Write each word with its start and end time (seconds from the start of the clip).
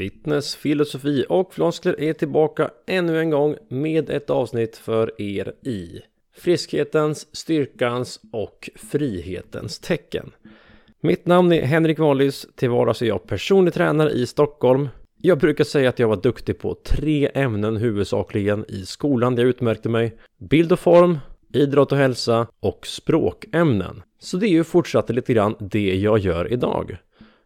Fitness, 0.00 0.56
filosofi 0.56 1.24
och 1.28 1.54
floskler 1.54 2.00
är 2.00 2.12
tillbaka 2.12 2.70
ännu 2.86 3.20
en 3.20 3.30
gång 3.30 3.56
med 3.68 4.10
ett 4.10 4.30
avsnitt 4.30 4.76
för 4.76 5.22
er 5.22 5.52
i 5.62 6.00
friskhetens, 6.36 7.36
styrkans 7.36 8.20
och 8.32 8.70
frihetens 8.76 9.78
tecken. 9.78 10.30
Mitt 11.00 11.26
namn 11.26 11.52
är 11.52 11.62
Henrik 11.62 11.98
Wallis, 11.98 12.46
till 12.56 12.70
vardags 12.70 13.02
är 13.02 13.06
jag 13.06 13.26
personlig 13.26 13.74
tränare 13.74 14.10
i 14.10 14.26
Stockholm. 14.26 14.88
Jag 15.16 15.38
brukar 15.38 15.64
säga 15.64 15.88
att 15.88 15.98
jag 15.98 16.08
var 16.08 16.22
duktig 16.22 16.58
på 16.58 16.74
tre 16.84 17.30
ämnen 17.34 17.76
huvudsakligen 17.76 18.64
i 18.68 18.86
skolan 18.86 19.34
där 19.34 19.42
jag 19.42 19.50
utmärkte 19.50 19.88
mig. 19.88 20.16
Bild 20.50 20.72
och 20.72 20.80
form, 20.80 21.18
idrott 21.54 21.92
och 21.92 21.98
hälsa 21.98 22.46
och 22.60 22.86
språkämnen. 22.86 24.02
Så 24.18 24.36
det 24.36 24.46
är 24.46 24.52
ju 24.52 24.64
fortsatt 24.64 25.10
lite 25.10 25.34
grann 25.34 25.54
det 25.60 25.94
jag 25.94 26.18
gör 26.18 26.52
idag. 26.52 26.96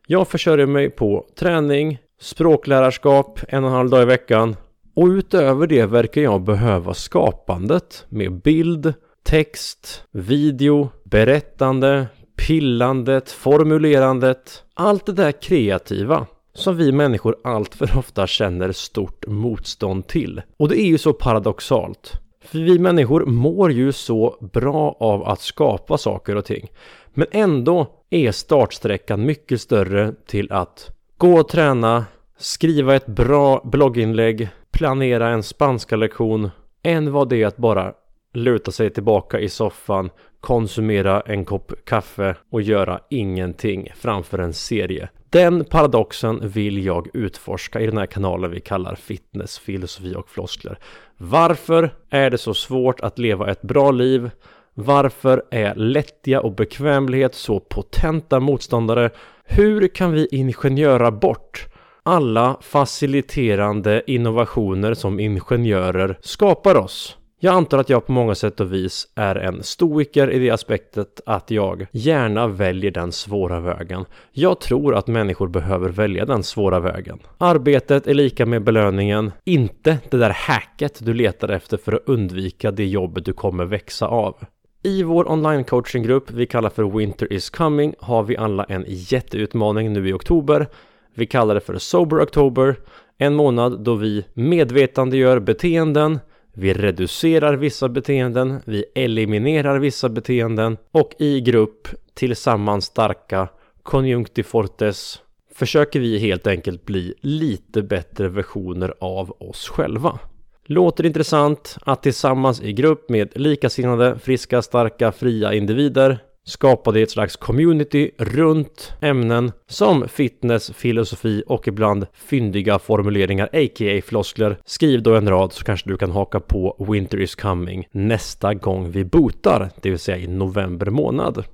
Jag 0.07 0.29
försörjer 0.29 0.67
mig 0.67 0.91
på 0.91 1.27
träning, 1.35 1.99
språklärarskap 2.25 3.41
en 3.49 3.65
och 3.65 3.71
en 3.71 3.77
halv 3.77 3.91
dag 3.91 4.03
i 4.03 4.05
veckan 4.05 4.57
och 4.95 5.07
utöver 5.07 5.67
det 5.67 5.87
verkar 5.87 6.23
jag 6.23 6.43
behöva 6.43 6.95
skapandet 6.95 8.07
med 8.09 8.43
bild, 8.43 8.95
text, 9.23 10.05
video, 10.11 10.89
berättande, 11.05 12.07
pillandet, 12.47 13.31
formulerandet, 13.31 14.65
allt 14.75 15.07
det 15.07 15.13
där 15.13 15.33
kreativa 15.33 16.27
som 16.55 16.77
vi 16.77 16.93
människor 16.93 17.37
allt 17.45 17.75
för 17.75 17.99
ofta 17.99 18.27
känner 18.27 18.73
stort 18.73 19.27
motstånd 19.27 20.07
till. 20.07 20.43
Och 20.57 20.69
det 20.69 20.81
är 20.81 20.87
ju 20.87 20.99
så 20.99 21.13
paradoxalt. 21.13 22.13
För 22.45 22.59
vi 22.59 22.79
människor 22.79 23.27
mår 23.27 23.73
ju 23.73 23.93
så 23.93 24.49
bra 24.53 24.97
av 25.01 25.25
att 25.25 25.41
skapa 25.41 25.99
saker 25.99 26.37
och 26.37 26.45
ting. 26.45 26.69
Men 27.15 27.27
ändå 27.31 27.87
är 28.11 28.33
startsträckan 28.33 29.27
mycket 29.27 29.61
större 29.61 30.15
till 30.27 30.53
att 30.53 30.91
gå 31.19 31.41
och 31.41 31.49
träna, 31.49 32.05
skriva 32.37 32.95
ett 32.95 33.07
bra 33.07 33.61
blogginlägg, 33.65 34.49
planera 34.71 35.29
en 35.29 35.43
spanska 35.43 35.97
lektion 35.97 36.51
än 36.83 37.13
vad 37.13 37.29
det 37.29 37.43
är 37.43 37.47
att 37.47 37.57
bara 37.57 37.93
luta 38.33 38.71
sig 38.71 38.91
tillbaka 38.91 39.41
i 39.41 39.49
soffan, 39.49 40.11
konsumera 40.41 41.21
en 41.21 41.45
kopp 41.45 41.73
kaffe 41.85 42.37
och 42.51 42.63
göra 42.63 43.01
ingenting 43.11 43.89
framför 43.97 44.39
en 44.39 44.53
serie. 44.53 45.09
Den 45.31 45.65
paradoxen 45.65 46.49
vill 46.49 46.85
jag 46.85 47.09
utforska 47.15 47.81
i 47.81 47.87
den 47.87 47.99
här 47.99 48.07
kanalen 48.07 48.51
vi 48.51 48.61
kallar 48.61 48.95
fitness, 48.95 49.59
filosofi 49.59 50.15
och 50.15 50.29
floskler. 50.29 50.79
Varför 51.17 51.95
är 52.11 52.31
det 52.31 52.39
så 52.39 52.55
svårt 52.55 53.01
att 53.01 53.19
leva 53.19 53.51
ett 53.51 53.63
bra 53.63 53.91
liv? 53.91 54.31
Varför 54.75 55.43
är 55.51 55.75
lättja 55.75 56.41
och 56.41 56.55
bekvämlighet 56.55 57.35
så 57.35 57.61
potenta 57.61 58.41
motståndare? 58.41 59.11
Hur 59.45 59.89
kan 59.89 60.13
vi 60.13 60.29
ingenjöra 60.31 61.11
bort 61.11 61.67
alla 62.07 62.57
faciliterande 62.61 64.03
innovationer 64.07 64.95
som 64.95 65.21
ingenjörer 65.21 66.19
skapar 66.21 66.75
oss? 66.75 67.17
Jag 67.41 67.55
antar 67.55 67.79
att 67.79 67.89
jag 67.89 68.07
på 68.07 68.13
många 68.13 68.35
sätt 68.35 68.61
och 68.61 68.73
vis 68.73 69.09
är 69.15 69.37
en 69.37 69.63
stoiker 69.63 70.31
i 70.31 70.39
det 70.39 70.51
aspektet 70.51 71.21
att 71.27 71.51
jag 71.51 71.87
gärna 71.93 72.47
väljer 72.47 72.91
den 72.91 73.13
svåra 73.13 73.61
vägen. 73.61 74.05
Jag 74.33 74.61
tror 74.61 74.95
att 74.95 75.07
människor 75.07 75.49
behöver 75.49 75.89
välja 75.89 76.25
den 76.25 76.43
svåra 76.43 76.81
vägen. 76.81 77.19
Arbetet 77.39 78.07
är 78.07 78.15
lika 78.15 78.47
med 78.47 78.65
belöningen, 78.65 79.33
inte 79.45 79.99
det 80.11 80.17
där 80.17 80.37
hacket 80.49 81.05
du 81.05 81.15
letar 81.15 81.49
efter 81.49 81.77
för 81.77 81.93
att 81.93 82.03
undvika 82.07 82.71
det 82.71 82.87
jobbet 82.87 83.25
du 83.25 83.33
kommer 83.33 83.65
växa 83.65 84.07
av. 84.07 84.37
I 84.83 85.03
vår 85.03 85.31
online 85.31 85.65
coachinggrupp 85.65 86.31
vi 86.31 86.47
kallar 86.47 86.71
för 86.71 86.99
Winter 86.99 87.33
is 87.33 87.51
coming 87.51 87.95
har 87.99 88.23
vi 88.23 88.37
alla 88.37 88.65
en 88.65 88.85
jätteutmaning 88.89 89.93
nu 89.93 90.09
i 90.09 90.13
oktober. 90.13 90.67
Vi 91.15 91.27
kallar 91.27 91.55
det 91.55 91.61
för 91.61 91.79
Sober 91.79 92.21
October, 92.23 92.77
en 93.19 93.35
månad 93.35 93.85
då 93.85 93.95
vi 93.95 94.25
medvetandegör 94.35 95.41
beteenden, 95.41 96.19
vi 96.53 96.75
reducerar 96.75 97.57
vissa 97.57 97.89
beteenden, 97.89 98.61
vi 98.65 98.85
eliminerar 98.95 99.79
vissa 99.79 100.09
beteenden 100.09 100.77
och 100.93 101.15
i 101.19 101.41
grupp 101.41 101.89
tillsammans 102.15 102.85
starka 102.85 103.49
konjunktifortes 103.83 105.21
försöker 105.55 106.01
vi 106.01 106.19
helt 106.19 106.47
enkelt 106.47 106.85
bli 106.85 107.15
lite 107.21 107.83
bättre 107.83 108.29
versioner 108.29 108.95
av 109.01 109.37
oss 109.39 109.69
själva. 109.69 110.19
Låter 110.67 111.07
intressant 111.07 111.77
att 111.83 112.03
tillsammans 112.03 112.63
i 112.63 112.73
grupp 112.73 113.09
med 113.09 113.41
likasinnade, 113.41 114.19
friska, 114.19 114.63
starka, 114.63 115.13
fria 115.13 115.55
individer 115.55 116.19
skapade 116.45 117.01
ett 117.01 117.11
slags 117.11 117.37
community 117.37 118.11
runt 118.19 118.93
ämnen 119.01 119.53
som 119.67 120.09
fitness, 120.09 120.71
filosofi 120.71 121.43
och 121.47 121.69
ibland 121.69 122.07
fyndiga 122.13 122.79
formuleringar, 122.79 123.47
a.k.a. 123.53 124.03
floskler. 124.07 124.59
Skriv 124.65 125.03
då 125.03 125.15
en 125.17 125.29
rad 125.29 125.53
så 125.53 125.65
kanske 125.65 125.91
du 125.91 125.97
kan 125.97 126.11
haka 126.11 126.41
på 126.41 126.87
Winter 126.89 127.21
is 127.21 127.35
coming 127.35 127.89
nästa 127.91 128.55
gång 128.55 128.91
vi 128.91 129.05
botar, 129.05 129.71
det 129.83 129.91
vill 129.91 129.99
säga 129.99 130.19
i 130.19 130.27
november 130.27 130.91
månad. 130.91 131.45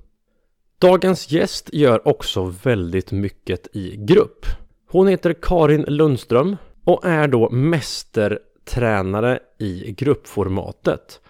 Dagens 0.79 1.31
gäst 1.31 1.69
gör 1.73 2.07
också 2.07 2.53
väldigt 2.63 3.11
mycket 3.11 3.75
i 3.75 3.95
grupp. 3.97 4.45
Hon 4.89 5.07
heter 5.07 5.35
Karin 5.41 5.85
Lundström 5.87 6.57
och 6.83 7.05
är 7.05 7.27
då 7.27 7.49
mästertränare 7.49 9.39
i 9.59 9.91
gruppformatet. 9.97 11.21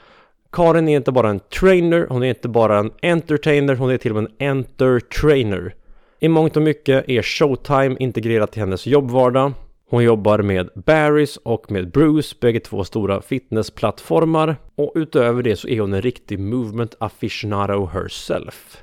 Karin 0.51 0.89
är 0.89 0.97
inte 0.97 1.12
bara 1.12 1.29
en 1.29 1.39
trainer, 1.39 2.07
hon 2.09 2.23
är 2.23 2.28
inte 2.28 2.50
bara 2.50 2.79
en 2.79 2.91
entertainer, 3.01 3.75
hon 3.75 3.89
är 3.89 3.97
till 3.97 4.12
och 4.12 4.23
med 4.23 4.31
en 4.38 4.50
entertrainer. 4.57 5.75
I 6.19 6.28
mångt 6.28 6.57
och 6.57 6.63
mycket 6.63 7.09
är 7.09 7.22
Showtime 7.22 7.95
integrerat 8.00 8.57
i 8.57 8.59
hennes 8.59 8.88
jobbvardag. 8.88 9.53
Hon 9.89 10.03
jobbar 10.03 10.39
med 10.39 10.69
Barry's 10.75 11.38
och 11.44 11.72
med 11.72 11.91
Bruce, 11.91 12.35
bägge 12.41 12.59
två 12.59 12.84
stora 12.84 13.22
fitnessplattformar. 13.22 14.56
Och 14.75 14.91
utöver 14.95 15.44
det 15.44 15.56
så 15.56 15.67
är 15.67 15.81
hon 15.81 15.94
en 15.94 16.01
riktig 16.01 16.39
movement 16.39 16.95
aficionado 17.00 17.85
herself. 17.85 18.78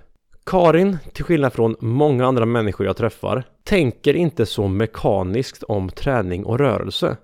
Karin, 0.47 0.99
till 1.12 1.25
skillnad 1.25 1.53
från 1.53 1.77
många 1.81 2.27
andra 2.27 2.47
människor 2.47 2.87
jag 2.87 2.97
träffar, 2.97 3.45
tänker 3.65 4.15
inte 4.15 4.47
så 4.47 4.69
mekaniskt 4.69 5.62
om 5.62 5.91
träning 5.91 6.45
och 6.45 6.59
rörelse. 6.59 7.17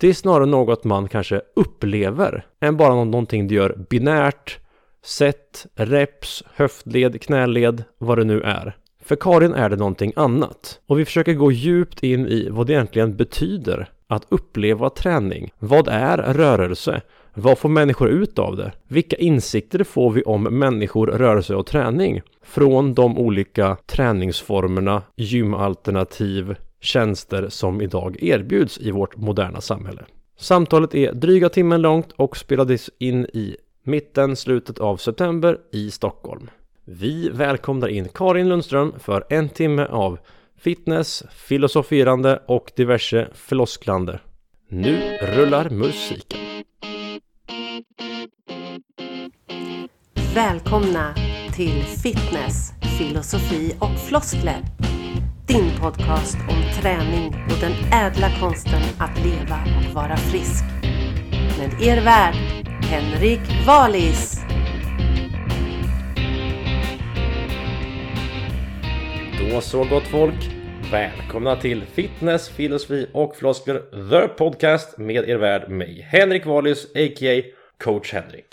Det 0.00 0.08
är 0.08 0.14
snarare 0.14 0.46
något 0.46 0.84
man 0.84 1.08
kanske 1.08 1.40
upplever 1.56 2.46
än 2.60 2.76
bara 2.76 2.94
någonting 2.94 3.48
du 3.48 3.54
gör 3.54 3.86
binärt, 3.90 4.58
set, 5.04 5.66
reps, 5.74 6.44
höftled, 6.54 7.22
knäled, 7.22 7.84
vad 7.98 8.18
det 8.18 8.24
nu 8.24 8.40
är. 8.40 8.76
För 9.02 9.16
Karin 9.16 9.54
är 9.54 9.70
det 9.70 9.76
någonting 9.76 10.12
annat. 10.16 10.80
Och 10.86 10.98
vi 10.98 11.04
försöker 11.04 11.34
gå 11.34 11.52
djupt 11.52 12.02
in 12.02 12.26
i 12.26 12.48
vad 12.50 12.66
det 12.66 12.72
egentligen 12.72 13.16
betyder 13.16 13.90
att 14.06 14.26
uppleva 14.28 14.90
träning. 14.90 15.50
Vad 15.58 15.88
är 15.88 16.16
rörelse? 16.16 17.00
Vad 17.34 17.58
får 17.58 17.68
människor 17.68 18.08
ut 18.08 18.38
av 18.38 18.56
det? 18.56 18.72
Vilka 18.88 19.16
insikter 19.16 19.84
får 19.84 20.10
vi 20.10 20.22
om 20.22 20.42
människor, 20.42 21.06
rörelse 21.06 21.54
och 21.54 21.66
träning? 21.66 22.22
Från 22.42 22.94
de 22.94 23.18
olika 23.18 23.76
träningsformerna, 23.86 25.02
gymalternativ, 25.16 26.56
tjänster 26.80 27.48
som 27.48 27.80
idag 27.80 28.22
erbjuds 28.22 28.78
i 28.78 28.90
vårt 28.90 29.16
moderna 29.16 29.60
samhälle. 29.60 30.04
Samtalet 30.38 30.94
är 30.94 31.12
dryga 31.12 31.48
timmen 31.48 31.82
långt 31.82 32.12
och 32.12 32.36
spelades 32.36 32.90
in 32.98 33.24
i 33.24 33.56
mitten, 33.82 34.36
slutet 34.36 34.78
av 34.78 34.96
september 34.96 35.58
i 35.72 35.90
Stockholm. 35.90 36.50
Vi 36.84 37.28
välkomnar 37.28 37.88
in 37.88 38.08
Karin 38.08 38.48
Lundström 38.48 38.92
för 38.98 39.24
en 39.30 39.48
timme 39.48 39.84
av 39.84 40.18
fitness, 40.58 41.22
filosoferande 41.30 42.42
och 42.46 42.72
diverse 42.76 43.28
flosklande. 43.34 44.20
Nu 44.68 45.18
rullar 45.22 45.70
musiken. 45.70 46.38
Välkomna 50.34 51.14
till 51.56 51.82
fitness, 51.82 52.72
filosofi 52.98 53.76
och 53.80 53.98
floskler 54.08 54.77
din 55.48 55.70
podcast 55.80 56.36
om 56.48 56.82
träning 56.82 57.26
och 57.26 57.60
den 57.60 57.72
ädla 57.92 58.30
konsten 58.40 58.82
att 58.98 59.24
leva 59.24 59.58
och 59.78 59.94
vara 59.94 60.16
frisk. 60.16 60.64
Med 61.58 61.82
er 61.82 62.04
värd, 62.04 62.34
Henrik 62.84 63.66
Valis. 63.66 64.40
Då 69.38 69.60
så 69.60 69.84
gott 69.84 70.06
folk. 70.06 70.50
Välkomna 70.92 71.56
till 71.56 71.82
Fitness, 71.82 72.48
Filosofi 72.48 73.06
och 73.12 73.36
Floskler 73.36 74.10
The 74.10 74.28
Podcast 74.28 74.98
med 74.98 75.28
er 75.28 75.36
värd 75.36 75.70
mig 75.70 76.08
Henrik 76.10 76.46
Valis 76.46 76.84
a.k.a. 76.84 77.42
Coach 77.84 78.12
Henrik. 78.12 78.48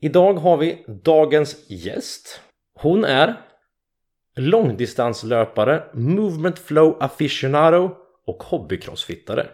Idag 0.00 0.34
har 0.34 0.56
vi 0.56 0.84
dagens 1.04 1.70
gäst. 1.70 2.40
Hon 2.80 3.04
är 3.04 3.51
långdistanslöpare, 4.36 5.82
movement 5.92 6.58
flow 6.58 6.96
aficionado 7.00 7.96
och 8.26 8.42
hobbycrossfittare. 8.42 9.46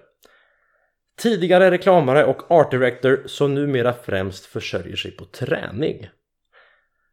Tidigare 1.18 1.70
reklamare 1.70 2.24
och 2.24 2.50
art 2.50 2.70
director 2.70 3.22
som 3.26 3.54
numera 3.54 3.92
främst 3.92 4.46
försörjer 4.46 4.96
sig 4.96 5.10
på 5.10 5.24
träning. 5.24 6.08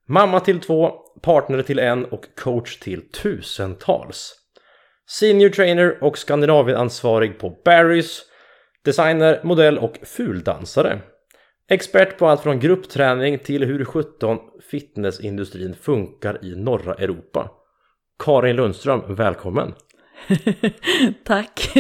Mamma 0.08 0.40
till 0.40 0.60
två, 0.60 0.90
partner 1.22 1.62
till 1.62 1.80
en 1.80 2.06
och 2.06 2.26
coach 2.36 2.80
till 2.80 3.12
tusentals. 3.12 4.34
Senior 5.10 5.50
trainer 5.50 6.04
och 6.04 6.18
Skandinavienansvarig 6.18 7.40
på 7.40 7.58
Barry's. 7.66 8.20
Designer, 8.84 9.40
modell 9.44 9.78
och 9.78 9.98
fuldansare. 10.04 11.02
Expert 11.68 12.18
på 12.18 12.28
allt 12.28 12.42
från 12.42 12.60
gruppträning 12.60 13.40
till 13.40 13.64
hur 13.64 13.86
17 13.86 14.38
fitnessindustrin 14.72 15.76
funkar 15.76 16.46
i 16.46 16.56
norra 16.56 16.94
Europa. 16.94 17.52
Karin 18.24 18.56
Lundström, 18.56 19.16
välkommen! 19.16 19.74
Tack! 21.24 21.78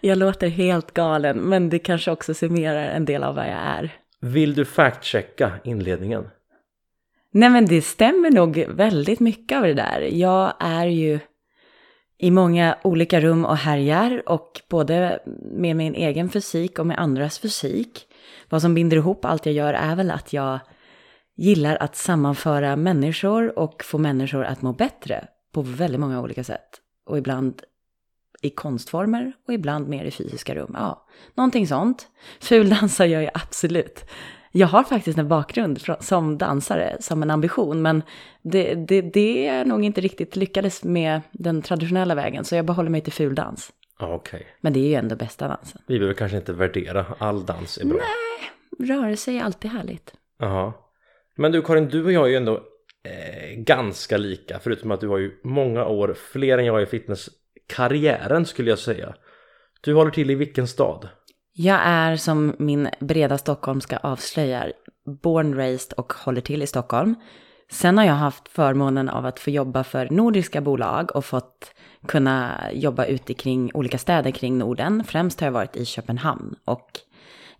Jag 0.00 0.18
låter 0.18 0.48
helt 0.48 0.94
galen, 0.94 1.38
men 1.38 1.68
det 1.68 1.78
kanske 1.78 2.10
också 2.10 2.34
summerar 2.34 2.88
en 2.88 3.04
del 3.04 3.24
av 3.24 3.34
vad 3.34 3.44
jag 3.44 3.52
är. 3.54 3.94
Vill 4.20 4.54
du 4.54 4.64
fact-checka 4.64 5.52
inledningen? 5.64 6.28
Nej 7.30 7.50
men 7.50 7.66
det 7.66 7.82
stämmer 7.82 8.30
nog 8.30 8.64
väldigt 8.68 9.20
mycket 9.20 9.58
av 9.58 9.62
det 9.62 9.74
där. 9.74 10.00
Jag 10.00 10.54
är 10.60 10.86
ju 10.86 11.18
i 12.18 12.30
många 12.30 12.78
olika 12.84 13.20
rum 13.20 13.44
och 13.44 13.56
härjar 13.56 14.22
och 14.26 14.60
både 14.70 15.22
med 15.52 15.76
min 15.76 15.94
egen 15.94 16.28
fysik 16.28 16.78
och 16.78 16.86
med 16.86 16.98
andras 16.98 17.38
fysik. 17.38 18.06
Vad 18.48 18.62
som 18.62 18.74
binder 18.74 18.96
ihop 18.96 19.24
allt 19.24 19.46
jag 19.46 19.54
gör 19.54 19.74
är 19.74 19.96
väl 19.96 20.10
att 20.10 20.32
jag 20.32 20.58
gillar 21.36 21.76
att 21.80 21.96
sammanföra 21.96 22.76
människor 22.76 23.58
och 23.58 23.84
få 23.84 23.98
människor 23.98 24.44
att 24.44 24.62
må 24.62 24.72
bättre 24.72 25.28
på 25.52 25.62
väldigt 25.62 26.00
många 26.00 26.20
olika 26.20 26.44
sätt. 26.44 26.80
Och 27.06 27.18
ibland 27.18 27.62
i 28.42 28.50
konstformer 28.50 29.32
och 29.46 29.54
ibland 29.54 29.88
mer 29.88 30.04
i 30.04 30.10
fysiska 30.10 30.54
rum. 30.54 30.70
Ja, 30.78 31.06
någonting 31.34 31.66
sånt. 31.66 32.08
Fuldansar 32.40 33.04
gör 33.04 33.20
jag 33.20 33.30
absolut. 33.34 34.04
Jag 34.52 34.66
har 34.66 34.82
faktiskt 34.82 35.18
en 35.18 35.28
bakgrund 35.28 35.80
som 36.00 36.38
dansare, 36.38 36.96
som 37.00 37.22
en 37.22 37.30
ambition, 37.30 37.82
men 37.82 38.02
det, 38.42 38.74
det, 38.74 39.00
det 39.02 39.46
är 39.46 39.64
nog 39.64 39.84
inte 39.84 40.00
riktigt 40.00 40.36
lyckades 40.36 40.84
med 40.84 41.20
den 41.32 41.62
traditionella 41.62 42.14
vägen, 42.14 42.44
så 42.44 42.56
jag 42.56 42.64
behåller 42.64 42.90
mig 42.90 43.00
till 43.00 43.12
fuldans. 43.12 43.72
Okay. 44.12 44.42
Men 44.60 44.72
det 44.72 44.80
är 44.80 44.88
ju 44.88 44.94
ändå 44.94 45.16
bästa 45.16 45.48
dansen. 45.48 45.82
Vi 45.86 45.98
behöver 45.98 46.14
kanske 46.14 46.36
inte 46.36 46.52
värdera, 46.52 47.06
all 47.18 47.46
dans 47.46 47.78
är 47.78 47.84
bra. 47.84 47.98
Nej, 47.98 48.88
rörelse 48.88 49.32
är 49.32 49.42
alltid 49.42 49.70
härligt. 49.70 50.14
Jaha. 50.38 50.72
Men 51.36 51.52
du 51.52 51.62
Karin, 51.62 51.88
du 51.88 52.04
och 52.04 52.12
jag 52.12 52.24
är 52.24 52.30
ju 52.30 52.36
ändå 52.36 52.54
eh, 53.04 53.56
ganska 53.56 54.16
lika, 54.16 54.58
förutom 54.58 54.90
att 54.90 55.00
du 55.00 55.08
har 55.08 55.18
ju 55.18 55.40
många 55.44 55.86
år 55.86 56.14
fler 56.32 56.58
än 56.58 56.64
jag 56.64 56.82
i 56.82 56.86
fitnesskarriären 56.86 58.46
skulle 58.46 58.70
jag 58.70 58.78
säga. 58.78 59.14
Du 59.80 59.94
håller 59.94 60.10
till 60.10 60.30
i 60.30 60.34
vilken 60.34 60.68
stad? 60.68 61.08
Jag 61.52 61.80
är 61.84 62.16
som 62.16 62.56
min 62.58 62.88
breda 63.00 63.38
stockholmska 63.38 63.96
avslöjar 63.96 64.72
born, 65.22 65.54
raised 65.54 65.92
och 65.92 66.12
håller 66.12 66.40
till 66.40 66.62
i 66.62 66.66
Stockholm. 66.66 67.14
Sen 67.70 67.98
har 67.98 68.04
jag 68.04 68.14
haft 68.14 68.48
förmånen 68.48 69.08
av 69.08 69.26
att 69.26 69.40
få 69.40 69.50
jobba 69.50 69.84
för 69.84 70.08
nordiska 70.10 70.60
bolag 70.60 71.16
och 71.16 71.24
fått 71.24 71.74
kunna 72.06 72.60
jobba 72.72 73.04
ute 73.04 73.34
kring 73.34 73.70
olika 73.74 73.98
städer 73.98 74.30
kring 74.30 74.58
Norden. 74.58 75.04
Främst 75.04 75.40
har 75.40 75.46
jag 75.46 75.52
varit 75.52 75.76
i 75.76 75.84
Köpenhamn 75.84 76.54
och 76.64 77.00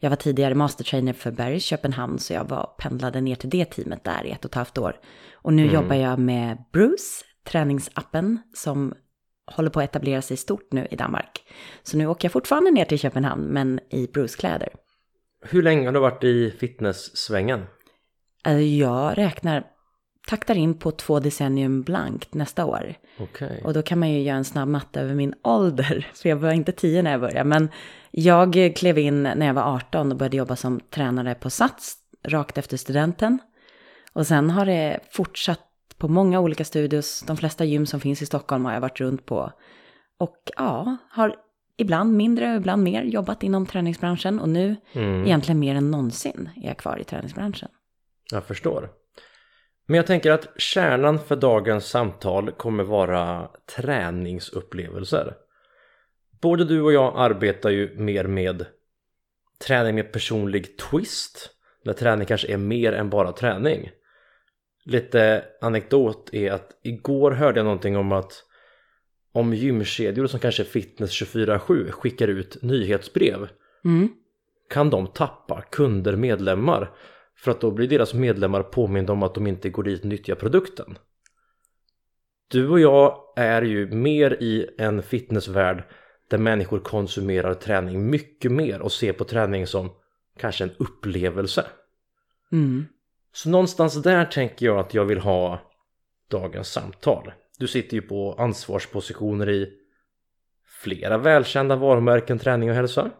jag 0.01 0.11
var 0.11 0.17
tidigare 0.17 0.55
mastertrainer 0.55 1.13
för 1.13 1.31
Barry's 1.31 1.59
Köpenhamn 1.59 2.19
så 2.19 2.33
jag 2.33 2.45
var, 2.45 2.71
pendlade 2.79 3.21
ner 3.21 3.35
till 3.35 3.51
det 3.51 3.65
teamet 3.65 4.05
där 4.05 4.25
i 4.25 4.31
ett 4.31 4.45
och 4.45 4.51
ett 4.51 4.55
halvt 4.55 4.79
år. 4.79 4.97
Och 5.33 5.53
nu 5.53 5.63
mm. 5.63 5.75
jobbar 5.75 5.97
jag 5.97 6.19
med 6.19 6.65
Bruce, 6.73 7.25
träningsappen 7.45 8.39
som 8.55 8.95
håller 9.47 9.71
på 9.71 9.81
att 9.81 9.85
etablera 9.85 10.23
sig 10.23 10.37
stort 10.37 10.73
nu 10.73 10.89
i 10.91 10.97
Danmark. 10.97 11.43
Så 11.83 11.97
nu 11.97 12.07
åker 12.07 12.27
jag 12.27 12.33
fortfarande 12.33 12.71
ner 12.71 12.85
till 12.85 12.99
Köpenhamn, 12.99 13.43
men 13.43 13.81
i 13.91 14.07
Bruce-kläder. 14.07 14.69
Hur 15.43 15.63
länge 15.63 15.89
har 15.89 15.93
du 15.93 16.01
varit 16.01 16.25
i 16.25 16.51
fitnesssvängen? 16.51 17.65
Alltså, 18.43 18.61
jag 18.61 19.19
räknar, 19.19 19.65
taktar 20.27 20.55
in 20.55 20.79
på 20.79 20.91
två 20.91 21.21
decennium 21.21 21.83
blankt 21.83 22.35
nästa 22.35 22.65
år. 22.65 22.95
Okay. 23.19 23.61
Och 23.61 23.75
då 23.75 23.83
kan 23.83 23.99
man 23.99 24.11
ju 24.11 24.23
göra 24.23 24.37
en 24.37 24.45
snabb 24.45 24.69
matte 24.69 25.01
över 25.01 25.15
min 25.15 25.35
ålder, 25.43 26.11
för 26.15 26.29
jag 26.29 26.37
var 26.37 26.53
inte 26.53 26.73
tio 26.73 27.03
när 27.03 27.11
jag 27.11 27.21
började. 27.21 27.45
Men 27.45 27.69
jag 28.11 28.73
klev 28.77 28.99
in 28.99 29.23
när 29.23 29.47
jag 29.47 29.55
var 29.55 29.75
18 29.75 30.13
och 30.13 30.19
började 30.19 30.37
jobba 30.37 30.57
som 30.57 30.81
tränare 30.81 31.35
på 31.35 31.51
Sats, 31.51 31.97
rakt 32.23 32.59
efter 32.59 32.77
studenten. 32.77 33.39
Och 34.13 34.27
sen 34.27 34.51
har 34.51 34.67
det 34.67 35.01
fortsatt 35.11 35.61
på 35.99 36.09
många 36.09 36.41
olika 36.41 36.65
studios. 36.65 37.25
De 37.27 37.37
flesta 37.37 37.65
gym 37.65 37.87
som 37.87 38.01
finns 38.01 38.23
i 38.23 38.27
Stockholm 38.27 38.65
har 38.65 38.73
jag 38.73 38.81
varit 38.81 39.01
runt 39.01 39.27
på. 39.27 39.53
Och 40.19 40.37
ja, 40.57 40.97
har 41.11 41.37
ibland 41.77 42.17
mindre 42.17 42.51
och 42.51 42.57
ibland 42.57 42.83
mer 42.83 43.03
jobbat 43.03 43.43
inom 43.43 43.67
träningsbranschen. 43.67 44.41
Och 44.41 44.49
nu 44.49 44.77
mm. 44.93 45.25
egentligen 45.25 45.59
mer 45.59 45.75
än 45.75 45.91
någonsin 45.91 46.51
är 46.57 46.69
jag 46.69 46.77
kvar 46.77 46.99
i 46.99 47.05
träningsbranschen. 47.05 47.69
Jag 48.31 48.45
förstår. 48.45 48.91
Men 49.87 49.97
jag 49.97 50.07
tänker 50.07 50.31
att 50.31 50.61
kärnan 50.61 51.19
för 51.19 51.37
dagens 51.37 51.87
samtal 51.87 52.53
kommer 52.53 52.85
vara 52.85 53.51
träningsupplevelser. 53.77 55.35
Både 56.41 56.65
du 56.65 56.83
och 56.83 56.93
jag 56.93 57.13
arbetar 57.17 57.71
ju 57.71 57.99
mer 57.99 58.25
med 58.25 58.67
träning 59.67 59.95
med 59.95 60.13
personlig 60.13 60.79
twist. 60.79 61.51
Där 61.85 61.93
träning 61.93 62.27
kanske 62.27 62.53
är 62.53 62.57
mer 62.57 62.93
än 62.93 63.11
bara 63.11 63.33
träning 63.33 63.91
lite 64.85 65.45
anekdot 65.61 66.31
är 66.33 66.53
att 66.53 66.71
igår 66.83 67.31
hörde 67.31 67.59
jag 67.59 67.65
någonting 67.65 67.97
om 67.97 68.13
att 68.13 68.45
om 69.33 69.55
gymkedjor 69.55 70.27
som 70.27 70.41
kanske 70.41 70.65
Fitness 70.65 71.11
24-7 71.23 71.91
skickar 71.91 72.29
ut 72.29 72.63
nyhetsbrev 72.63 73.49
mm. 73.85 74.09
kan 74.71 74.91
de 74.91 75.07
tappa 75.07 75.63
kunder, 75.63 76.17
medlemmar 76.17 76.91
för 77.37 77.51
att 77.51 77.61
då 77.61 77.71
blir 77.71 77.89
deras 77.89 78.15
medlemmar 78.15 78.63
påminda 78.63 79.13
om 79.13 79.23
att 79.23 79.35
de 79.35 79.47
inte 79.47 79.71
går 79.71 79.83
dit 79.83 80.01
och 80.01 80.07
nyttjar 80.07 80.35
produkten. 80.35 80.99
Du 82.49 82.69
och 82.69 82.81
jag 82.81 83.33
är 83.37 83.63
ju 83.63 83.87
mer 83.87 84.43
i 84.43 84.71
en 84.79 85.03
fitnessvärld 85.03 85.85
där 86.31 86.39
människor 86.39 86.79
konsumerar 86.79 87.55
träning 87.55 88.11
mycket 88.11 88.53
mer 88.53 88.81
och 88.81 88.93
ser 88.93 89.13
på 89.13 89.25
träning 89.25 89.67
som 89.67 89.91
kanske 90.39 90.65
en 90.65 90.75
upplevelse. 90.79 91.67
Mm. 92.53 92.87
Så 93.33 93.51
någonstans 93.51 94.03
där 94.03 94.25
tänker 94.25 94.67
jag 94.67 94.79
att 94.79 94.95
jag 94.95 95.05
vill 95.05 95.19
ha 95.19 95.61
dagens 96.31 96.69
samtal. 96.69 97.33
Du 97.59 97.67
sitter 97.67 97.95
ju 97.95 98.03
på 98.03 98.35
ansvarspositioner 98.39 99.49
i 99.51 99.73
flera 100.83 101.19
välkända 101.19 101.77
varumärken 101.77 102.39
träning 102.39 102.71
och 102.71 102.77
hälsa. 102.77 103.11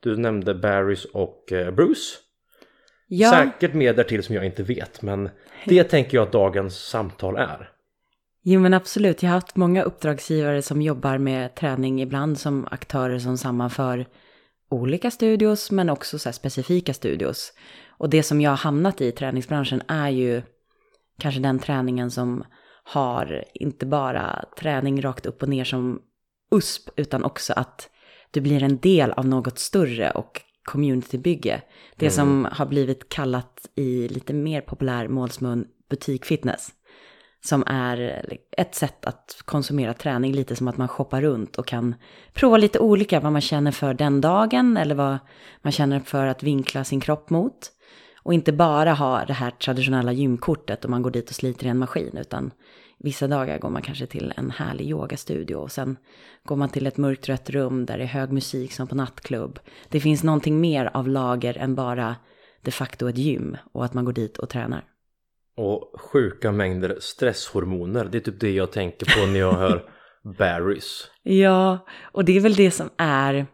Du 0.00 0.16
nämnde 0.16 0.54
Barrys 0.54 1.04
och 1.04 1.52
eh, 1.52 1.70
Bruce. 1.70 2.27
Ja. 3.08 3.30
Säkert 3.30 3.74
mer 3.74 3.94
därtill 3.94 4.22
som 4.22 4.34
jag 4.34 4.44
inte 4.44 4.62
vet 4.62 5.02
men 5.02 5.30
det 5.64 5.84
tänker 5.84 6.16
jag 6.16 6.26
att 6.26 6.32
dagens 6.32 6.78
samtal 6.78 7.36
är. 7.36 7.70
Jo 8.42 8.60
men 8.60 8.74
absolut, 8.74 9.22
jag 9.22 9.30
har 9.30 9.34
haft 9.34 9.56
många 9.56 9.82
uppdragsgivare 9.82 10.62
som 10.62 10.82
jobbar 10.82 11.18
med 11.18 11.54
träning 11.54 12.02
ibland 12.02 12.38
som 12.38 12.68
aktörer 12.70 13.18
som 13.18 13.38
sammanför 13.38 14.06
olika 14.70 15.10
studios 15.10 15.70
men 15.70 15.90
också 15.90 16.18
så 16.18 16.32
specifika 16.32 16.94
studios. 16.94 17.52
Och 17.88 18.10
det 18.10 18.22
som 18.22 18.40
jag 18.40 18.50
har 18.50 18.56
hamnat 18.56 19.00
i 19.00 19.12
träningsbranschen 19.12 19.82
är 19.88 20.08
ju 20.08 20.42
kanske 21.18 21.40
den 21.40 21.58
träningen 21.58 22.10
som 22.10 22.44
har 22.84 23.44
inte 23.54 23.86
bara 23.86 24.44
träning 24.60 25.02
rakt 25.02 25.26
upp 25.26 25.42
och 25.42 25.48
ner 25.48 25.64
som 25.64 26.02
USP, 26.50 26.88
utan 26.96 27.24
också 27.24 27.52
att 27.52 27.90
du 28.30 28.40
blir 28.40 28.62
en 28.62 28.78
del 28.78 29.12
av 29.12 29.26
något 29.26 29.58
större 29.58 30.10
och 30.10 30.42
communitybygge. 30.68 31.62
Det 31.96 32.06
mm. 32.06 32.14
som 32.14 32.48
har 32.52 32.66
blivit 32.66 33.08
kallat 33.08 33.68
i 33.74 34.08
lite 34.08 34.32
mer 34.32 34.60
populär 34.60 35.08
målsmun 35.08 35.66
butikfitness. 35.90 36.68
Som 37.44 37.64
är 37.66 38.22
ett 38.56 38.74
sätt 38.74 39.04
att 39.04 39.42
konsumera 39.44 39.94
träning, 39.94 40.32
lite 40.32 40.56
som 40.56 40.68
att 40.68 40.76
man 40.76 40.88
shoppar 40.88 41.22
runt 41.22 41.56
och 41.56 41.66
kan 41.66 41.94
prova 42.32 42.56
lite 42.56 42.78
olika 42.78 43.20
vad 43.20 43.32
man 43.32 43.40
känner 43.40 43.70
för 43.70 43.94
den 43.94 44.20
dagen 44.20 44.76
eller 44.76 44.94
vad 44.94 45.18
man 45.62 45.72
känner 45.72 46.00
för 46.00 46.26
att 46.26 46.42
vinkla 46.42 46.84
sin 46.84 47.00
kropp 47.00 47.30
mot. 47.30 47.72
Och 48.22 48.34
inte 48.34 48.52
bara 48.52 48.92
ha 48.92 49.24
det 49.24 49.32
här 49.32 49.50
traditionella 49.50 50.12
gymkortet 50.12 50.84
och 50.84 50.90
man 50.90 51.02
går 51.02 51.10
dit 51.10 51.30
och 51.30 51.36
sliter 51.36 51.66
i 51.66 51.68
en 51.68 51.78
maskin, 51.78 52.16
utan 52.16 52.50
vissa 52.98 53.28
dagar 53.28 53.58
går 53.58 53.70
man 53.70 53.82
kanske 53.82 54.06
till 54.06 54.32
en 54.36 54.50
härlig 54.50 54.90
yogastudio 54.90 55.54
och 55.54 55.72
sen 55.72 55.96
går 56.44 56.56
man 56.56 56.68
till 56.68 56.86
ett 56.86 56.96
mörkt 56.96 57.28
rött 57.28 57.50
rum 57.50 57.86
där 57.86 57.98
det 57.98 58.04
är 58.04 58.08
hög 58.08 58.32
musik 58.32 58.72
som 58.72 58.86
på 58.86 58.94
nattklubb. 58.94 59.58
Det 59.88 60.00
finns 60.00 60.22
någonting 60.22 60.60
mer 60.60 60.90
av 60.94 61.08
lager 61.08 61.58
än 61.58 61.74
bara 61.74 62.16
de 62.62 62.70
facto 62.70 63.08
ett 63.08 63.18
gym 63.18 63.56
och 63.72 63.84
att 63.84 63.94
man 63.94 64.04
går 64.04 64.12
dit 64.12 64.38
och 64.38 64.48
tränar. 64.48 64.84
Och 65.56 66.00
sjuka 66.00 66.52
mängder 66.52 66.96
stresshormoner, 67.00 68.04
det 68.04 68.18
är 68.18 68.20
typ 68.20 68.40
det 68.40 68.50
jag 68.50 68.72
tänker 68.72 69.20
på 69.20 69.26
när 69.26 69.38
jag 69.38 69.52
hör 69.52 69.90
Barrys. 70.38 71.10
Ja, 71.22 71.86
och 72.12 72.24
det 72.24 72.36
är 72.36 72.40
väl 72.40 72.54
det 72.54 72.70
som 72.70 72.90
är, 72.96 73.46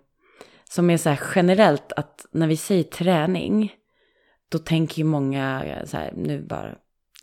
som 0.71 0.91
är 0.91 0.97
så 0.97 1.09
här 1.09 1.21
generellt 1.35 1.93
att 1.93 2.27
när 2.33 2.47
vi 2.47 2.57
säger 2.57 2.83
träning 2.83 3.73
då 4.49 4.59
tänker 4.59 4.99
ju 4.99 5.05
många, 5.05 5.65
så 5.85 5.97
här, 5.97 6.13
nu 6.17 6.43
bara 6.43 6.75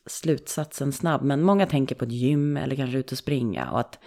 slutsatsen 0.05 0.91
snabb, 0.91 1.21
men 1.21 1.41
många 1.41 1.65
tänker 1.65 1.95
på 1.95 2.05
ett 2.05 2.11
gym 2.11 2.57
eller 2.57 2.75
kanske 2.75 2.97
ut 2.97 3.11
och 3.11 3.17
springa 3.17 3.71
och 3.71 3.79
att 3.79 3.99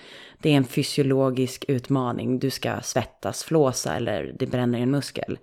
det 0.42 0.50
är 0.50 0.56
en 0.56 0.64
fysiologisk 0.64 1.64
utmaning. 1.68 2.38
Du 2.38 2.50
ska 2.50 2.80
svettas, 2.80 3.44
flåsa 3.44 3.96
eller 3.96 4.36
det 4.38 4.46
bränner 4.46 4.78
i 4.78 4.82
en 4.82 4.90
muskel. 4.90 5.38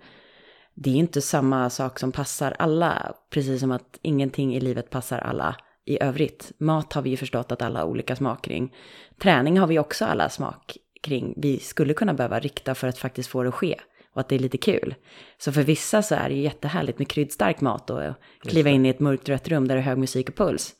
Det 0.74 0.90
är 0.90 0.94
inte 0.94 1.20
samma 1.20 1.70
sak 1.70 1.98
som 1.98 2.12
passar 2.12 2.56
alla, 2.58 3.14
precis 3.30 3.60
som 3.60 3.70
att 3.70 3.98
ingenting 4.02 4.54
i 4.54 4.60
livet 4.60 4.90
passar 4.90 5.18
alla 5.18 5.56
i 5.84 6.02
övrigt. 6.02 6.52
Mat 6.58 6.92
har 6.92 7.02
vi 7.02 7.10
ju 7.10 7.16
förstått 7.16 7.52
att 7.52 7.62
alla 7.62 7.80
har 7.80 7.86
olika 7.86 8.16
smak 8.16 8.44
kring. 8.44 8.74
Träning 9.18 9.58
har 9.58 9.66
vi 9.66 9.78
också 9.78 10.04
alla 10.04 10.28
smak 10.28 10.76
kring 11.02 11.34
vi 11.36 11.58
skulle 11.58 11.94
kunna 11.94 12.14
behöva 12.14 12.40
rikta 12.40 12.74
för 12.74 12.88
att 12.88 12.98
faktiskt 12.98 13.28
få 13.28 13.42
det 13.42 13.48
att 13.48 13.54
ske. 13.54 13.80
Och 14.14 14.20
att 14.20 14.28
det 14.28 14.34
är 14.34 14.38
lite 14.38 14.58
kul. 14.58 14.94
Så 15.38 15.52
för 15.52 15.62
vissa 15.62 16.02
så 16.02 16.14
är 16.14 16.28
det 16.28 16.34
ju 16.34 16.42
jättehärligt 16.42 16.98
med 16.98 17.08
kryddstark 17.08 17.60
mat 17.60 17.90
och 17.90 18.00
kliva 18.40 18.70
in 18.70 18.86
i 18.86 18.88
ett 18.88 19.00
mörkt 19.00 19.28
rött 19.28 19.48
rum 19.48 19.68
där 19.68 19.74
det 19.74 19.80
är 19.80 19.84
hög 19.84 19.98
musik 19.98 20.28
och 20.28 20.36
puls. 20.36 20.74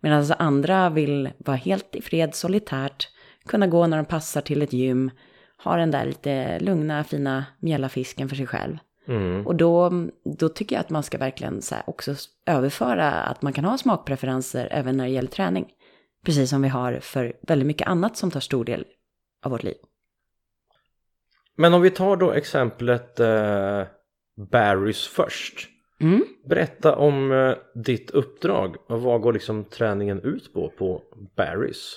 Medan 0.00 0.18
alltså 0.18 0.34
andra 0.38 0.90
vill 0.90 1.30
vara 1.38 1.56
helt 1.56 1.96
i 1.96 2.02
fred, 2.02 2.34
solitärt, 2.34 3.08
kunna 3.46 3.66
gå 3.66 3.86
när 3.86 3.96
de 3.96 4.06
passar 4.06 4.40
till 4.40 4.62
ett 4.62 4.72
gym, 4.72 5.10
ha 5.64 5.76
den 5.76 5.90
där 5.90 6.06
lite 6.06 6.58
lugna, 6.60 7.04
fina 7.04 7.44
mjällafisken 7.60 8.28
för 8.28 8.36
sig 8.36 8.46
själv. 8.46 8.78
Mm. 9.08 9.46
Och 9.46 9.56
då, 9.56 9.92
då 10.38 10.48
tycker 10.48 10.76
jag 10.76 10.80
att 10.80 10.90
man 10.90 11.02
ska 11.02 11.18
verkligen 11.18 11.62
så 11.62 11.74
också 11.86 12.14
överföra 12.46 13.10
att 13.12 13.42
man 13.42 13.52
kan 13.52 13.64
ha 13.64 13.78
smakpreferenser 13.78 14.68
även 14.70 14.96
när 14.96 15.04
det 15.04 15.10
gäller 15.10 15.28
träning. 15.28 15.66
Precis 16.24 16.50
som 16.50 16.62
vi 16.62 16.68
har 16.68 17.00
för 17.00 17.36
väldigt 17.42 17.66
mycket 17.66 17.88
annat 17.88 18.16
som 18.16 18.30
tar 18.30 18.40
stor 18.40 18.64
del 18.64 18.84
av 19.44 19.50
vårt 19.50 19.62
liv. 19.62 19.76
Men 21.58 21.74
om 21.74 21.82
vi 21.82 21.90
tar 21.90 22.16
då 22.16 22.32
exemplet 22.32 23.20
eh, 23.20 23.82
Barrys 24.52 25.06
först. 25.06 25.68
Mm. 26.00 26.24
Berätta 26.48 26.96
om 26.96 27.32
eh, 27.32 27.54
ditt 27.84 28.10
uppdrag 28.10 28.76
och 28.88 29.02
vad 29.02 29.20
går 29.20 29.32
liksom 29.32 29.64
träningen 29.64 30.20
ut 30.22 30.52
på 30.54 30.72
på 30.78 31.02
Barrys? 31.36 31.96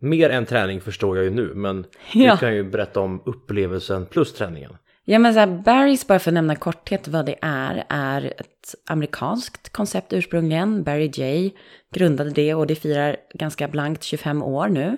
Mer 0.00 0.30
än 0.30 0.46
träning 0.46 0.80
förstår 0.80 1.16
jag 1.16 1.24
ju 1.24 1.30
nu 1.30 1.54
men 1.54 1.84
Ja. 2.12 2.32
du 2.32 2.38
kan 2.38 2.54
ju 2.54 2.64
berätta 2.64 3.00
om 3.00 3.22
upplevelsen 3.26 4.06
plus 4.06 4.32
träningen. 4.34 4.76
Ja 5.04 5.18
men 5.18 5.34
så 5.34 5.40
här, 5.40 5.46
Barry's, 5.46 6.08
bara 6.08 6.18
för 6.18 6.30
att 6.30 6.34
nämna 6.34 6.56
korthet 6.56 7.08
vad 7.08 7.26
det 7.26 7.36
är, 7.42 7.84
är 7.88 8.24
ett 8.38 8.74
amerikanskt 8.90 9.72
koncept 9.72 10.12
ursprungligen. 10.12 10.82
Barry 10.82 11.10
J 11.14 11.50
grundade 11.94 12.30
det 12.30 12.54
och 12.54 12.66
det 12.66 12.74
firar 12.74 13.16
ganska 13.34 13.68
blankt 13.68 14.02
25 14.02 14.42
år 14.42 14.68
nu. 14.68 14.96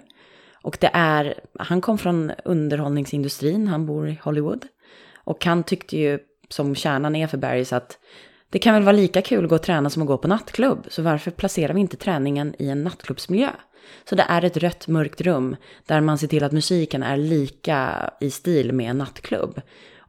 Och 0.62 0.76
det 0.80 0.90
är, 0.92 1.34
han 1.58 1.80
kom 1.80 1.98
från 1.98 2.32
underhållningsindustrin, 2.44 3.68
han 3.68 3.86
bor 3.86 4.08
i 4.08 4.18
Hollywood. 4.22 4.66
Och 5.14 5.44
han 5.44 5.62
tyckte 5.62 5.96
ju, 5.96 6.18
som 6.48 6.74
kärnan 6.74 7.16
är 7.16 7.26
för 7.26 7.38
Barry's, 7.38 7.76
att 7.76 7.98
det 8.50 8.58
kan 8.58 8.74
väl 8.74 8.82
vara 8.82 8.96
lika 8.96 9.22
kul 9.22 9.44
att 9.44 9.50
gå 9.50 9.54
och 9.54 9.62
träna 9.62 9.90
som 9.90 10.02
att 10.02 10.08
gå 10.08 10.18
på 10.18 10.28
nattklubb. 10.28 10.86
Så 10.88 11.02
varför 11.02 11.30
placerar 11.30 11.74
vi 11.74 11.80
inte 11.80 11.96
träningen 11.96 12.54
i 12.58 12.68
en 12.68 12.84
nattklubbsmiljö? 12.84 13.50
Så 14.04 14.14
det 14.14 14.26
är 14.28 14.44
ett 14.44 14.56
rött 14.56 14.88
mörkt 14.88 15.20
rum 15.20 15.56
där 15.86 16.00
man 16.00 16.18
ser 16.18 16.26
till 16.26 16.44
att 16.44 16.52
musiken 16.52 17.02
är 17.02 17.16
lika 17.16 18.10
i 18.20 18.30
stil 18.30 18.72
med 18.72 18.90
en 18.90 18.98
nattklubb. 18.98 19.60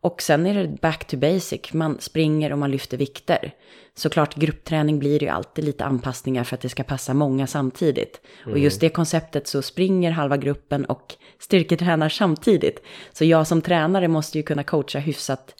Och 0.01 0.22
sen 0.22 0.46
är 0.46 0.53
det 0.53 0.81
back 0.81 1.08
to 1.08 1.17
basic, 1.17 1.74
man 1.74 1.98
springer 2.00 2.51
och 2.51 2.58
man 2.58 2.72
lyfter 2.72 2.98
vikter. 2.98 3.53
Såklart 3.96 4.36
gruppträning 4.36 5.00
blir 5.00 5.24
ju 5.24 5.29
alltid 5.29 5.65
lite 5.65 5.86
anpassningar 5.86 6.43
för 6.43 6.55
att 6.55 6.62
det 6.62 6.70
ska 6.70 6.84
passa 6.84 7.13
många 7.13 7.48
samtidigt. 7.48 8.22
Och 8.46 8.60
just 8.60 8.81
det 8.81 8.89
konceptet 8.89 9.48
så 9.48 9.62
springer 9.62 10.12
halva 10.12 10.38
gruppen 10.38 10.86
och 10.86 11.15
styrketränar 11.39 12.10
samtidigt. 12.10 12.84
Så 13.13 13.25
jag 13.25 13.48
som 13.48 13.62
tränare 13.62 14.08
måste 14.08 14.38
ju 14.38 14.43
kunna 14.43 14.63
coacha 14.63 15.00
hyfsat 15.00 15.55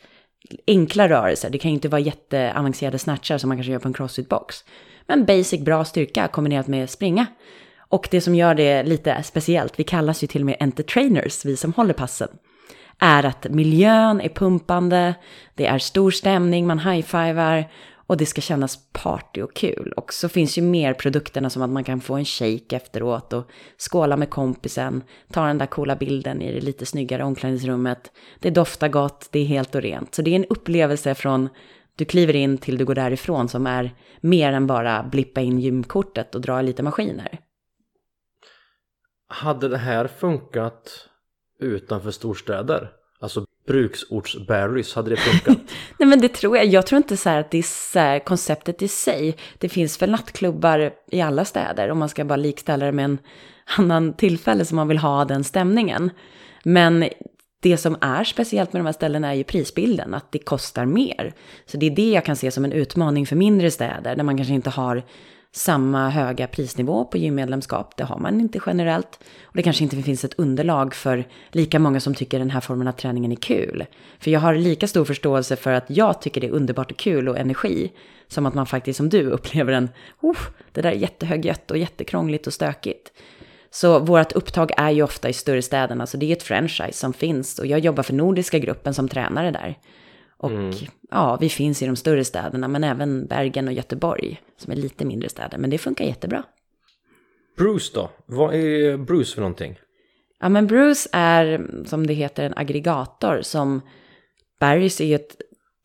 enkla 0.66 1.08
rörelser. 1.08 1.50
Det 1.50 1.58
kan 1.58 1.70
ju 1.70 1.74
inte 1.74 1.88
vara 1.88 2.00
jätteavancerade 2.00 2.98
snatchar 2.98 3.38
som 3.38 3.48
man 3.48 3.56
kanske 3.56 3.72
gör 3.72 3.78
på 3.78 3.88
en 3.88 3.94
crossfit-box. 3.94 4.64
Men 5.06 5.24
basic 5.24 5.60
bra 5.60 5.84
styrka 5.84 6.28
kombinerat 6.28 6.66
med 6.66 6.90
springa. 6.90 7.26
Och 7.78 8.08
det 8.10 8.20
som 8.20 8.34
gör 8.34 8.54
det 8.54 8.82
lite 8.82 9.22
speciellt, 9.22 9.78
vi 9.78 9.84
kallas 9.84 10.22
ju 10.22 10.26
till 10.26 10.42
och 10.42 10.46
med 10.46 10.56
entertainers, 10.60 11.44
vi 11.44 11.56
som 11.56 11.72
håller 11.72 11.94
passen, 11.94 12.28
är 13.02 13.24
att 13.24 13.46
miljön 13.50 14.20
är 14.20 14.28
pumpande, 14.28 15.14
det 15.54 15.66
är 15.66 15.78
stor 15.78 16.10
stämning, 16.10 16.66
man 16.66 16.78
high-fivar 16.78 17.70
och 18.06 18.16
det 18.16 18.26
ska 18.26 18.40
kännas 18.40 18.78
party 18.92 19.42
och 19.42 19.54
kul. 19.54 19.92
Och 19.96 20.12
så 20.12 20.28
finns 20.28 20.58
ju 20.58 20.62
mer 20.62 20.94
produkterna 20.94 21.50
som 21.50 21.62
att 21.62 21.70
man 21.70 21.84
kan 21.84 22.00
få 22.00 22.14
en 22.14 22.24
shake 22.24 22.76
efteråt 22.76 23.32
och 23.32 23.50
skåla 23.90 24.16
med 24.16 24.30
kompisen, 24.30 25.02
ta 25.32 25.46
den 25.46 25.58
där 25.58 25.66
coola 25.66 25.96
bilden 25.96 26.42
i 26.42 26.52
det 26.52 26.60
lite 26.60 26.86
snyggare 26.86 27.24
omklädningsrummet. 27.24 28.12
Det 28.40 28.50
doftar 28.50 28.88
gott, 28.88 29.28
det 29.30 29.38
är 29.38 29.44
helt 29.44 29.74
och 29.74 29.82
rent. 29.82 30.14
Så 30.14 30.22
det 30.22 30.30
är 30.30 30.36
en 30.36 30.44
upplevelse 30.50 31.14
från 31.14 31.48
du 31.96 32.04
kliver 32.04 32.36
in 32.36 32.58
till 32.58 32.78
du 32.78 32.84
går 32.84 32.94
därifrån 32.94 33.48
som 33.48 33.66
är 33.66 33.94
mer 34.20 34.52
än 34.52 34.66
bara 34.66 35.02
blippa 35.02 35.40
in 35.40 35.58
gymkortet 35.58 36.34
och 36.34 36.40
dra 36.40 36.62
lite 36.62 36.82
maskiner. 36.82 37.38
Hade 39.28 39.68
det 39.68 39.78
här 39.78 40.06
funkat 40.06 41.08
utanför 41.62 42.10
storstäder? 42.10 42.90
Alltså 43.20 43.46
bruksortsberries, 43.66 44.94
hade 44.94 45.10
det 45.10 45.16
funkat? 45.16 45.58
Nej 45.98 46.08
men 46.08 46.20
det 46.20 46.28
tror 46.28 46.56
jag. 46.56 46.66
Jag 46.66 46.86
tror 46.86 46.96
inte 46.96 47.16
så 47.16 47.28
här 47.28 47.40
att 47.40 47.50
det 47.50 47.58
är 47.58 47.92
så 47.92 47.98
här 47.98 48.18
konceptet 48.18 48.82
i 48.82 48.88
sig. 48.88 49.36
Det 49.58 49.68
finns 49.68 50.02
väl 50.02 50.10
nattklubbar 50.10 50.92
i 51.10 51.20
alla 51.20 51.44
städer 51.44 51.90
om 51.90 51.98
man 51.98 52.08
ska 52.08 52.24
bara 52.24 52.36
likställa 52.36 52.86
det 52.86 52.92
med 52.92 53.04
en 53.04 53.18
annan 53.78 54.12
tillfälle 54.12 54.64
som 54.64 54.76
man 54.76 54.88
vill 54.88 54.98
ha 54.98 55.24
den 55.24 55.44
stämningen. 55.44 56.10
Men 56.64 57.04
det 57.60 57.76
som 57.76 57.96
är 58.00 58.24
speciellt 58.24 58.72
med 58.72 58.80
de 58.80 58.86
här 58.86 58.92
ställena 58.92 59.28
är 59.28 59.34
ju 59.34 59.44
prisbilden, 59.44 60.14
att 60.14 60.32
det 60.32 60.38
kostar 60.38 60.84
mer. 60.84 61.34
Så 61.66 61.76
det 61.76 61.86
är 61.86 61.90
det 61.90 62.10
jag 62.10 62.24
kan 62.24 62.36
se 62.36 62.50
som 62.50 62.64
en 62.64 62.72
utmaning 62.72 63.26
för 63.26 63.36
mindre 63.36 63.70
städer, 63.70 64.16
där 64.16 64.24
man 64.24 64.36
kanske 64.36 64.54
inte 64.54 64.70
har 64.70 65.02
samma 65.52 66.10
höga 66.10 66.46
prisnivå 66.46 67.04
på 67.04 67.18
gymmedlemskap. 67.18 67.96
Det 67.96 68.04
har 68.04 68.18
man 68.18 68.40
inte 68.40 68.60
generellt. 68.66 69.18
Och 69.42 69.56
det 69.56 69.62
kanske 69.62 69.84
inte 69.84 70.02
finns 70.02 70.24
ett 70.24 70.38
underlag 70.38 70.94
för 70.94 71.28
lika 71.50 71.78
många 71.78 72.00
som 72.00 72.14
tycker 72.14 72.38
den 72.38 72.50
här 72.50 72.60
formen 72.60 72.88
av 72.88 72.92
träningen 72.92 73.32
är 73.32 73.36
kul. 73.36 73.86
För 74.18 74.30
jag 74.30 74.40
har 74.40 74.54
lika 74.54 74.88
stor 74.88 75.04
förståelse 75.04 75.56
för 75.56 75.72
att 75.72 75.84
jag 75.86 76.22
tycker 76.22 76.40
det 76.40 76.46
är 76.46 76.50
underbart 76.50 76.90
och 76.90 76.96
kul 76.96 77.28
och 77.28 77.38
energi. 77.38 77.92
Som 78.28 78.46
att 78.46 78.54
man 78.54 78.66
faktiskt 78.66 78.96
som 78.96 79.08
du 79.08 79.26
upplever 79.30 79.72
en, 79.72 79.88
oh, 80.20 80.38
det 80.72 80.82
där 80.82 80.90
är 80.90 80.96
jättehögljutt 80.96 81.70
och 81.70 81.78
jättekrångligt 81.78 82.46
och 82.46 82.52
stökigt. 82.52 83.12
Så 83.70 83.98
vårt 83.98 84.32
upptag 84.32 84.70
är 84.76 84.90
ju 84.90 85.02
ofta 85.02 85.28
i 85.28 85.32
större 85.32 85.62
städerna, 85.62 86.06
så 86.06 86.16
det 86.16 86.26
är 86.26 86.32
ett 86.32 86.42
franchise 86.42 86.92
som 86.92 87.12
finns. 87.12 87.58
Och 87.58 87.66
jag 87.66 87.80
jobbar 87.80 88.02
för 88.02 88.14
Nordiska 88.14 88.58
gruppen 88.58 88.94
som 88.94 89.08
tränare 89.08 89.50
där. 89.50 89.78
Och 90.42 90.74
ja, 91.10 91.38
vi 91.40 91.48
finns 91.48 91.82
i 91.82 91.86
de 91.86 91.96
större 91.96 92.24
städerna, 92.24 92.68
men 92.68 92.84
även 92.84 93.26
Bergen 93.26 93.68
och 93.68 93.74
Göteborg, 93.74 94.40
som 94.56 94.72
är 94.72 94.76
lite 94.76 95.04
mindre 95.04 95.28
städer. 95.28 95.58
Men 95.58 95.70
det 95.70 95.78
funkar 95.78 96.04
jättebra. 96.04 96.44
Bruce 97.56 97.90
då? 97.94 98.10
Vad 98.26 98.54
är 98.54 98.96
Bruce 98.96 99.34
för 99.34 99.40
någonting? 99.40 99.78
Ja, 100.40 100.48
men 100.48 100.66
Bruce 100.66 101.08
är, 101.12 101.66
som 101.86 102.06
det 102.06 102.14
heter, 102.14 102.44
en 102.44 102.52
aggregator 102.56 103.42
som 103.42 103.80
Barry's 104.60 105.02
är 105.02 105.06
ju 105.06 105.14
ett 105.14 105.36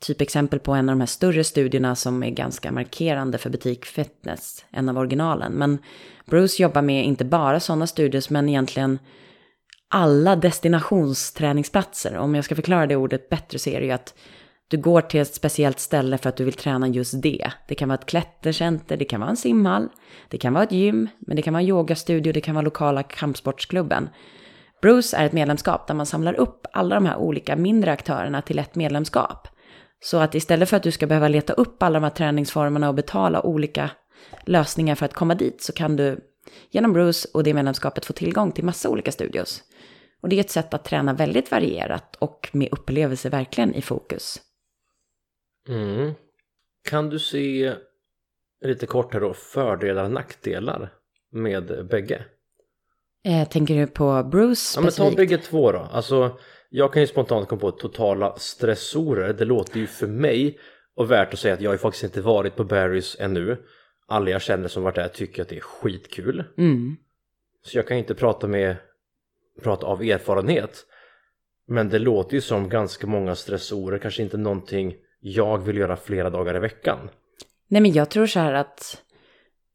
typexempel 0.07 0.59
på 0.59 0.73
en 0.73 0.89
av 0.89 0.95
de 0.95 0.99
här 0.99 1.07
större 1.07 1.43
studierna 1.43 1.95
som 1.95 2.23
är 2.23 2.29
ganska 2.29 2.71
markerande 2.71 3.37
för 3.37 3.49
butik 3.49 3.85
fitness, 3.85 4.65
en 4.71 4.89
av 4.89 4.97
originalen. 4.97 5.53
Men 5.53 5.77
Bruce 6.25 6.63
jobbar 6.63 6.81
med 6.81 7.05
inte 7.05 7.25
bara 7.25 7.59
sådana 7.59 7.87
studier, 7.87 8.23
men 8.29 8.49
egentligen 8.49 8.99
alla 9.89 10.35
destinationsträningsplatser. 10.35 12.17
Om 12.17 12.35
jag 12.35 12.45
ska 12.45 12.55
förklara 12.55 12.87
det 12.87 12.95
ordet 12.95 13.29
bättre 13.29 13.59
så 13.59 13.69
är 13.69 13.79
det 13.79 13.85
ju 13.85 13.91
att 13.91 14.15
du 14.67 14.77
går 14.77 15.01
till 15.01 15.19
ett 15.19 15.33
speciellt 15.33 15.79
ställe 15.79 16.17
för 16.17 16.29
att 16.29 16.37
du 16.37 16.43
vill 16.43 16.53
träna 16.53 16.87
just 16.87 17.21
det. 17.21 17.51
Det 17.67 17.75
kan 17.75 17.89
vara 17.89 17.97
ett 17.99 18.05
klättercenter, 18.05 18.97
det 18.97 19.05
kan 19.05 19.19
vara 19.19 19.29
en 19.29 19.37
simhall, 19.37 19.89
det 20.29 20.37
kan 20.37 20.53
vara 20.53 20.63
ett 20.63 20.71
gym, 20.71 21.09
men 21.19 21.35
det 21.35 21.41
kan 21.41 21.53
vara 21.53 21.61
en 21.61 21.69
yogastudio, 21.69 22.33
det 22.33 22.41
kan 22.41 22.55
vara 22.55 22.65
lokala 22.65 23.03
kampsportsklubben. 23.03 24.09
Bruce 24.81 25.17
är 25.17 25.25
ett 25.25 25.33
medlemskap 25.33 25.87
där 25.87 25.95
man 25.95 26.05
samlar 26.05 26.33
upp 26.33 26.67
alla 26.73 26.95
de 26.95 27.05
här 27.05 27.17
olika 27.17 27.55
mindre 27.55 27.91
aktörerna 27.91 28.41
till 28.41 28.59
ett 28.59 28.75
medlemskap. 28.75 29.47
Så 29.99 30.17
att 30.17 30.35
istället 30.35 30.69
för 30.69 30.77
att 30.77 30.83
du 30.83 30.91
ska 30.91 31.07
behöva 31.07 31.27
leta 31.27 31.53
upp 31.53 31.83
alla 31.83 31.99
de 31.99 32.03
här 32.03 32.11
träningsformerna 32.11 32.89
och 32.89 32.95
betala 32.95 33.41
olika 33.41 33.89
lösningar 34.45 34.95
för 34.95 35.05
att 35.05 35.13
komma 35.13 35.35
dit 35.35 35.61
så 35.61 35.73
kan 35.73 35.95
du 35.95 36.19
genom 36.71 36.93
Bruce 36.93 37.27
och 37.33 37.43
det 37.43 37.53
medlemskapet 37.53 38.05
få 38.05 38.13
tillgång 38.13 38.51
till 38.51 38.63
massa 38.63 38.89
olika 38.89 39.11
studios. 39.11 39.63
Och 40.21 40.29
det 40.29 40.35
är 40.35 40.39
ett 40.39 40.49
sätt 40.49 40.73
att 40.73 40.85
träna 40.85 41.13
väldigt 41.13 41.51
varierat 41.51 42.15
och 42.15 42.49
med 42.53 42.69
upplevelse 42.71 43.29
verkligen 43.29 43.73
i 43.73 43.81
fokus. 43.81 44.41
Mm. 45.67 46.13
Kan 46.89 47.09
du 47.09 47.19
se 47.19 47.73
lite 48.61 48.85
kort 48.85 49.13
här 49.13 49.19
då 49.19 49.33
fördelar 49.33 50.03
och 50.03 50.11
nackdelar 50.11 50.93
med 51.31 51.87
bägge? 51.89 52.25
Eh, 53.23 53.49
tänker 53.49 53.75
du 53.75 53.87
på 53.87 54.23
Bruce 54.23 54.73
Ja 54.75 54.81
men 54.81 54.85
ta 54.85 54.91
specifikt? 54.91 55.17
bägge 55.17 55.37
två 55.37 55.71
då. 55.71 55.79
Alltså 55.79 56.39
jag 56.69 56.93
kan 56.93 57.01
ju 57.01 57.07
spontant 57.07 57.47
komma 57.49 57.61
på 57.61 57.71
totala 57.71 58.35
stressorer. 58.37 59.33
Det 59.33 59.45
låter 59.45 59.79
ju 59.79 59.87
för 59.87 60.07
mig 60.07 60.59
och 60.95 61.11
värt 61.11 61.33
att 61.33 61.39
säga 61.39 61.53
att 61.53 61.61
jag 61.61 61.69
har 61.69 61.73
ju 61.75 61.79
faktiskt 61.79 62.03
inte 62.03 62.21
varit 62.21 62.55
på 62.55 62.63
Barry's 62.63 63.15
ännu. 63.19 63.57
Alla 64.07 64.29
jag 64.29 64.41
känner 64.41 64.67
som 64.67 64.83
varit 64.83 64.95
där 64.95 65.07
tycker 65.07 65.41
att 65.41 65.49
det 65.49 65.57
är 65.57 65.61
skitkul. 65.61 66.43
Mm. 66.57 66.97
Så 67.65 67.77
jag 67.77 67.87
kan 67.87 67.97
inte 67.97 68.15
prata 68.15 68.47
med 68.47 68.75
prata 69.63 69.87
av 69.87 70.01
erfarenhet. 70.01 70.85
Men 71.67 71.89
det 71.89 71.99
låter 71.99 72.35
ju 72.35 72.41
som 72.41 72.69
ganska 72.69 73.07
många 73.07 73.35
stressorer, 73.35 73.99
kanske 73.99 74.23
inte 74.23 74.37
någonting 74.37 74.95
jag 75.19 75.57
vill 75.57 75.77
göra 75.77 75.97
flera 75.97 76.29
dagar 76.29 76.55
i 76.55 76.59
veckan. 76.59 77.09
Nej 77.67 77.81
men 77.81 77.93
jag 77.93 78.09
tror 78.09 78.27
så 78.27 78.39
här 78.39 78.53
att, 78.53 79.03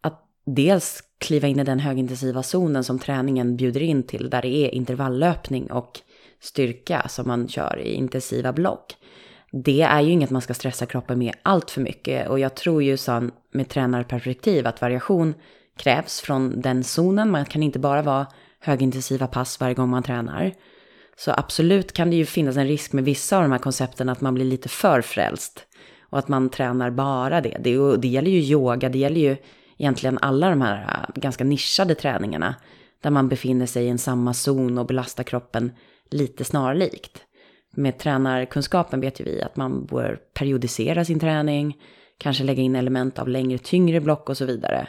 att 0.00 0.28
dels 0.46 1.02
kliva 1.18 1.48
in 1.48 1.60
i 1.60 1.64
den 1.64 1.80
högintensiva 1.80 2.42
zonen 2.42 2.84
som 2.84 2.98
träningen 2.98 3.56
bjuder 3.56 3.82
in 3.82 4.02
till, 4.02 4.30
där 4.30 4.42
det 4.42 4.48
är 4.48 4.74
intervalllöpning 4.74 5.72
och 5.72 6.00
styrka 6.40 7.08
som 7.08 7.28
man 7.28 7.48
kör 7.48 7.78
i 7.78 7.92
intensiva 7.92 8.52
block. 8.52 8.96
Det 9.52 9.82
är 9.82 10.00
ju 10.00 10.10
inget 10.10 10.30
man 10.30 10.42
ska 10.42 10.54
stressa 10.54 10.86
kroppen 10.86 11.18
med 11.18 11.34
allt 11.42 11.70
för 11.70 11.80
mycket 11.80 12.28
och 12.28 12.38
jag 12.38 12.54
tror 12.54 12.82
ju 12.82 12.96
så 12.96 13.28
med 13.52 13.68
tränarperspektiv 13.68 14.66
att 14.66 14.80
variation 14.80 15.34
krävs 15.76 16.20
från 16.20 16.60
den 16.60 16.84
zonen. 16.84 17.30
Man 17.30 17.44
kan 17.44 17.62
inte 17.62 17.78
bara 17.78 18.02
vara 18.02 18.26
högintensiva 18.60 19.26
pass 19.26 19.60
varje 19.60 19.74
gång 19.74 19.88
man 19.88 20.02
tränar. 20.02 20.52
Så 21.16 21.32
absolut 21.36 21.92
kan 21.92 22.10
det 22.10 22.16
ju 22.16 22.24
finnas 22.24 22.56
en 22.56 22.66
risk 22.66 22.92
med 22.92 23.04
vissa 23.04 23.36
av 23.36 23.42
de 23.42 23.52
här 23.52 23.58
koncepten 23.58 24.08
att 24.08 24.20
man 24.20 24.34
blir 24.34 24.44
lite 24.44 24.68
för 24.68 25.00
frälst. 25.00 25.66
Och 26.00 26.18
att 26.18 26.28
man 26.28 26.48
tränar 26.48 26.90
bara 26.90 27.40
det. 27.40 27.56
Det, 27.60 27.96
det 27.96 28.08
gäller 28.08 28.30
ju 28.30 28.40
yoga, 28.40 28.88
det 28.88 28.98
gäller 28.98 29.20
ju 29.20 29.36
egentligen 29.78 30.18
alla 30.18 30.50
de 30.50 30.60
här 30.60 30.82
äh, 30.82 31.20
ganska 31.20 31.44
nischade 31.44 31.94
träningarna. 31.94 32.54
Där 33.00 33.10
man 33.10 33.28
befinner 33.28 33.66
sig 33.66 33.84
i 33.84 33.88
en 33.88 33.98
samma 33.98 34.34
zon 34.34 34.78
och 34.78 34.86
belastar 34.86 35.24
kroppen 35.24 35.72
lite 36.10 36.44
snarlikt. 36.44 37.22
Med 37.74 37.98
tränarkunskapen 37.98 39.00
vet 39.00 39.20
ju 39.20 39.24
vi 39.24 39.42
att 39.42 39.56
man 39.56 39.86
bör 39.86 40.18
periodisera 40.34 41.04
sin 41.04 41.20
träning, 41.20 41.76
kanske 42.18 42.44
lägga 42.44 42.62
in 42.62 42.76
element 42.76 43.18
av 43.18 43.28
längre, 43.28 43.58
tyngre 43.58 44.00
block 44.00 44.28
och 44.28 44.36
så 44.36 44.44
vidare. 44.44 44.88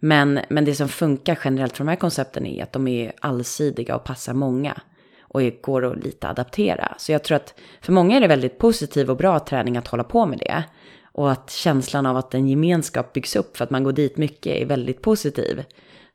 Men, 0.00 0.40
men 0.48 0.64
det 0.64 0.74
som 0.74 0.88
funkar 0.88 1.38
generellt 1.44 1.76
för 1.76 1.84
de 1.84 1.88
här 1.88 1.96
koncepten 1.96 2.46
är 2.46 2.62
att 2.62 2.72
de 2.72 2.88
är 2.88 3.12
allsidiga 3.20 3.96
och 3.96 4.04
passar 4.04 4.34
många. 4.34 4.80
Och 5.28 5.42
går 5.62 5.84
att 5.84 6.04
lite 6.04 6.28
adaptera. 6.28 6.94
Så 6.98 7.12
jag 7.12 7.24
tror 7.24 7.36
att 7.36 7.54
för 7.80 7.92
många 7.92 8.16
är 8.16 8.20
det 8.20 8.28
väldigt 8.28 8.58
positiv 8.58 9.10
och 9.10 9.16
bra 9.16 9.40
träning 9.40 9.76
att 9.76 9.88
hålla 9.88 10.04
på 10.04 10.26
med 10.26 10.38
det. 10.38 10.64
Och 11.12 11.32
att 11.32 11.50
känslan 11.50 12.06
av 12.06 12.16
att 12.16 12.34
en 12.34 12.48
gemenskap 12.48 13.12
byggs 13.12 13.36
upp 13.36 13.56
för 13.56 13.64
att 13.64 13.70
man 13.70 13.84
går 13.84 13.92
dit 13.92 14.16
mycket 14.16 14.56
är 14.56 14.66
väldigt 14.66 15.02
positiv. 15.02 15.64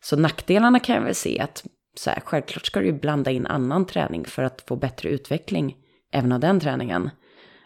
Så 0.01 0.15
nackdelarna 0.15 0.79
kan 0.79 0.95
jag 0.95 1.03
väl 1.03 1.15
se 1.15 1.39
att 1.39 1.63
så 1.95 2.09
här, 2.09 2.19
självklart 2.25 2.65
ska 2.65 2.79
du 2.79 2.85
ju 2.85 2.93
blanda 2.93 3.31
in 3.31 3.45
annan 3.45 3.85
träning 3.85 4.25
för 4.25 4.43
att 4.43 4.63
få 4.67 4.75
bättre 4.75 5.09
utveckling 5.09 5.75
även 6.11 6.31
av 6.31 6.39
den 6.39 6.59
träningen. 6.59 7.09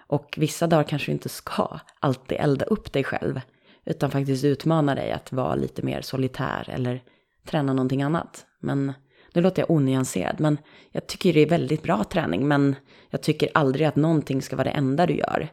Och 0.08 0.36
vissa 0.38 0.68
dagar 0.68 0.84
kanske 0.84 1.12
du 1.12 1.14
inte 1.14 1.30
ska 1.30 1.80
alltid 2.00 2.38
elda 2.42 2.66
upp 2.66 2.94
dig 2.94 3.04
själv. 3.04 3.42
Utan 3.86 4.12
faktiskt 4.12 4.44
utmana 4.44 4.96
dig 4.96 5.12
att 5.12 5.32
vara 5.32 5.56
lite 5.56 5.82
mer 5.82 6.02
solitär 6.02 6.70
eller 6.70 7.02
träna 7.46 7.74
någonting 7.74 8.02
annat. 8.02 8.46
Men 8.60 8.94
nu 9.38 9.44
låter 9.44 9.62
jag 9.62 9.72
onyanserad, 9.72 10.40
men 10.40 10.58
jag 10.92 11.08
tycker 11.08 11.34
det 11.34 11.40
är 11.40 11.50
väldigt 11.50 11.84
bra 11.84 12.04
träning. 12.04 12.48
Men 12.48 12.76
jag 13.10 13.22
tycker 13.22 13.50
aldrig 13.54 13.88
att 13.88 13.96
någonting 13.96 14.42
ska 14.42 14.56
vara 14.56 14.64
det 14.64 14.70
enda 14.70 15.06
du 15.06 15.14
gör. 15.14 15.48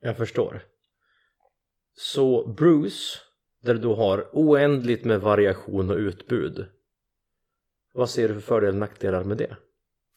Jag 0.00 0.16
förstår. 0.16 0.62
Så 1.96 2.46
Bruce, 2.46 3.18
där 3.62 3.74
du 3.74 3.88
har 3.88 4.28
oändligt 4.32 5.04
med 5.04 5.20
variation 5.20 5.90
och 5.90 5.96
utbud. 5.96 6.66
Vad 7.94 8.10
ser 8.10 8.28
du 8.28 8.34
för 8.34 8.40
fördelar 8.40 8.72
och 8.72 8.78
nackdelar 8.78 9.24
med 9.24 9.36
det? 9.36 9.56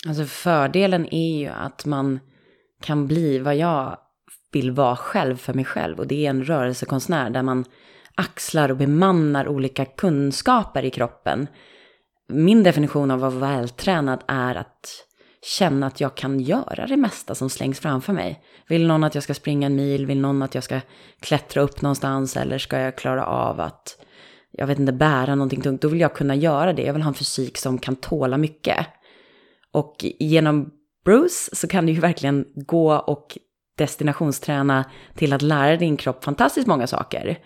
Alltså 0.07 0.25
fördelen 0.25 1.13
är 1.13 1.39
ju 1.39 1.47
att 1.47 1.85
man 1.85 2.19
kan 2.81 3.07
bli 3.07 3.39
vad 3.39 3.55
jag 3.55 3.97
vill 4.51 4.71
vara 4.71 4.95
själv 4.95 5.37
för 5.37 5.53
mig 5.53 5.65
själv. 5.65 5.99
Och 5.99 6.07
det 6.07 6.25
är 6.25 6.29
en 6.29 6.43
rörelsekonstnär 6.43 7.29
där 7.29 7.43
man 7.43 7.65
axlar 8.15 8.71
och 8.71 8.77
bemannar 8.77 9.47
olika 9.47 9.85
kunskaper 9.85 10.85
i 10.85 10.89
kroppen. 10.89 11.47
Min 12.27 12.63
definition 12.63 13.11
av 13.11 13.23
att 13.23 13.33
vara 13.33 13.51
vältränad 13.51 14.23
är 14.27 14.55
att 14.55 15.03
känna 15.41 15.87
att 15.87 16.01
jag 16.01 16.15
kan 16.15 16.39
göra 16.39 16.87
det 16.87 16.97
mesta 16.97 17.35
som 17.35 17.49
slängs 17.49 17.79
framför 17.79 18.13
mig. 18.13 18.43
Vill 18.67 18.87
någon 18.87 19.03
att 19.03 19.15
jag 19.15 19.23
ska 19.23 19.33
springa 19.33 19.65
en 19.65 19.75
mil? 19.75 20.05
Vill 20.05 20.21
någon 20.21 20.41
att 20.41 20.55
jag 20.55 20.63
ska 20.63 20.79
klättra 21.19 21.61
upp 21.61 21.81
någonstans? 21.81 22.37
Eller 22.37 22.57
ska 22.57 22.79
jag 22.79 22.97
klara 22.97 23.25
av 23.25 23.59
att, 23.59 23.97
jag 24.51 24.67
vet 24.67 24.79
inte, 24.79 24.93
bära 24.93 25.35
någonting 25.35 25.61
tungt? 25.61 25.81
Då 25.81 25.87
vill 25.87 25.99
jag 25.99 26.13
kunna 26.13 26.35
göra 26.35 26.73
det. 26.73 26.81
Jag 26.81 26.93
vill 26.93 27.01
ha 27.01 27.09
en 27.09 27.13
fysik 27.13 27.57
som 27.57 27.77
kan 27.77 27.95
tåla 27.95 28.37
mycket. 28.37 28.87
Och 29.71 29.95
genom 30.19 30.69
Bruce 31.05 31.55
så 31.55 31.67
kan 31.67 31.85
du 31.85 31.91
ju 31.91 31.99
verkligen 31.99 32.45
gå 32.55 32.93
och 32.93 33.37
destinationsträna 33.77 34.85
till 35.15 35.33
att 35.33 35.41
lära 35.41 35.77
din 35.77 35.97
kropp 35.97 36.23
fantastiskt 36.23 36.67
många 36.67 36.87
saker. 36.87 37.39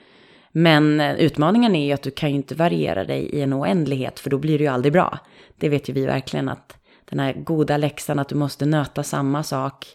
Men 0.52 1.00
eh, 1.00 1.16
utmaningen 1.16 1.76
är 1.76 1.86
ju 1.86 1.92
att 1.92 2.02
du 2.02 2.12
kan 2.12 2.30
ju 2.30 2.36
inte 2.36 2.56
variera 2.56 3.04
dig 3.04 3.22
i 3.22 3.42
en 3.42 3.54
oändlighet 3.54 4.20
för 4.20 4.30
då 4.30 4.38
blir 4.38 4.58
det 4.58 4.64
ju 4.64 4.70
aldrig 4.70 4.94
bra. 4.94 5.20
Det 5.58 5.70
vet 5.70 5.90
ju 5.90 5.94
vi 5.94 6.06
verkligen 6.06 6.50
att 6.50 6.78
den 7.10 7.20
här 7.20 7.34
goda 7.34 7.78
läxan 7.78 8.20
att 8.20 8.30
du 8.30 8.36
måste 8.36 8.66
nöta 8.66 9.04
samma 9.04 9.44
sak 9.44 9.86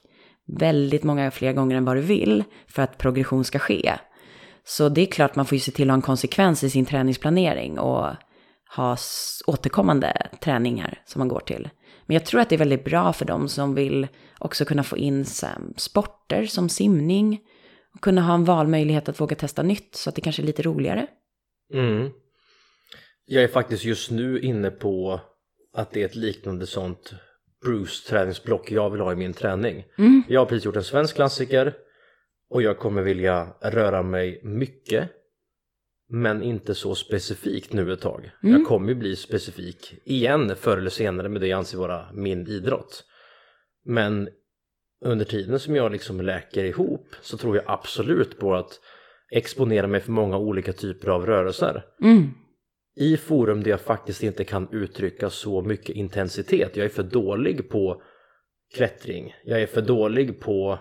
väldigt 0.46 1.04
många 1.04 1.30
fler 1.30 1.52
gånger 1.52 1.76
än 1.76 1.84
vad 1.84 1.96
du 1.96 2.00
vill 2.00 2.44
för 2.68 2.82
att 2.82 2.98
progression 2.98 3.44
ska 3.44 3.58
ske. 3.58 3.92
Så 4.64 4.88
det 4.88 5.00
är 5.00 5.06
klart 5.06 5.36
man 5.36 5.46
får 5.46 5.56
ju 5.56 5.60
se 5.60 5.72
till 5.72 5.90
att 5.90 5.92
ha 5.92 5.96
en 5.96 6.02
konsekvens 6.02 6.64
i 6.64 6.70
sin 6.70 6.86
träningsplanering 6.86 7.78
och 7.78 8.06
ha 8.76 8.96
återkommande 9.46 10.28
träningar 10.40 11.02
som 11.04 11.18
man 11.18 11.28
går 11.28 11.40
till. 11.40 11.68
Men 12.06 12.14
jag 12.14 12.26
tror 12.26 12.40
att 12.40 12.48
det 12.48 12.56
är 12.56 12.58
väldigt 12.58 12.84
bra 12.84 13.12
för 13.12 13.24
dem 13.24 13.48
som 13.48 13.74
vill 13.74 14.08
också 14.38 14.64
kunna 14.64 14.82
få 14.82 14.96
in 14.96 15.24
sporter 15.76 16.46
som 16.46 16.68
simning. 16.68 17.40
Och 17.96 18.02
kunna 18.02 18.22
ha 18.22 18.34
en 18.34 18.44
valmöjlighet 18.44 19.08
att 19.08 19.20
våga 19.20 19.36
testa 19.36 19.62
nytt 19.62 19.94
så 19.94 20.08
att 20.08 20.14
det 20.14 20.20
kanske 20.20 20.42
är 20.42 20.46
lite 20.46 20.62
roligare. 20.62 21.06
Mm. 21.72 22.10
Jag 23.24 23.44
är 23.44 23.48
faktiskt 23.48 23.84
just 23.84 24.10
nu 24.10 24.40
inne 24.40 24.70
på 24.70 25.20
att 25.72 25.90
det 25.90 26.02
är 26.02 26.06
ett 26.06 26.14
liknande 26.14 26.66
sånt 26.66 27.14
Bruce 27.64 28.08
träningsblock 28.08 28.70
jag 28.70 28.90
vill 28.90 29.00
ha 29.00 29.12
i 29.12 29.16
min 29.16 29.32
träning. 29.32 29.84
Mm. 29.98 30.22
Jag 30.28 30.40
har 30.40 30.46
precis 30.46 30.64
gjort 30.64 30.76
en 30.76 30.84
svensk 30.84 31.14
klassiker 31.14 31.74
och 32.50 32.62
jag 32.62 32.78
kommer 32.78 33.02
vilja 33.02 33.48
röra 33.60 34.02
mig 34.02 34.40
mycket 34.44 35.10
men 36.08 36.42
inte 36.42 36.74
så 36.74 36.94
specifikt 36.94 37.72
nu 37.72 37.92
ett 37.92 38.00
tag. 38.00 38.30
Mm. 38.42 38.56
Jag 38.56 38.66
kommer 38.66 38.88
ju 38.88 38.94
bli 38.94 39.16
specifik 39.16 39.94
igen 40.04 40.56
förr 40.56 40.78
eller 40.78 40.90
senare 40.90 41.28
med 41.28 41.40
det 41.40 41.46
jag 41.46 41.58
anser 41.58 41.78
vara 41.78 42.12
min 42.12 42.48
idrott. 42.48 43.04
Men 43.84 44.28
under 45.04 45.24
tiden 45.24 45.58
som 45.58 45.76
jag 45.76 45.92
liksom 45.92 46.20
läker 46.20 46.64
ihop 46.64 47.14
så 47.20 47.36
tror 47.36 47.56
jag 47.56 47.64
absolut 47.68 48.38
på 48.38 48.54
att 48.54 48.80
exponera 49.30 49.86
mig 49.86 50.00
för 50.00 50.12
många 50.12 50.38
olika 50.38 50.72
typer 50.72 51.08
av 51.08 51.26
rörelser. 51.26 51.84
Mm. 52.02 52.30
I 52.96 53.16
forum 53.16 53.62
där 53.62 53.70
jag 53.70 53.80
faktiskt 53.80 54.22
inte 54.22 54.44
kan 54.44 54.68
uttrycka 54.72 55.30
så 55.30 55.62
mycket 55.62 55.96
intensitet. 55.96 56.76
Jag 56.76 56.84
är 56.84 56.90
för 56.90 57.02
dålig 57.02 57.70
på 57.70 58.02
klättring. 58.74 59.34
Jag 59.44 59.62
är 59.62 59.66
för 59.66 59.82
dålig 59.82 60.40
på, 60.40 60.78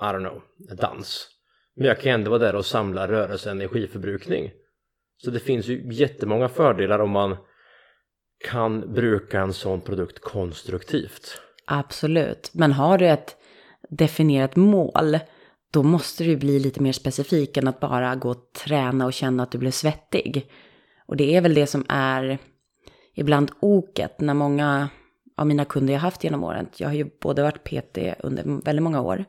I 0.00 0.04
don't 0.04 0.28
know, 0.28 0.42
dans. 0.76 1.28
Men 1.76 1.86
jag 1.86 2.00
kan 2.00 2.12
ändå 2.12 2.30
vara 2.30 2.38
där 2.38 2.54
och 2.54 2.66
samla 2.66 3.08
rörelse 3.08 3.50
energiförbrukning. 3.50 4.52
Så 5.16 5.30
det 5.30 5.40
finns 5.40 5.66
ju 5.66 5.92
jättemånga 5.92 6.48
fördelar 6.48 6.98
om 6.98 7.10
man 7.10 7.36
kan 8.44 8.92
bruka 8.94 9.40
en 9.40 9.52
sån 9.52 9.80
produkt 9.80 10.18
konstruktivt. 10.18 11.40
Absolut, 11.66 12.50
men 12.52 12.72
har 12.72 12.98
du 12.98 13.08
ett 13.08 13.36
definierat 13.88 14.56
mål 14.56 15.18
då 15.70 15.82
måste 15.82 16.24
du 16.24 16.36
bli 16.36 16.58
lite 16.58 16.82
mer 16.82 16.92
specifik 16.92 17.56
än 17.56 17.68
att 17.68 17.80
bara 17.80 18.14
gå 18.14 18.30
och 18.30 18.52
träna 18.64 19.06
och 19.06 19.12
känna 19.12 19.42
att 19.42 19.50
du 19.50 19.58
blir 19.58 19.70
svettig. 19.70 20.50
Och 21.06 21.16
det 21.16 21.36
är 21.36 21.40
väl 21.40 21.54
det 21.54 21.66
som 21.66 21.84
är 21.88 22.38
ibland 23.14 23.50
oket 23.60 24.20
när 24.20 24.34
många 24.34 24.88
av 25.36 25.46
mina 25.46 25.64
kunder 25.64 25.94
jag 25.94 26.00
haft 26.00 26.24
genom 26.24 26.44
åren, 26.44 26.68
jag 26.76 26.88
har 26.88 26.94
ju 26.94 27.10
både 27.20 27.42
varit 27.42 27.64
PT 27.64 27.98
under 28.18 28.64
väldigt 28.64 28.82
många 28.82 29.00
år 29.00 29.24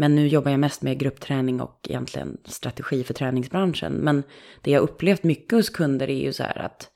men 0.00 0.14
nu 0.14 0.26
jobbar 0.26 0.50
jag 0.50 0.60
mest 0.60 0.82
med 0.82 0.98
gruppträning 0.98 1.60
och 1.60 1.86
egentligen 1.88 2.38
strategi 2.44 3.04
för 3.04 3.14
träningsbranschen. 3.14 3.92
Men 3.92 4.22
det 4.62 4.70
jag 4.70 4.82
upplevt 4.82 5.22
mycket 5.22 5.52
hos 5.52 5.70
kunder 5.70 6.10
är 6.10 6.24
ju 6.24 6.32
så 6.32 6.42
här 6.42 6.58
att 6.58 6.90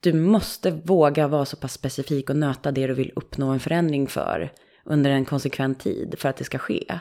du 0.00 0.12
måste 0.12 0.70
våga 0.70 1.28
vara 1.28 1.44
så 1.44 1.56
pass 1.56 1.72
specifik 1.72 2.30
och 2.30 2.36
nöta 2.36 2.72
det 2.72 2.86
du 2.86 2.94
vill 2.94 3.12
uppnå 3.16 3.50
en 3.50 3.60
förändring 3.60 4.06
för 4.06 4.52
under 4.84 5.10
en 5.10 5.24
konsekvent 5.24 5.80
tid 5.80 6.14
för 6.18 6.28
att 6.28 6.36
det 6.36 6.44
ska 6.44 6.58
ske. 6.58 6.98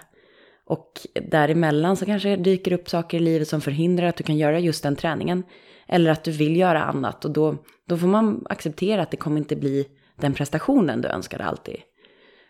Och 0.66 0.92
däremellan 1.32 1.98
så 1.98 2.06
kanske 2.06 2.30
det 2.30 2.36
dyker 2.36 2.72
upp 2.72 2.90
saker 2.90 3.18
i 3.18 3.20
livet 3.20 3.48
som 3.48 3.62
förhindrar 3.62 4.08
att 4.08 4.16
du 4.16 4.24
kan 4.24 4.38
göra 4.38 4.60
just 4.60 4.84
den 4.84 4.96
träningen. 4.96 5.44
Eller 5.88 6.12
att 6.12 6.24
du 6.24 6.32
vill 6.32 6.58
göra 6.58 6.84
annat 6.84 7.26
och 7.26 7.32
då, 7.32 7.56
då 7.88 7.98
får 7.98 8.08
man 8.08 8.46
acceptera 8.50 9.02
att 9.02 9.12
det 9.12 9.18
kommer 9.18 9.38
inte 9.38 9.56
bli 9.56 9.88
den 10.16 10.34
prestationen 10.34 11.02
du 11.02 11.08
önskade 11.08 11.44
alltid. 11.44 11.78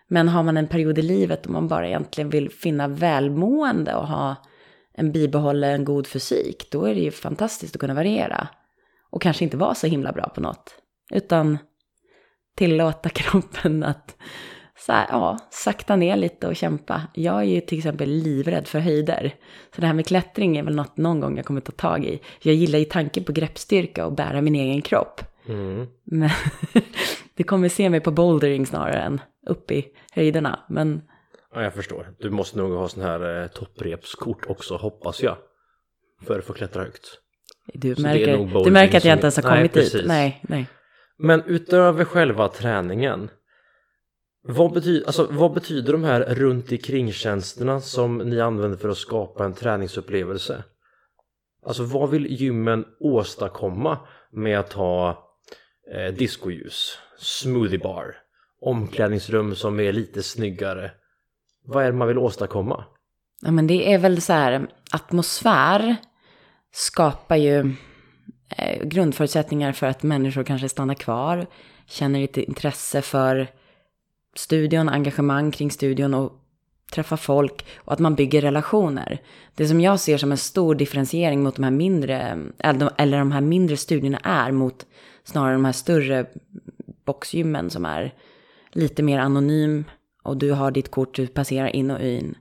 Men 0.08 0.28
har 0.28 0.44
man 0.44 0.58
en 0.58 0.68
period 0.68 1.00
i 1.00 1.02
livet 1.02 1.44
då 1.44 1.52
man 1.52 1.68
bara 1.68 1.88
egentligen 1.88 2.30
vill 2.30 2.50
finna 2.50 2.88
välmående 2.88 3.96
och 3.96 4.08
ha 4.08 4.36
en 4.94 5.12
bibehållen 5.12 5.86
god 5.86 6.08
fysik, 6.08 6.68
då 6.72 6.86
är 6.86 6.96
det 6.96 7.02
ju 7.02 7.12
fantastiskt 7.12 7.76
att 7.76 7.80
kunna 7.80 7.94
variera. 7.94 8.48
Och 9.10 9.22
kanske 9.22 9.44
inte 9.44 9.58
vara 9.58 9.76
så 9.76 9.88
himla 9.88 10.12
bra 10.12 10.30
på 10.30 10.42
något, 10.42 10.76
utan 11.14 11.58
tillåta 12.56 13.10
kroppen 13.14 13.84
att 13.84 14.18
så 14.80 14.92
här, 14.92 15.08
ja, 15.10 15.38
sakta 15.52 15.96
ner 15.96 16.16
lite 16.16 16.48
och 16.48 16.56
kämpa. 16.56 17.02
Jag 17.14 17.40
är 17.40 17.44
ju 17.44 17.62
till 17.62 17.78
exempel 17.78 18.10
livrädd 18.10 18.68
för 18.68 18.80
höjder. 18.80 19.36
Så 19.76 19.82
det 19.82 19.88
här 19.88 19.94
med 19.94 20.08
klättring 20.08 20.58
är 20.58 20.64
väl 20.64 20.76
något 20.76 20.98
någon 20.98 21.20
gång 21.20 21.38
jag 21.38 21.46
kommer 21.46 21.62
ta 21.62 21.72
tag 21.72 22.06
i. 22.06 22.20
Jag 22.42 22.56
gillar 22.56 22.80
ju 22.80 22.86
tanken 22.86 23.24
på 23.24 23.32
greppstyrka 23.32 24.06
och 24.06 24.14
bära 24.14 24.42
min 24.42 24.56
egen 24.56 24.82
kropp. 24.82 25.22
Mm. 25.48 25.88
Men 26.04 26.30
vi 27.36 27.44
kommer 27.44 27.70
se 27.70 27.90
mig 27.90 28.00
på 28.00 28.12
bouldering 28.12 28.66
snarare 28.66 29.02
än 29.02 29.22
upp 29.48 29.72
i 29.72 29.88
höjderna. 30.12 30.60
Men... 30.70 31.02
Ja, 31.54 31.64
jag 31.64 31.74
förstår. 31.74 32.16
Du 32.20 32.30
måste 32.30 32.58
nog 32.58 32.72
ha 32.72 32.88
sån 32.88 33.04
här 33.04 33.42
eh, 33.42 33.48
topprepskort 33.48 34.46
också, 34.48 34.76
hoppas 34.76 35.24
jag. 35.24 35.38
För 36.28 36.40
att 36.40 36.46
få 36.46 36.54
klättra 36.54 36.84
högt. 36.84 37.20
Du 37.74 37.96
märker, 38.02 38.64
du 38.64 38.72
märker 38.72 38.98
att 38.98 39.06
jag 39.06 39.14
inte 39.14 39.26
ens 39.26 39.36
har 39.36 39.44
kommit 39.44 39.76
nej, 39.76 39.84
dit. 39.84 40.04
Nej, 40.06 40.40
nej. 40.48 40.66
Men 41.18 41.44
utöver 41.44 42.06
själva 42.06 42.48
träningen. 42.48 43.30
Vad 44.44 44.74
betyder, 44.74 45.06
alltså, 45.06 45.28
vad 45.32 45.54
betyder 45.54 45.94
de 45.94 46.04
här 46.04 46.22
runt 46.22 46.72
omkring 46.72 47.12
tjänsterna 47.12 47.82
som 47.82 48.18
ni 48.18 48.42
använder 48.42 48.78
för 48.78 48.90
att 48.90 48.98
skapa 48.98 49.46
en 49.46 49.54
träningsupplevelse? 49.54 50.64
Alltså 51.66 51.84
vad 51.84 52.10
vill 52.10 52.26
gymmen 52.26 52.86
åstadkomma 53.00 54.00
med 54.32 54.60
att 54.60 54.74
ha 54.74 55.10
eh, 55.96 56.14
discoljus, 56.14 56.98
smoothie 57.18 57.80
bar, 57.80 58.16
omklädningsrum 58.62 59.56
som 59.56 59.80
är 59.80 59.94
lite 59.94 60.24
snyggare. 60.24 60.92
Vad 61.66 61.84
är 61.84 61.92
det 61.92 61.98
man 61.98 62.08
vill 62.08 62.18
åstadkomma? 62.18 62.86
Ja, 63.42 63.52
men 63.52 63.68
det 63.68 63.94
är 63.94 63.98
väl 63.98 64.22
så 64.22 64.34
här, 64.34 64.68
atmosfär 64.92 65.96
skapar 66.78 67.36
ju 67.36 67.74
eh, 68.58 68.84
grundförutsättningar 68.84 69.72
för 69.72 69.88
att 69.88 70.04
människor 70.04 70.44
kanske 70.44 70.70
stannar 70.70 70.94
kvar, 70.94 71.48
känner 71.86 72.20
lite 72.20 72.44
intresse 72.44 73.02
för 73.02 73.48
studion, 74.36 74.90
engagemang 74.90 75.52
kring 75.52 75.72
studion 75.72 76.14
och 76.14 76.34
träffa 76.94 77.18
folk 77.18 77.66
och 77.76 77.94
att 77.94 78.00
man 78.00 78.16
bygger 78.16 78.42
relationer. 78.42 79.22
Det 79.56 79.68
som 79.68 79.82
jag 79.82 80.00
ser 80.00 80.18
som 80.18 80.32
en 80.32 80.38
stor 80.38 80.76
differentiering 80.76 81.44
mot 81.44 81.56
de 81.56 81.64
här 81.64 81.72
mindre, 81.72 82.22
eh, 82.60 82.90
eller 82.98 83.20
de 83.20 83.32
här 83.32 83.42
mindre 83.42 83.78
studierna 83.78 84.18
är 84.18 84.52
mot 84.52 84.86
snarare 85.24 85.54
de 85.54 85.66
här 85.66 85.72
större 85.72 86.26
boxgymmen 87.06 87.70
som 87.70 87.86
är 87.86 88.14
lite 88.72 89.04
mer 89.04 89.20
anonym 89.20 89.84
och 90.24 90.38
du 90.38 90.52
har 90.52 90.72
ditt 90.72 90.92
kort, 90.92 91.16
du 91.16 91.28
passerar 91.28 91.76
in 91.76 91.92
och 91.92 92.02
in. 92.02 92.36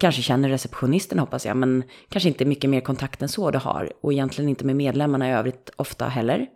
Kanske 0.00 0.22
känner 0.22 0.48
receptionisten 0.48 1.18
hoppas 1.18 1.46
jag, 1.46 1.56
men 1.56 1.84
kanske 2.08 2.28
inte 2.28 2.44
mycket 2.44 2.70
mer 2.70 2.80
kontakt 2.80 3.22
än 3.22 3.28
så 3.28 3.50
du 3.50 3.58
har. 3.58 3.92
Och 4.00 4.12
egentligen 4.12 4.48
inte 4.48 4.64
med 4.64 4.76
medlemmarna 4.76 5.28
i 5.28 5.32
övrigt 5.32 5.70
ofta 5.76 6.08
heller. 6.08 6.46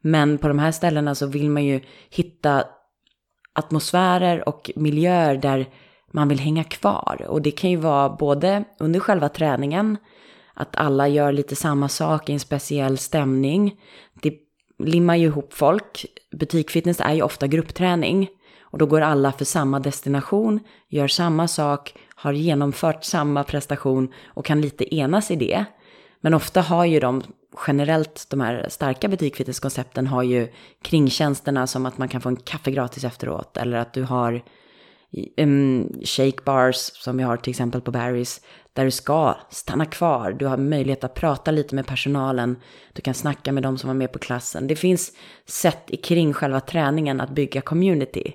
Men 0.00 0.38
på 0.38 0.48
de 0.48 0.58
här 0.58 0.72
ställena 0.72 1.14
så 1.14 1.26
vill 1.26 1.50
man 1.50 1.64
ju 1.64 1.80
hitta 2.10 2.64
atmosfärer 3.52 4.48
och 4.48 4.70
miljöer 4.76 5.36
där 5.36 5.66
man 6.12 6.28
vill 6.28 6.40
hänga 6.40 6.64
kvar. 6.64 7.26
Och 7.28 7.42
det 7.42 7.50
kan 7.50 7.70
ju 7.70 7.76
vara 7.76 8.08
både 8.08 8.64
under 8.78 9.00
själva 9.00 9.28
träningen, 9.28 9.96
att 10.54 10.76
alla 10.76 11.08
gör 11.08 11.32
lite 11.32 11.56
samma 11.56 11.88
sak 11.88 12.28
i 12.28 12.32
en 12.32 12.40
speciell 12.40 12.98
stämning. 12.98 13.80
Det 14.22 14.34
limmar 14.78 15.16
ju 15.16 15.26
ihop 15.26 15.54
folk. 15.54 16.06
Butikfitness 16.32 17.00
är 17.00 17.14
ju 17.14 17.22
ofta 17.22 17.46
gruppträning. 17.46 18.28
Och 18.70 18.78
då 18.78 18.86
går 18.86 19.00
alla 19.00 19.32
för 19.32 19.44
samma 19.44 19.80
destination, 19.80 20.60
gör 20.88 21.08
samma 21.08 21.48
sak, 21.48 21.94
har 22.18 22.32
genomfört 22.32 23.04
samma 23.04 23.44
prestation 23.44 24.12
och 24.26 24.44
kan 24.44 24.60
lite 24.60 24.94
enas 24.94 25.30
i 25.30 25.36
det. 25.36 25.64
Men 26.20 26.34
ofta 26.34 26.60
har 26.60 26.84
ju 26.84 27.00
de 27.00 27.22
generellt, 27.66 28.26
de 28.30 28.40
här 28.40 28.66
starka 28.68 29.08
butikfitnesskoncepten 29.08 30.06
har 30.06 30.22
ju 30.22 30.48
kringtjänsterna 30.82 31.66
som 31.66 31.86
att 31.86 31.98
man 31.98 32.08
kan 32.08 32.20
få 32.20 32.28
en 32.28 32.36
kaffe 32.36 32.70
gratis 32.70 33.04
efteråt 33.04 33.56
eller 33.56 33.78
att 33.78 33.92
du 33.92 34.02
har 34.02 34.42
um, 35.36 36.00
shake 36.04 36.42
bars 36.44 36.76
som 36.76 37.16
vi 37.16 37.22
har 37.22 37.36
till 37.36 37.50
exempel 37.50 37.80
på 37.80 37.90
Barry's 37.90 38.40
där 38.72 38.84
du 38.84 38.90
ska 38.90 39.36
stanna 39.50 39.86
kvar. 39.86 40.32
Du 40.32 40.46
har 40.46 40.56
möjlighet 40.56 41.04
att 41.04 41.14
prata 41.14 41.50
lite 41.50 41.74
med 41.74 41.86
personalen. 41.86 42.56
Du 42.92 43.02
kan 43.02 43.14
snacka 43.14 43.52
med 43.52 43.62
de 43.62 43.78
som 43.78 43.88
var 43.88 43.94
med 43.94 44.12
på 44.12 44.18
klassen. 44.18 44.66
Det 44.66 44.76
finns 44.76 45.12
sätt 45.46 45.90
kring 46.02 46.32
själva 46.32 46.60
träningen 46.60 47.20
att 47.20 47.30
bygga 47.30 47.60
community 47.60 48.32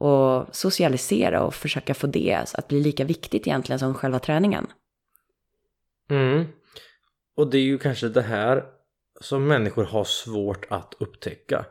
och 0.00 0.46
socialisera 0.56 1.42
och 1.42 1.54
försöka 1.54 1.94
få 1.94 2.06
det 2.06 2.44
att 2.54 2.68
bli 2.68 2.80
lika 2.80 3.04
viktigt 3.04 3.46
egentligen 3.46 3.78
som 3.78 3.94
själva 3.94 4.18
träningen. 4.18 4.66
Mm. 6.10 6.44
Och 7.36 7.50
det 7.50 7.58
är 7.58 7.62
ju 7.62 7.78
kanske 7.78 8.08
det 8.08 8.22
här 8.22 8.64
som 9.20 9.46
människor 9.46 9.84
har 9.84 10.04
svårt 10.04 10.66
att 10.70 10.94
upptäcka. 10.98 11.64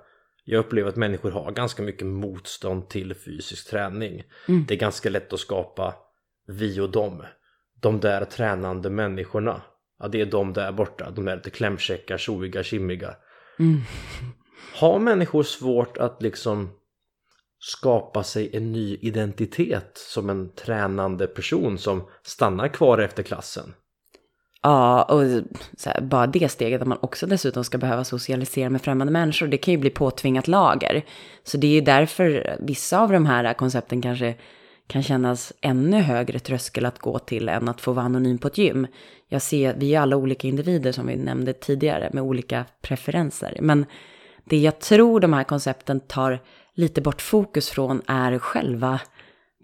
Jag 0.43 0.59
upplever 0.59 0.89
att 0.89 0.95
människor 0.95 1.31
har 1.31 1.51
ganska 1.51 1.83
mycket 1.83 2.07
motstånd 2.07 2.89
till 2.89 3.15
fysisk 3.15 3.69
träning. 3.69 4.23
Mm. 4.47 4.65
Det 4.67 4.73
är 4.73 4.79
ganska 4.79 5.09
lätt 5.09 5.33
att 5.33 5.39
skapa 5.39 5.95
vi 6.47 6.79
och 6.79 6.89
dem. 6.89 7.23
De 7.81 7.99
där 7.99 8.25
tränande 8.25 8.89
människorna. 8.89 9.61
Ja, 9.99 10.07
det 10.07 10.21
är 10.21 10.25
de 10.25 10.53
där 10.53 10.71
borta. 10.71 11.11
De 11.11 11.27
är 11.27 11.35
lite 11.35 11.49
klämkäcka, 11.49 12.17
tjoiga, 12.17 12.63
kimmiga. 12.63 13.15
Mm. 13.59 13.81
Har 14.75 14.99
människor 14.99 15.43
svårt 15.43 15.97
att 15.97 16.21
liksom 16.21 16.78
skapa 17.59 18.23
sig 18.23 18.49
en 18.53 18.71
ny 18.71 18.97
identitet 19.01 19.91
som 19.95 20.29
en 20.29 20.49
tränande 20.55 21.27
person 21.27 21.77
som 21.77 22.03
stannar 22.23 22.67
kvar 22.67 22.97
efter 22.97 23.23
klassen? 23.23 23.73
Ja, 24.61 25.03
och 25.03 25.21
här, 25.85 26.01
bara 26.01 26.27
det 26.27 26.49
steget 26.49 26.81
att 26.81 26.87
man 26.87 26.97
också 27.01 27.27
dessutom 27.27 27.63
ska 27.63 27.77
behöva 27.77 28.03
socialisera 28.03 28.69
med 28.69 28.81
främmande 28.81 29.13
människor, 29.13 29.47
det 29.47 29.57
kan 29.57 29.71
ju 29.71 29.77
bli 29.77 29.89
påtvingat 29.89 30.47
lager. 30.47 31.05
Så 31.43 31.57
det 31.57 31.67
är 31.67 31.71
ju 31.71 31.81
därför 31.81 32.55
vissa 32.59 32.99
av 32.99 33.11
de 33.11 33.25
här 33.25 33.53
koncepten 33.53 34.01
kanske 34.01 34.35
kan 34.87 35.03
kännas 35.03 35.53
ännu 35.61 36.01
högre 36.01 36.39
tröskel 36.39 36.85
att 36.85 36.99
gå 36.99 37.19
till 37.19 37.49
än 37.49 37.69
att 37.69 37.81
få 37.81 37.93
vara 37.93 38.05
anonym 38.05 38.37
på 38.37 38.47
ett 38.47 38.57
gym. 38.57 38.87
Jag 39.27 39.41
ser, 39.41 39.75
vi 39.77 39.95
är 39.95 39.99
alla 39.99 40.15
olika 40.15 40.47
individer 40.47 40.91
som 40.91 41.07
vi 41.07 41.15
nämnde 41.15 41.53
tidigare 41.53 42.09
med 42.13 42.23
olika 42.23 42.65
preferenser. 42.81 43.57
Men 43.61 43.85
det 44.45 44.57
jag 44.57 44.79
tror 44.79 45.19
de 45.19 45.33
här 45.33 45.43
koncepten 45.43 45.99
tar 45.99 46.39
lite 46.79 47.01
bort 47.01 47.21
fokus 47.21 47.69
från 47.69 48.01
är 48.07 48.39
själva 48.39 48.99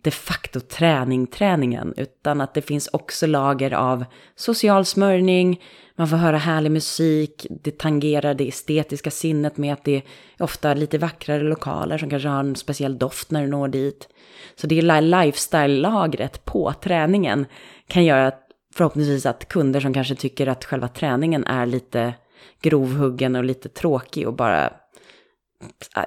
de 0.02 0.12
facto 0.12 0.60
träning, 0.60 1.28
träningen, 1.28 1.94
utan 1.98 2.42
att 2.42 2.54
det 2.54 2.62
finns 2.62 2.88
också 2.88 3.28
lager 3.28 3.74
av 3.74 4.06
social 4.36 4.86
smörjning, 4.86 5.62
man 5.96 6.08
får 6.08 6.18
höra 6.18 6.38
härlig 6.38 6.72
musik, 6.72 7.48
det 7.50 7.78
tangerar 7.78 8.34
det 8.34 8.48
estetiska 8.48 9.12
sinnet 9.12 9.58
med 9.58 9.74
att 9.74 9.84
det 9.84 9.96
är 9.96 10.04
ofta 10.40 10.74
lite 10.74 10.98
vackrare 10.98 11.44
lokaler 11.44 11.98
som 11.98 12.10
kanske 12.10 12.30
har 12.30 12.40
en 12.40 12.56
speciell 12.56 12.98
doft 12.98 13.32
när 13.32 13.42
du 13.42 13.48
når 13.48 13.68
dit. 13.68 14.08
Så 14.56 14.68
det 14.68 14.80
är 14.80 15.02
lifestyle-lagret 15.02 16.46
på 16.46 16.74
träningen 16.74 17.46
kan 17.88 18.06
göra 18.06 18.28
att 18.28 18.42
förhoppningsvis 18.74 19.26
att 19.26 19.48
kunder 19.48 19.80
som 19.80 19.94
kanske 19.94 20.16
tycker 20.16 20.48
att 20.48 20.66
själva 20.66 20.88
träningen 20.88 21.46
är 21.46 21.66
lite 21.66 22.14
grovhuggen 22.62 23.36
och 23.36 23.44
lite 23.44 23.70
tråkig 23.70 24.28
och 24.28 24.34
bara 24.34 24.74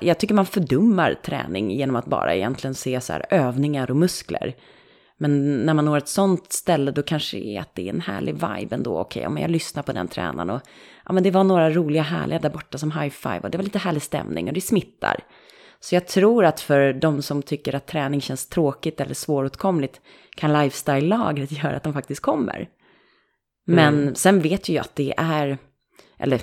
jag 0.01 0.19
tycker 0.19 0.35
man 0.35 0.47
fördummar 0.47 1.15
träning 1.15 1.71
genom 1.71 1.97
att 1.97 2.07
bara 2.07 2.35
egentligen 2.35 2.75
se 2.75 3.01
så 3.01 3.13
här 3.13 3.27
övningar 3.31 3.91
och 3.91 3.97
muskler. 3.97 4.57
Men 5.17 5.63
när 5.67 5.75
man 5.75 5.85
når 5.85 5.97
ett 5.97 6.09
sånt 6.09 6.53
ställe 6.53 6.91
då 6.91 7.03
kanske 7.03 7.37
det 7.37 7.57
är 7.57 7.61
att 7.61 7.75
det 7.75 7.89
är 7.89 7.93
en 7.93 8.01
härlig 8.01 8.35
vibe 8.35 8.75
ändå. 8.75 8.99
Okej, 8.99 9.27
okay, 9.27 9.35
ja, 9.35 9.41
jag 9.41 9.51
lyssnar 9.51 9.83
på 9.83 9.93
den 9.93 10.09
tränaren 10.09 10.51
och 10.51 10.61
ja, 11.05 11.13
men 11.13 11.23
det 11.23 11.31
var 11.31 11.45
några 11.45 11.71
roliga 11.71 12.03
härliga 12.03 12.39
där 12.39 12.51
borta 12.51 12.79
som 12.79 12.93
high-five 12.93 13.41
och 13.41 13.51
det 13.51 13.59
var 13.59 13.65
lite 13.65 13.79
härlig 13.79 14.03
stämning 14.03 14.49
och 14.49 14.55
det 14.55 14.61
smittar. 14.61 15.25
Så 15.81 15.95
jag 15.95 16.07
tror 16.07 16.45
att 16.45 16.61
för 16.61 16.93
de 16.93 17.23
som 17.23 17.43
tycker 17.43 17.75
att 17.75 17.87
träning 17.87 18.21
känns 18.21 18.49
tråkigt 18.49 19.01
eller 19.01 19.15
svåråtkomligt 19.15 20.01
kan 20.37 20.53
lifestyle-lagret 20.53 21.53
göra 21.65 21.77
att 21.77 21.83
de 21.83 21.93
faktiskt 21.93 22.23
kommer. 22.23 22.69
Men 23.67 24.03
mm. 24.03 24.15
sen 24.15 24.41
vet 24.41 24.69
ju 24.69 24.75
jag 24.75 24.81
att 24.83 24.97
det 24.97 25.15
är, 25.17 25.59
eller 26.19 26.41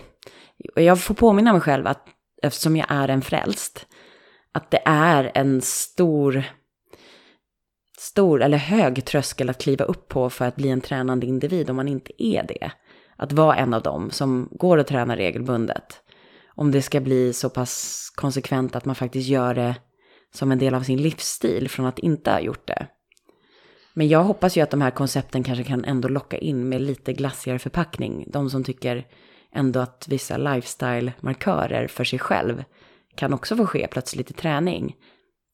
jag 0.76 1.02
får 1.02 1.16
påminna 1.16 1.54
mig 1.54 1.62
själv 1.62 1.88
att 1.88 2.08
eftersom 2.46 2.76
jag 2.76 2.86
är 2.90 3.08
en 3.08 3.22
frälst, 3.22 3.88
att 4.52 4.72
det 4.72 4.82
är 4.86 5.32
en 5.36 5.62
stor, 5.62 6.44
stor 7.98 8.42
eller 8.42 8.58
hög 8.58 9.06
tröskel 9.06 9.50
att 9.50 9.62
kliva 9.62 9.86
upp 9.86 10.08
på 10.08 10.30
för 10.30 10.46
att 10.46 10.56
bli 10.56 10.70
en 10.70 10.82
tränande 10.82 11.28
individ 11.28 11.70
om 11.70 11.76
man 11.76 11.88
inte 11.88 12.24
är 12.24 12.44
det. 12.44 12.72
Att 13.18 13.34
vara 13.34 13.56
en 13.56 13.74
av 13.74 13.82
dem 13.82 14.12
som 14.12 14.50
går 14.52 14.78
och 14.78 14.88
tränar 14.88 15.18
regelbundet. 15.18 16.02
Om 16.48 16.72
det 16.72 16.82
ska 16.82 17.00
bli 17.00 17.34
så 17.34 17.50
pass 17.50 18.06
konsekvent 18.16 18.76
att 18.76 18.86
man 18.86 18.96
faktiskt 18.96 19.30
gör 19.30 19.54
det 19.54 19.76
som 20.34 20.52
en 20.52 20.60
del 20.60 20.74
av 20.74 20.82
sin 20.82 21.02
livsstil 21.02 21.70
från 21.70 21.86
att 21.86 22.00
inte 22.00 22.32
ha 22.32 22.40
gjort 22.40 22.68
det. 22.68 22.88
Men 23.94 24.08
jag 24.08 24.24
hoppas 24.24 24.58
ju 24.58 24.62
att 24.62 24.72
de 24.72 24.82
här 24.82 24.92
koncepten 24.92 25.44
kanske 25.44 25.64
kan 25.64 25.86
ändå 25.86 26.08
locka 26.08 26.38
in 26.38 26.70
med 26.70 26.82
lite 26.82 27.14
glassigare 27.14 27.60
förpackning. 27.60 28.28
De 28.32 28.50
som 28.50 28.64
tycker 28.64 29.08
ändå 29.56 29.80
att 29.80 30.06
vissa 30.10 30.38
lifestyle-markörer 30.38 31.88
för 31.88 32.04
sig 32.04 32.20
själv 32.20 32.64
kan 33.16 33.34
också 33.34 33.56
få 33.56 33.66
ske 33.66 33.88
plötsligt 33.88 34.32
i 34.32 34.34
träning. 34.34 34.96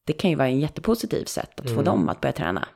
Det 0.06 0.14
kan 0.14 0.30
ju 0.30 0.36
vara 0.36 0.48
en 0.48 0.60
jättepositiv 0.60 1.26
sätt 1.26 1.60
att 1.60 1.68
få 1.68 1.74
mm. 1.74 1.86
dem 1.86 2.10
att 2.10 2.22
börja 2.22 2.34
träna. 2.34 2.68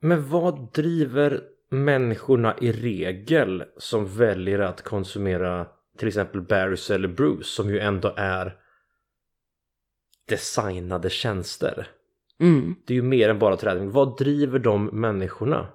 Men 0.00 0.28
vad 0.28 0.72
driver 0.72 1.42
människorna 1.70 2.56
i 2.60 2.72
regel 2.72 3.64
som 3.76 4.06
väljer 4.16 4.58
att 4.58 4.82
konsumera 4.82 5.66
till 5.98 6.08
exempel 6.08 6.40
Barry's 6.40 6.92
eller 6.92 7.08
Bruce 7.08 7.44
som 7.44 7.70
ju 7.70 7.78
ändå 7.78 8.14
är 8.16 8.56
designade 10.28 11.10
tjänster? 11.10 11.88
Mm. 12.40 12.76
Det 12.86 12.92
är 12.92 12.96
ju 12.96 13.02
mer 13.02 13.28
än 13.28 13.38
bara 13.38 13.56
träning. 13.56 13.90
Vad 13.90 14.18
driver 14.18 14.58
de 14.58 14.86
människorna? 14.86 15.68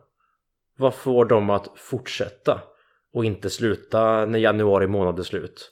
Vad 0.77 0.95
får 0.95 1.25
dem 1.25 1.49
att 1.49 1.71
fortsätta? 1.75 2.62
Och 3.13 3.26
inte 3.26 3.50
sluta 3.50 4.26
när 4.26 4.39
januari 4.39 4.88
månad 4.88 5.19
är 5.19 5.24
slut. 5.24 5.71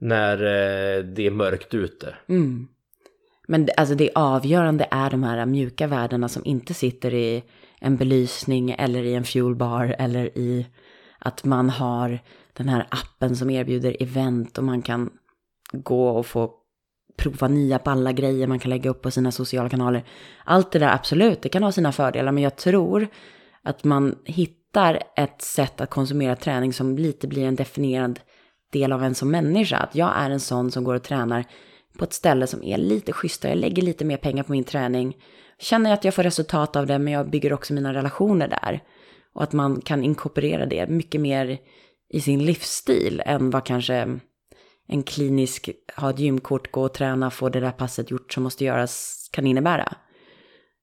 När 0.00 0.36
eh, 0.38 1.04
det 1.04 1.26
är 1.26 1.30
mörkt 1.30 1.74
ute. 1.74 2.14
Mm. 2.28 2.68
Men 3.48 3.68
alltså 3.76 3.94
det 3.94 4.10
avgörande 4.14 4.88
är 4.90 5.10
de 5.10 5.22
här 5.22 5.46
mjuka 5.46 5.86
värdena 5.86 6.28
som 6.28 6.44
inte 6.44 6.74
sitter 6.74 7.14
i 7.14 7.44
en 7.80 7.96
belysning 7.96 8.70
eller 8.70 9.02
i 9.02 9.14
en 9.14 9.24
fuelbar 9.24 9.96
eller 9.98 10.38
i 10.38 10.66
att 11.18 11.44
man 11.44 11.70
har 11.70 12.18
den 12.52 12.68
här 12.68 12.86
appen 12.90 13.36
som 13.36 13.50
erbjuder 13.50 13.96
event 14.00 14.58
och 14.58 14.64
man 14.64 14.82
kan 14.82 15.10
gå 15.72 16.08
och 16.08 16.26
få 16.26 16.50
prova 17.16 17.48
nya 17.48 17.78
balla 17.84 18.12
grejer 18.12 18.46
man 18.46 18.58
kan 18.58 18.70
lägga 18.70 18.90
upp 18.90 19.02
på 19.02 19.10
sina 19.10 19.32
sociala 19.32 19.68
kanaler. 19.68 20.04
Allt 20.44 20.72
det 20.72 20.78
där 20.78 20.94
absolut, 20.94 21.42
det 21.42 21.48
kan 21.48 21.62
ha 21.62 21.72
sina 21.72 21.92
fördelar 21.92 22.32
men 22.32 22.42
jag 22.42 22.56
tror 22.56 23.08
att 23.62 23.84
man 23.84 24.18
hittar 24.24 24.63
hittar 24.74 25.02
ett 25.16 25.42
sätt 25.42 25.80
att 25.80 25.90
konsumera 25.90 26.36
träning 26.36 26.72
som 26.72 26.98
lite 26.98 27.28
blir 27.28 27.44
en 27.44 27.56
definierad 27.56 28.20
del 28.72 28.92
av 28.92 29.02
en 29.02 29.14
som 29.14 29.30
människa. 29.30 29.76
Att 29.76 29.94
jag 29.94 30.12
är 30.16 30.30
en 30.30 30.40
sån 30.40 30.70
som 30.70 30.84
går 30.84 30.94
och 30.94 31.02
tränar 31.02 31.44
på 31.98 32.04
ett 32.04 32.12
ställe 32.12 32.46
som 32.46 32.62
är 32.62 32.78
lite 32.78 33.12
schysstare. 33.12 33.52
Jag 33.52 33.58
lägger 33.58 33.82
lite 33.82 34.04
mer 34.04 34.16
pengar 34.16 34.42
på 34.42 34.52
min 34.52 34.64
träning. 34.64 35.16
Känner 35.58 35.92
att 35.92 36.04
jag 36.04 36.14
får 36.14 36.22
resultat 36.22 36.76
av 36.76 36.86
det, 36.86 36.98
men 36.98 37.12
jag 37.12 37.30
bygger 37.30 37.52
också 37.52 37.74
mina 37.74 37.94
relationer 37.94 38.48
där. 38.48 38.82
Och 39.34 39.42
att 39.42 39.52
man 39.52 39.80
kan 39.80 40.04
inkorporera 40.04 40.66
det 40.66 40.88
mycket 40.88 41.20
mer 41.20 41.58
i 42.08 42.20
sin 42.20 42.44
livsstil 42.44 43.22
än 43.26 43.50
vad 43.50 43.64
kanske 43.64 44.18
en 44.88 45.02
klinisk, 45.02 45.70
ha 45.96 46.10
ett 46.10 46.18
gymkort, 46.18 46.72
gå 46.72 46.82
och 46.82 46.94
träna, 46.94 47.30
få 47.30 47.48
det 47.48 47.60
där 47.60 47.70
passet 47.70 48.10
gjort 48.10 48.32
som 48.32 48.42
måste 48.42 48.64
göras 48.64 49.28
kan 49.32 49.46
innebära. 49.46 49.96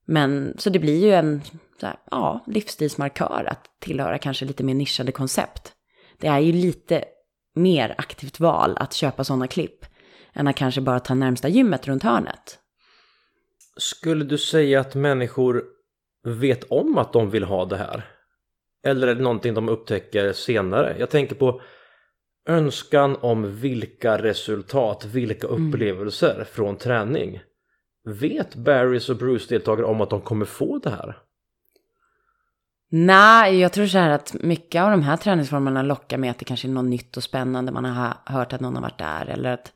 Men 0.04 0.54
så 0.58 0.70
det 0.70 0.78
blir 0.78 1.04
ju 1.04 1.12
en 1.12 1.42
här, 1.86 1.96
ja, 2.10 2.44
livsstilsmarkör 2.46 3.44
att 3.48 3.64
tillhöra 3.80 4.18
kanske 4.18 4.44
lite 4.44 4.64
mer 4.64 4.74
nischade 4.74 5.12
koncept. 5.12 5.72
Det 6.18 6.26
är 6.26 6.38
ju 6.38 6.52
lite 6.52 7.04
mer 7.54 7.94
aktivt 7.98 8.40
val 8.40 8.76
att 8.76 8.92
köpa 8.92 9.24
sådana 9.24 9.46
klipp 9.46 9.86
än 10.32 10.48
att 10.48 10.56
kanske 10.56 10.80
bara 10.80 11.00
ta 11.00 11.14
närmsta 11.14 11.48
gymmet 11.48 11.88
runt 11.88 12.02
hörnet. 12.02 12.58
Skulle 13.76 14.24
du 14.24 14.38
säga 14.38 14.80
att 14.80 14.94
människor 14.94 15.64
vet 16.24 16.64
om 16.64 16.98
att 16.98 17.12
de 17.12 17.30
vill 17.30 17.44
ha 17.44 17.64
det 17.64 17.76
här? 17.76 18.04
Eller 18.84 19.06
är 19.06 19.14
det 19.14 19.22
någonting 19.22 19.54
de 19.54 19.68
upptäcker 19.68 20.32
senare? 20.32 20.96
Jag 20.98 21.10
tänker 21.10 21.34
på 21.34 21.60
önskan 22.48 23.16
om 23.20 23.56
vilka 23.60 24.22
resultat, 24.22 25.04
vilka 25.04 25.48
mm. 25.48 25.68
upplevelser 25.68 26.34
mm. 26.34 26.46
från 26.46 26.76
träning. 26.76 27.40
Vet 28.04 28.54
Barrys 28.54 29.08
och 29.08 29.16
Bruce-deltagare 29.16 29.84
om 29.84 30.00
att 30.00 30.10
de 30.10 30.20
kommer 30.20 30.44
få 30.44 30.78
det 30.78 30.90
här? 30.90 31.18
Nej, 32.94 33.60
jag 33.60 33.72
tror 33.72 33.86
så 33.86 33.98
här 33.98 34.10
att 34.10 34.34
mycket 34.40 34.82
av 34.82 34.90
de 34.90 35.02
här 35.02 35.16
träningsformerna 35.16 35.82
lockar 35.82 36.18
med 36.18 36.30
att 36.30 36.38
det 36.38 36.44
kanske 36.44 36.68
är 36.68 36.72
något 36.72 36.84
nytt 36.84 37.16
och 37.16 37.22
spännande. 37.22 37.72
Man 37.72 37.84
har 37.84 38.16
hört 38.24 38.52
att 38.52 38.60
någon 38.60 38.74
har 38.74 38.82
varit 38.82 38.98
där. 38.98 39.26
Eller 39.26 39.50
att, 39.50 39.72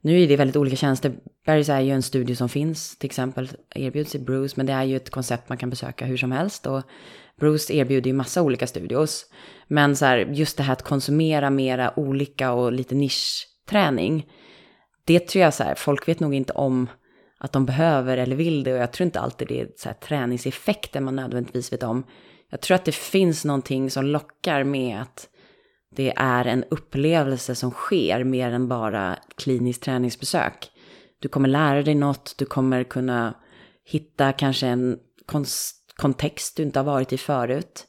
nu 0.00 0.22
är 0.22 0.28
det 0.28 0.36
väldigt 0.36 0.56
olika 0.56 0.76
tjänster. 0.76 1.14
Barrys 1.46 1.68
är 1.68 1.80
ju 1.80 1.90
en 1.90 2.02
studio 2.02 2.36
som 2.36 2.48
finns, 2.48 2.98
till 2.98 3.06
exempel 3.06 3.48
erbjuds 3.74 4.14
i 4.14 4.18
Bruce. 4.18 4.54
Men 4.56 4.66
det 4.66 4.72
är 4.72 4.82
ju 4.82 4.96
ett 4.96 5.10
koncept 5.10 5.48
man 5.48 5.58
kan 5.58 5.70
besöka 5.70 6.04
hur 6.04 6.16
som 6.16 6.32
helst. 6.32 6.66
Och 6.66 6.82
Bruce 7.40 7.74
erbjuder 7.74 8.10
ju 8.10 8.14
massa 8.14 8.42
olika 8.42 8.66
studios. 8.66 9.26
Men 9.68 9.96
så 9.96 10.04
här, 10.04 10.18
just 10.18 10.56
det 10.56 10.62
här 10.62 10.72
att 10.72 10.82
konsumera 10.82 11.50
mera 11.50 11.98
olika 11.98 12.52
och 12.52 12.72
lite 12.72 12.94
nischträning. 12.94 14.26
Det 15.04 15.28
tror 15.28 15.42
jag 15.42 15.54
så 15.54 15.64
här, 15.64 15.74
folk 15.74 16.08
vet 16.08 16.20
nog 16.20 16.34
inte 16.34 16.52
om 16.52 16.88
att 17.38 17.52
de 17.52 17.66
behöver 17.66 18.16
eller 18.16 18.36
vill 18.36 18.64
det. 18.64 18.72
Och 18.72 18.78
jag 18.78 18.92
tror 18.92 19.04
inte 19.04 19.20
alltid 19.20 19.48
det 19.48 19.60
är 19.60 19.68
så 19.76 19.88
här 19.88 19.96
träningseffekten 19.96 21.04
man 21.04 21.16
nödvändigtvis 21.16 21.72
vet 21.72 21.82
om. 21.82 22.04
Jag 22.52 22.60
tror 22.60 22.74
att 22.74 22.84
det 22.84 22.94
finns 22.94 23.44
någonting 23.44 23.90
som 23.90 24.04
lockar 24.04 24.64
med 24.64 25.02
att 25.02 25.28
det 25.96 26.12
är 26.16 26.44
en 26.44 26.64
upplevelse 26.70 27.54
som 27.54 27.70
sker 27.70 28.24
mer 28.24 28.52
än 28.52 28.68
bara 28.68 29.18
kliniskt 29.36 29.82
träningsbesök. 29.82 30.70
Du 31.18 31.28
kommer 31.28 31.48
lära 31.48 31.82
dig 31.82 31.94
något, 31.94 32.34
du 32.38 32.44
kommer 32.44 32.84
kunna 32.84 33.34
hitta 33.84 34.32
kanske 34.32 34.66
en 34.66 34.98
kontext 35.96 36.56
du 36.56 36.62
inte 36.62 36.78
har 36.78 36.84
varit 36.84 37.12
i 37.12 37.18
förut. 37.18 37.86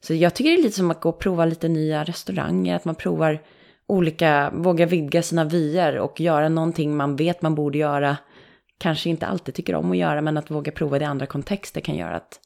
Så 0.00 0.14
jag 0.14 0.34
tycker 0.34 0.50
det 0.50 0.56
är 0.56 0.62
lite 0.62 0.76
som 0.76 0.90
att 0.90 1.00
gå 1.00 1.08
och 1.08 1.18
prova 1.18 1.44
lite 1.44 1.68
nya 1.68 2.04
restauranger, 2.04 2.76
att 2.76 2.84
man 2.84 2.94
provar 2.94 3.42
olika, 3.86 4.50
våga 4.54 4.86
vidga 4.86 5.22
sina 5.22 5.44
vyer 5.44 5.98
och 5.98 6.20
göra 6.20 6.48
någonting 6.48 6.96
man 6.96 7.16
vet 7.16 7.42
man 7.42 7.54
borde 7.54 7.78
göra, 7.78 8.16
kanske 8.78 9.10
inte 9.10 9.26
alltid 9.26 9.54
tycker 9.54 9.74
om 9.74 9.90
att 9.90 9.96
göra, 9.96 10.20
men 10.20 10.36
att 10.36 10.50
våga 10.50 10.72
prova 10.72 10.98
det 10.98 11.02
i 11.02 11.06
andra 11.06 11.26
kontexter 11.26 11.80
kan 11.80 11.96
göra 11.96 12.16
att 12.16 12.40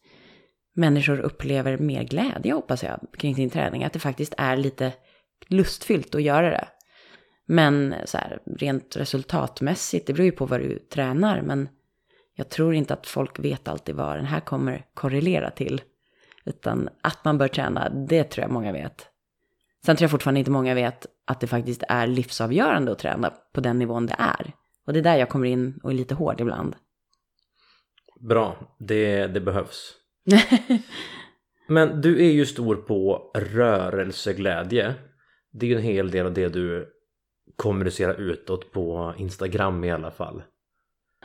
människor 0.79 1.21
upplever 1.21 1.79
mer 1.79 2.03
glädje, 2.03 2.53
hoppas 2.53 2.83
jag, 2.83 3.01
kring 3.19 3.35
sin 3.35 3.51
träning. 3.51 3.85
Att 3.85 3.93
det 3.93 3.99
faktiskt 3.99 4.35
är 4.38 4.57
lite 4.57 4.93
lustfyllt 5.49 6.14
att 6.14 6.23
göra 6.23 6.51
det. 6.51 6.69
Men 7.47 7.95
så 8.05 8.19
här, 8.19 8.38
rent 8.45 8.97
resultatmässigt, 8.97 10.07
det 10.07 10.12
beror 10.12 10.25
ju 10.25 10.33
på 10.33 10.47
vad 10.47 10.61
du 10.61 10.79
tränar, 10.79 11.43
men 11.43 11.69
jag 12.35 12.49
tror 12.49 12.75
inte 12.75 12.95
att 12.95 13.07
folk 13.07 13.38
vet 13.38 13.69
alltid 13.69 13.95
vad 13.95 14.17
den 14.17 14.25
här 14.25 14.41
kommer 14.41 14.85
korrelera 14.95 15.51
till. 15.51 15.81
Utan 16.45 16.88
att 17.01 17.25
man 17.25 17.38
bör 17.38 17.49
träna, 17.49 17.88
det 17.88 18.25
tror 18.25 18.43
jag 18.43 18.51
många 18.51 18.73
vet. 18.73 19.07
Sen 19.87 19.97
tror 19.97 20.05
jag 20.05 20.11
fortfarande 20.11 20.38
inte 20.38 20.51
många 20.51 20.75
vet 20.75 21.07
att 21.25 21.41
det 21.41 21.47
faktiskt 21.47 21.83
är 21.88 22.07
livsavgörande 22.07 22.93
att 22.93 22.99
träna 22.99 23.33
på 23.53 23.61
den 23.61 23.79
nivån 23.79 24.07
det 24.07 24.17
är. 24.19 24.53
Och 24.87 24.93
det 24.93 24.99
är 24.99 25.03
där 25.03 25.17
jag 25.17 25.29
kommer 25.29 25.47
in 25.47 25.81
och 25.83 25.91
är 25.91 25.95
lite 25.95 26.14
hård 26.14 26.41
ibland. 26.41 26.77
Bra, 28.21 28.57
det, 28.79 29.27
det 29.27 29.41
behövs. 29.41 29.95
Men 31.69 32.01
du 32.01 32.27
är 32.27 32.31
ju 32.31 32.47
stor 32.47 32.77
på 32.77 33.33
rörelseglädje. 33.35 34.95
Det 35.53 35.67
är 35.67 35.71
ju 35.71 35.77
en 35.77 35.83
hel 35.83 36.11
del 36.11 36.27
av 36.27 36.33
det 36.33 36.49
du 36.49 36.88
kommunicerar 37.57 38.21
utåt 38.21 38.73
på 38.73 39.14
Instagram 39.19 39.85
i 39.85 39.91
alla 39.91 40.11
fall. 40.11 40.43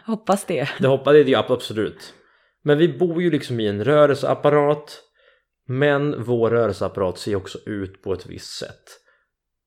Hoppas 0.06 0.46
det. 0.46 0.70
Det 0.80 0.88
hoppas 0.88 1.14
det, 1.14 1.36
absolut. 1.36 2.14
Men 2.64 2.78
vi 2.78 2.98
bor 2.98 3.22
ju 3.22 3.32
liksom 3.32 3.60
i 3.60 3.68
en 3.68 3.84
rörelseapparat. 3.84 5.02
Men 5.68 6.24
vår 6.24 6.50
rörelseapparat 6.50 7.18
ser 7.18 7.36
också 7.36 7.58
ut 7.66 8.02
på 8.02 8.14
ett 8.14 8.26
visst 8.26 8.58
sätt. 8.58 8.84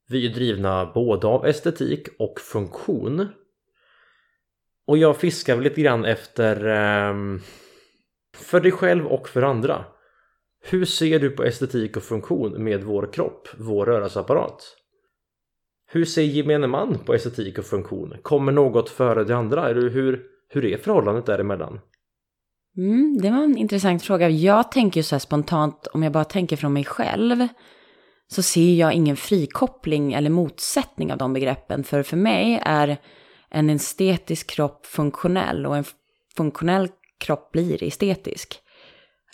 Vi 0.08 0.26
är 0.26 0.34
drivna 0.34 0.92
både 0.94 1.26
av 1.26 1.46
estetik 1.46 2.08
och 2.18 2.40
funktion. 2.40 3.28
Och 4.86 4.98
jag 4.98 5.16
fiskar 5.16 5.54
väl 5.54 5.64
lite 5.64 5.80
grann 5.80 6.04
efter 6.04 6.66
um, 7.10 7.42
för 8.36 8.60
dig 8.60 8.72
själv 8.72 9.06
och 9.06 9.28
för 9.28 9.42
andra. 9.42 9.84
Hur 10.64 10.84
ser 10.84 11.18
du 11.18 11.30
på 11.30 11.44
estetik 11.44 11.96
och 11.96 12.02
funktion 12.02 12.64
med 12.64 12.84
vår 12.84 13.12
kropp, 13.12 13.48
vår 13.58 13.86
rörelseapparat? 13.86 14.62
Hur 15.88 16.04
ser 16.04 16.22
gemene 16.22 16.66
man 16.66 16.98
på 16.98 17.14
estetik 17.14 17.58
och 17.58 17.64
funktion? 17.64 18.14
Kommer 18.22 18.52
något 18.52 18.88
före 18.88 19.24
det 19.24 19.36
andra? 19.36 19.68
Eller 19.68 19.90
hur, 19.90 20.22
hur 20.48 20.64
är 20.64 20.78
förhållandet 20.78 21.26
däremellan? 21.26 21.80
Mm, 22.76 23.18
det 23.22 23.30
var 23.30 23.44
en 23.44 23.56
intressant 23.56 24.02
fråga. 24.02 24.28
Jag 24.28 24.72
tänker 24.72 25.00
ju 25.00 25.04
så 25.04 25.14
här 25.14 25.20
spontant, 25.20 25.86
om 25.86 26.02
jag 26.02 26.12
bara 26.12 26.24
tänker 26.24 26.56
från 26.56 26.72
mig 26.72 26.84
själv, 26.84 27.48
så 28.28 28.42
ser 28.42 28.74
jag 28.74 28.92
ingen 28.92 29.16
frikoppling 29.16 30.12
eller 30.12 30.30
motsättning 30.30 31.12
av 31.12 31.18
de 31.18 31.32
begreppen. 31.32 31.84
För 31.84 32.02
för 32.02 32.16
mig 32.16 32.62
är 32.64 32.96
en 33.50 33.70
estetisk 33.70 34.50
kropp 34.50 34.86
funktionell 34.86 35.66
och 35.66 35.76
en 35.76 35.84
funktionell 36.36 36.88
kropp 37.18 37.52
blir 37.52 37.82
estetisk. 37.82 38.60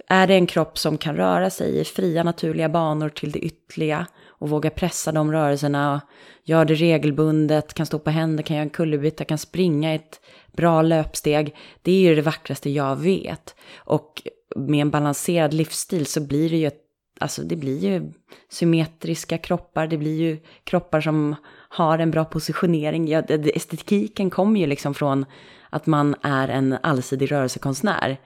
Är 0.09 0.27
det 0.27 0.35
en 0.35 0.47
kropp 0.47 0.79
som 0.79 0.99
kan 0.99 1.17
röra 1.17 1.51
sig 1.51 1.81
i 1.81 1.85
fria 1.85 2.23
naturliga 2.23 2.69
banor 2.69 3.09
till 3.09 3.33
det 3.33 3.39
ytterliga 3.39 4.07
och 4.27 4.49
våga 4.49 4.71
pressa 4.71 5.13
de 5.13 5.33
rörelserna, 5.33 6.01
gör 6.45 6.65
det 6.65 6.75
regelbundet, 6.75 7.75
kan 7.75 7.87
stå 7.87 7.99
på 7.99 8.11
händer, 8.11 8.43
kan 8.43 8.57
göra 8.57 8.65
en 8.65 8.71
kullerbytta, 8.71 9.25
kan 9.25 9.39
springa 9.39 9.95
ett 9.95 10.21
bra 10.57 10.83
löpsteg. 10.83 11.57
Det 11.83 11.93
är 11.93 12.01
ju 12.01 12.15
det 12.15 12.23
vackraste 12.23 12.71
jag 12.71 12.97
vet. 12.97 13.55
Och 13.77 14.23
med 14.57 14.81
en 14.81 14.91
balanserad 14.91 15.55
livsstil 15.55 16.07
så 16.07 16.21
blir 16.21 16.51
det 16.51 16.57
ju 16.57 16.67
ett 16.67 16.82
Alltså 17.23 17.43
det 17.43 17.57
blir 17.57 17.79
ju 17.79 18.13
symmetriska 18.49 19.39
kroppar, 19.39 19.87
det 19.87 19.99
blir 19.99 20.21
ju 20.21 20.39
kroppar 20.65 21.01
som 21.01 21.35
har 21.69 21.99
en 21.99 22.11
bra 22.11 22.25
positionering. 22.25 23.09
Ja, 23.09 23.23
estetiken 23.55 24.31
kommer 24.31 24.61
ju 24.61 24.67
liksom 24.67 24.95
från 24.95 25.25
att 25.71 25.87
man 25.87 26.15
är 26.23 26.49
en 26.49 26.77
allsidig 26.83 27.33
rörelsekonstnär. 27.33 28.17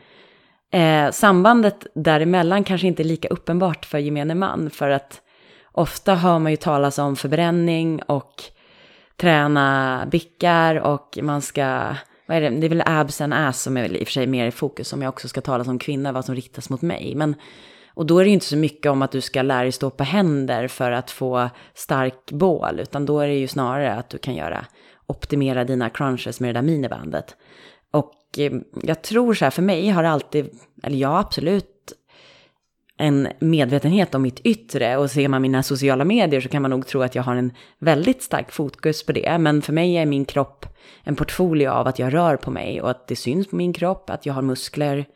Eh, 0.70 1.10
sambandet 1.10 1.86
däremellan 1.94 2.64
kanske 2.64 2.86
inte 2.86 3.02
är 3.02 3.04
lika 3.04 3.28
uppenbart 3.28 3.84
för 3.84 3.98
gemene 3.98 4.34
man, 4.34 4.70
för 4.70 4.90
att 4.90 5.20
ofta 5.72 6.14
hör 6.14 6.38
man 6.38 6.52
ju 6.52 6.56
talas 6.56 6.98
om 6.98 7.16
förbränning 7.16 8.02
och 8.02 8.42
träna 9.16 10.06
bickar 10.10 10.76
och 10.76 11.18
man 11.22 11.42
ska, 11.42 11.94
vad 12.26 12.36
är 12.36 12.40
det, 12.40 12.50
det 12.50 12.66
är 12.66 12.68
väl 12.68 12.82
abs 12.86 13.20
and 13.20 13.34
ass 13.34 13.62
som 13.62 13.76
är 13.76 13.82
väl 13.82 13.96
i 13.96 14.02
och 14.02 14.06
för 14.06 14.12
sig 14.12 14.26
mer 14.26 14.46
i 14.46 14.50
fokus 14.50 14.92
om 14.92 15.02
jag 15.02 15.08
också 15.08 15.28
ska 15.28 15.40
tala 15.40 15.64
som 15.64 15.78
kvinna, 15.78 16.12
vad 16.12 16.24
som 16.24 16.34
riktas 16.34 16.70
mot 16.70 16.82
mig. 16.82 17.14
Men, 17.16 17.34
och 17.96 18.06
då 18.06 18.18
är 18.18 18.24
det 18.24 18.28
ju 18.28 18.34
inte 18.34 18.46
så 18.46 18.56
mycket 18.56 18.92
om 18.92 19.02
att 19.02 19.12
du 19.12 19.20
ska 19.20 19.42
lära 19.42 19.62
dig 19.62 19.72
stå 19.72 19.90
på 19.90 20.04
händer 20.04 20.68
för 20.68 20.90
att 20.90 21.10
få 21.10 21.50
stark 21.74 22.30
bål, 22.30 22.80
utan 22.80 23.06
då 23.06 23.20
är 23.20 23.28
det 23.28 23.34
ju 23.34 23.48
snarare 23.48 23.94
att 23.94 24.08
du 24.08 24.18
kan 24.18 24.34
göra 24.34 24.66
optimera 25.06 25.64
dina 25.64 25.90
crunches 25.90 26.40
med 26.40 26.48
det 26.48 26.60
där 26.60 26.66
minibandet. 26.66 27.36
Och 27.90 28.38
eh, 28.38 28.52
jag 28.82 29.02
tror 29.02 29.34
så 29.34 29.44
här, 29.44 29.50
för 29.50 29.62
mig 29.62 29.88
har 29.88 30.02
det 30.02 30.08
alltid, 30.08 30.50
eller 30.82 30.96
jag 30.96 31.18
absolut 31.18 31.92
en 32.98 33.28
medvetenhet 33.38 34.14
om 34.14 34.22
mitt 34.22 34.40
yttre 34.40 34.96
och 34.96 35.10
ser 35.10 35.28
man 35.28 35.42
mina 35.42 35.62
sociala 35.62 36.04
medier 36.04 36.40
så 36.40 36.48
kan 36.48 36.62
man 36.62 36.70
nog 36.70 36.86
tro 36.86 37.02
att 37.02 37.14
jag 37.14 37.22
har 37.22 37.36
en 37.36 37.52
väldigt 37.78 38.22
stark 38.22 38.52
fokus 38.52 39.06
på 39.06 39.12
det. 39.12 39.38
Men 39.38 39.62
för 39.62 39.72
mig 39.72 39.96
är 39.96 40.06
min 40.06 40.24
kropp 40.24 40.66
en 41.04 41.16
portfolio 41.16 41.68
av 41.68 41.86
att 41.86 41.98
jag 41.98 42.14
rör 42.14 42.36
på 42.36 42.50
mig 42.50 42.82
och 42.82 42.90
att 42.90 43.08
det 43.08 43.16
syns 43.16 43.50
på 43.50 43.56
min 43.56 43.72
kropp, 43.72 44.10
att 44.10 44.26
jag 44.26 44.34
har 44.34 44.42
muskler, 44.42 45.06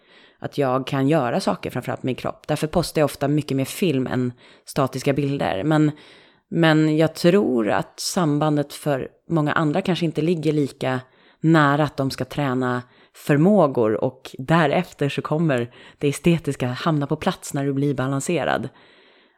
att 0.40 0.59
jag 0.59 0.87
kan 0.87 1.09
göra 1.09 1.40
saker 1.40 1.70
framförallt 1.70 2.03
med 2.03 2.09
min 2.09 2.14
kropp. 2.14 2.46
Därför 2.46 2.66
postar 2.66 3.00
jag 3.00 3.05
ofta 3.05 3.29
mycket 3.29 3.57
mer 3.57 3.64
film 3.64 4.07
än 4.07 4.33
statiska 4.64 5.12
bilder. 5.12 5.64
Men 5.64 5.92
men 6.50 6.96
jag 6.96 7.14
tror 7.14 7.70
att 7.70 8.00
sambandet 8.00 8.72
för 8.72 9.09
många 9.29 9.53
andra 9.53 9.83
kanske 9.83 10.05
inte 10.05 10.22
ligger 10.22 10.53
lika 10.53 11.00
nära 11.40 11.85
att 11.85 11.96
de 11.96 12.11
ska 12.11 12.24
träna 12.24 12.83
förmågor 13.14 14.05
och 14.05 14.31
därefter 14.38 15.09
så 15.09 15.22
kommer 15.22 15.74
det 15.98 16.09
estetiska 16.09 16.66
hamna 16.66 17.07
på 17.07 17.16
plats 17.16 17.55
när 17.55 17.64
du 17.64 17.72
blir 17.72 17.94
balanserad. 17.94 18.68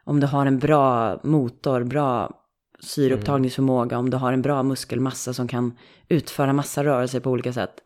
Om 0.03 0.19
du 0.19 0.27
har 0.27 0.45
en 0.45 0.59
bra 0.59 1.19
motor, 1.23 1.83
bra 1.83 2.31
syreupptagningsförmåga, 2.79 3.97
om 3.97 4.09
du 4.09 4.17
har 4.17 4.33
en 4.33 4.41
bra 4.41 4.63
muskelmassa 4.63 5.33
som 5.33 5.47
kan 5.47 5.77
utföra 6.07 6.53
massa 6.53 6.83
rörelser 6.83 7.19
på 7.19 7.29
olika 7.29 7.53
sätt. 7.53 7.82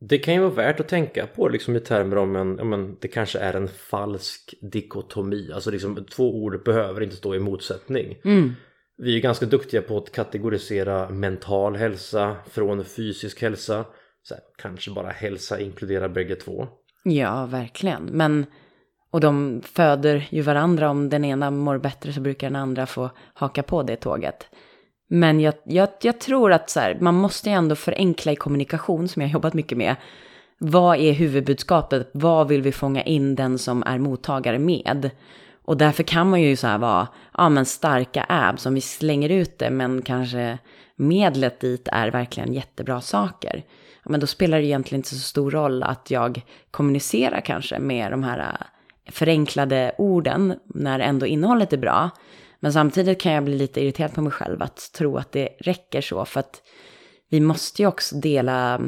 Det 0.00 0.18
kan 0.18 0.34
ju 0.34 0.40
vara 0.40 0.50
värt 0.50 0.80
att 0.80 0.88
tänka 0.88 1.26
på 1.26 1.48
liksom 1.48 1.76
i 1.76 1.80
termer 1.80 2.18
om 2.18 2.36
en, 2.36 2.56
ja, 2.58 2.64
men 2.64 2.96
det 3.00 3.08
kanske 3.08 3.38
är 3.38 3.54
en 3.54 3.68
falsk 3.68 4.54
dikotomi. 4.60 5.50
Alltså 5.54 5.70
liksom 5.70 6.04
två 6.04 6.42
ord 6.42 6.64
behöver 6.64 7.00
inte 7.00 7.16
stå 7.16 7.34
i 7.34 7.38
motsättning. 7.38 8.16
Mm. 8.24 8.52
Vi 8.96 9.16
är 9.16 9.20
ganska 9.20 9.46
duktiga 9.46 9.82
på 9.82 9.98
att 9.98 10.12
kategorisera 10.12 11.08
mental 11.10 11.76
hälsa 11.76 12.36
från 12.50 12.84
fysisk 12.84 13.42
hälsa. 13.42 13.84
Så 14.22 14.34
här, 14.34 14.42
kanske 14.58 14.90
bara 14.90 15.10
hälsa 15.10 15.60
inkluderar 15.60 16.08
bägge 16.08 16.36
två. 16.36 16.68
Ja, 17.04 17.46
verkligen. 17.46 18.04
Men, 18.04 18.46
och 19.10 19.20
de 19.20 19.62
föder 19.64 20.28
ju 20.30 20.42
varandra. 20.42 20.90
Om 20.90 21.08
den 21.08 21.24
ena 21.24 21.50
mår 21.50 21.78
bättre 21.78 22.12
så 22.12 22.20
brukar 22.20 22.46
den 22.46 22.56
andra 22.56 22.86
få 22.86 23.10
haka 23.34 23.62
på 23.62 23.82
det 23.82 23.96
tåget. 23.96 24.46
Men 25.12 25.40
jag, 25.40 25.54
jag, 25.64 25.88
jag 26.02 26.20
tror 26.20 26.52
att 26.52 26.70
så 26.70 26.80
här, 26.80 26.98
man 27.00 27.14
måste 27.14 27.48
ju 27.48 27.54
ändå 27.54 27.74
förenkla 27.74 28.32
i 28.32 28.36
kommunikation 28.36 29.08
som 29.08 29.22
jag 29.22 29.28
har 29.28 29.32
jobbat 29.32 29.54
mycket 29.54 29.78
med. 29.78 29.96
Vad 30.58 30.98
är 30.98 31.12
huvudbudskapet? 31.12 32.10
Vad 32.12 32.48
vill 32.48 32.62
vi 32.62 32.72
fånga 32.72 33.02
in 33.02 33.34
den 33.34 33.58
som 33.58 33.82
är 33.86 33.98
mottagare 33.98 34.58
med? 34.58 35.10
Och 35.64 35.76
därför 35.76 36.02
kan 36.02 36.30
man 36.30 36.42
ju 36.42 36.56
så 36.56 36.66
här 36.66 36.78
vara, 36.78 37.08
ja 37.38 37.48
men 37.48 37.66
starka 37.66 38.26
abs 38.28 38.66
om 38.66 38.74
vi 38.74 38.80
slänger 38.80 39.28
ut 39.28 39.58
det 39.58 39.70
men 39.70 40.02
kanske 40.02 40.58
medlet 40.96 41.60
dit 41.60 41.88
är 41.92 42.10
verkligen 42.10 42.52
jättebra 42.52 43.00
saker. 43.00 43.64
Ja, 44.02 44.10
men 44.10 44.20
då 44.20 44.26
spelar 44.26 44.58
det 44.58 44.64
egentligen 44.64 44.98
inte 44.98 45.08
så 45.14 45.18
stor 45.18 45.50
roll 45.50 45.82
att 45.82 46.10
jag 46.10 46.44
kommunicerar 46.70 47.40
kanske 47.40 47.78
med 47.78 48.10
de 48.12 48.22
här 48.22 48.38
äh, 48.38 49.12
förenklade 49.12 49.92
orden 49.98 50.54
när 50.66 51.00
ändå 51.00 51.26
innehållet 51.26 51.72
är 51.72 51.78
bra. 51.78 52.10
Men 52.60 52.72
samtidigt 52.72 53.20
kan 53.20 53.32
jag 53.32 53.44
bli 53.44 53.58
lite 53.58 53.80
irriterad 53.80 54.14
på 54.14 54.22
mig 54.22 54.32
själv 54.32 54.62
att 54.62 54.92
tro 54.92 55.16
att 55.16 55.32
det 55.32 55.48
räcker 55.58 56.00
så. 56.00 56.24
För 56.24 56.40
att 56.40 56.62
vi 57.28 57.40
måste 57.40 57.82
ju 57.82 57.88
också 57.88 58.16
dela 58.16 58.80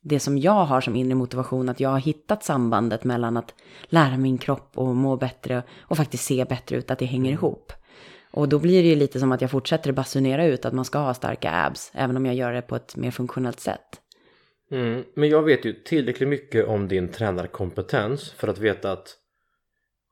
det 0.00 0.20
som 0.20 0.38
jag 0.38 0.64
har 0.64 0.80
som 0.80 0.96
inre 0.96 1.14
motivation. 1.14 1.68
Att 1.68 1.80
jag 1.80 1.90
har 1.90 1.98
hittat 1.98 2.44
sambandet 2.44 3.04
mellan 3.04 3.36
att 3.36 3.54
lära 3.84 4.16
min 4.16 4.38
kropp 4.38 4.70
och 4.74 4.96
må 4.96 5.16
bättre 5.16 5.62
och 5.80 5.96
faktiskt 5.96 6.24
se 6.24 6.44
bättre 6.44 6.76
ut. 6.76 6.90
Att 6.90 6.98
det 6.98 7.06
hänger 7.06 7.32
ihop. 7.32 7.72
Och 8.30 8.48
då 8.48 8.58
blir 8.58 8.82
det 8.82 8.88
ju 8.88 8.96
lite 8.96 9.20
som 9.20 9.32
att 9.32 9.40
jag 9.40 9.50
fortsätter 9.50 9.92
basunera 9.92 10.46
ut 10.46 10.64
att 10.64 10.72
man 10.72 10.84
ska 10.84 10.98
ha 10.98 11.14
starka 11.14 11.50
abs. 11.50 11.90
Även 11.94 12.16
om 12.16 12.26
jag 12.26 12.34
gör 12.34 12.52
det 12.52 12.62
på 12.62 12.76
ett 12.76 12.96
mer 12.96 13.10
funktionellt 13.10 13.60
sätt. 13.60 14.00
Mm, 14.70 15.04
men 15.14 15.28
jag 15.28 15.42
vet 15.42 15.64
ju 15.64 15.72
tillräckligt 15.72 16.28
mycket 16.28 16.66
om 16.66 16.88
din 16.88 17.08
tränarkompetens 17.08 18.30
för 18.30 18.48
att 18.48 18.58
veta 18.58 18.92
att 18.92 19.16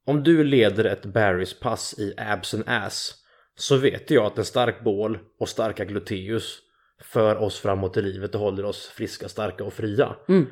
om 0.07 0.23
du 0.23 0.45
leder 0.45 0.85
ett 0.85 1.07
Barrys 1.07 1.61
pass 1.61 1.99
i 1.99 2.15
abs 2.17 2.55
and 2.55 2.65
ass 2.67 3.15
så 3.55 3.77
vet 3.77 4.11
jag 4.11 4.27
att 4.27 4.39
en 4.39 4.45
stark 4.45 4.85
bål 4.85 5.19
och 5.41 5.49
starka 5.49 5.85
gluteus 5.85 6.59
för 7.01 7.37
oss 7.37 7.61
framåt 7.61 7.97
i 7.97 8.03
livet 8.03 8.35
och 8.35 8.41
håller 8.41 8.65
oss 8.65 8.87
friska, 8.87 9.29
starka 9.29 9.65
och 9.65 9.73
fria. 9.73 10.17
Mm. 10.29 10.47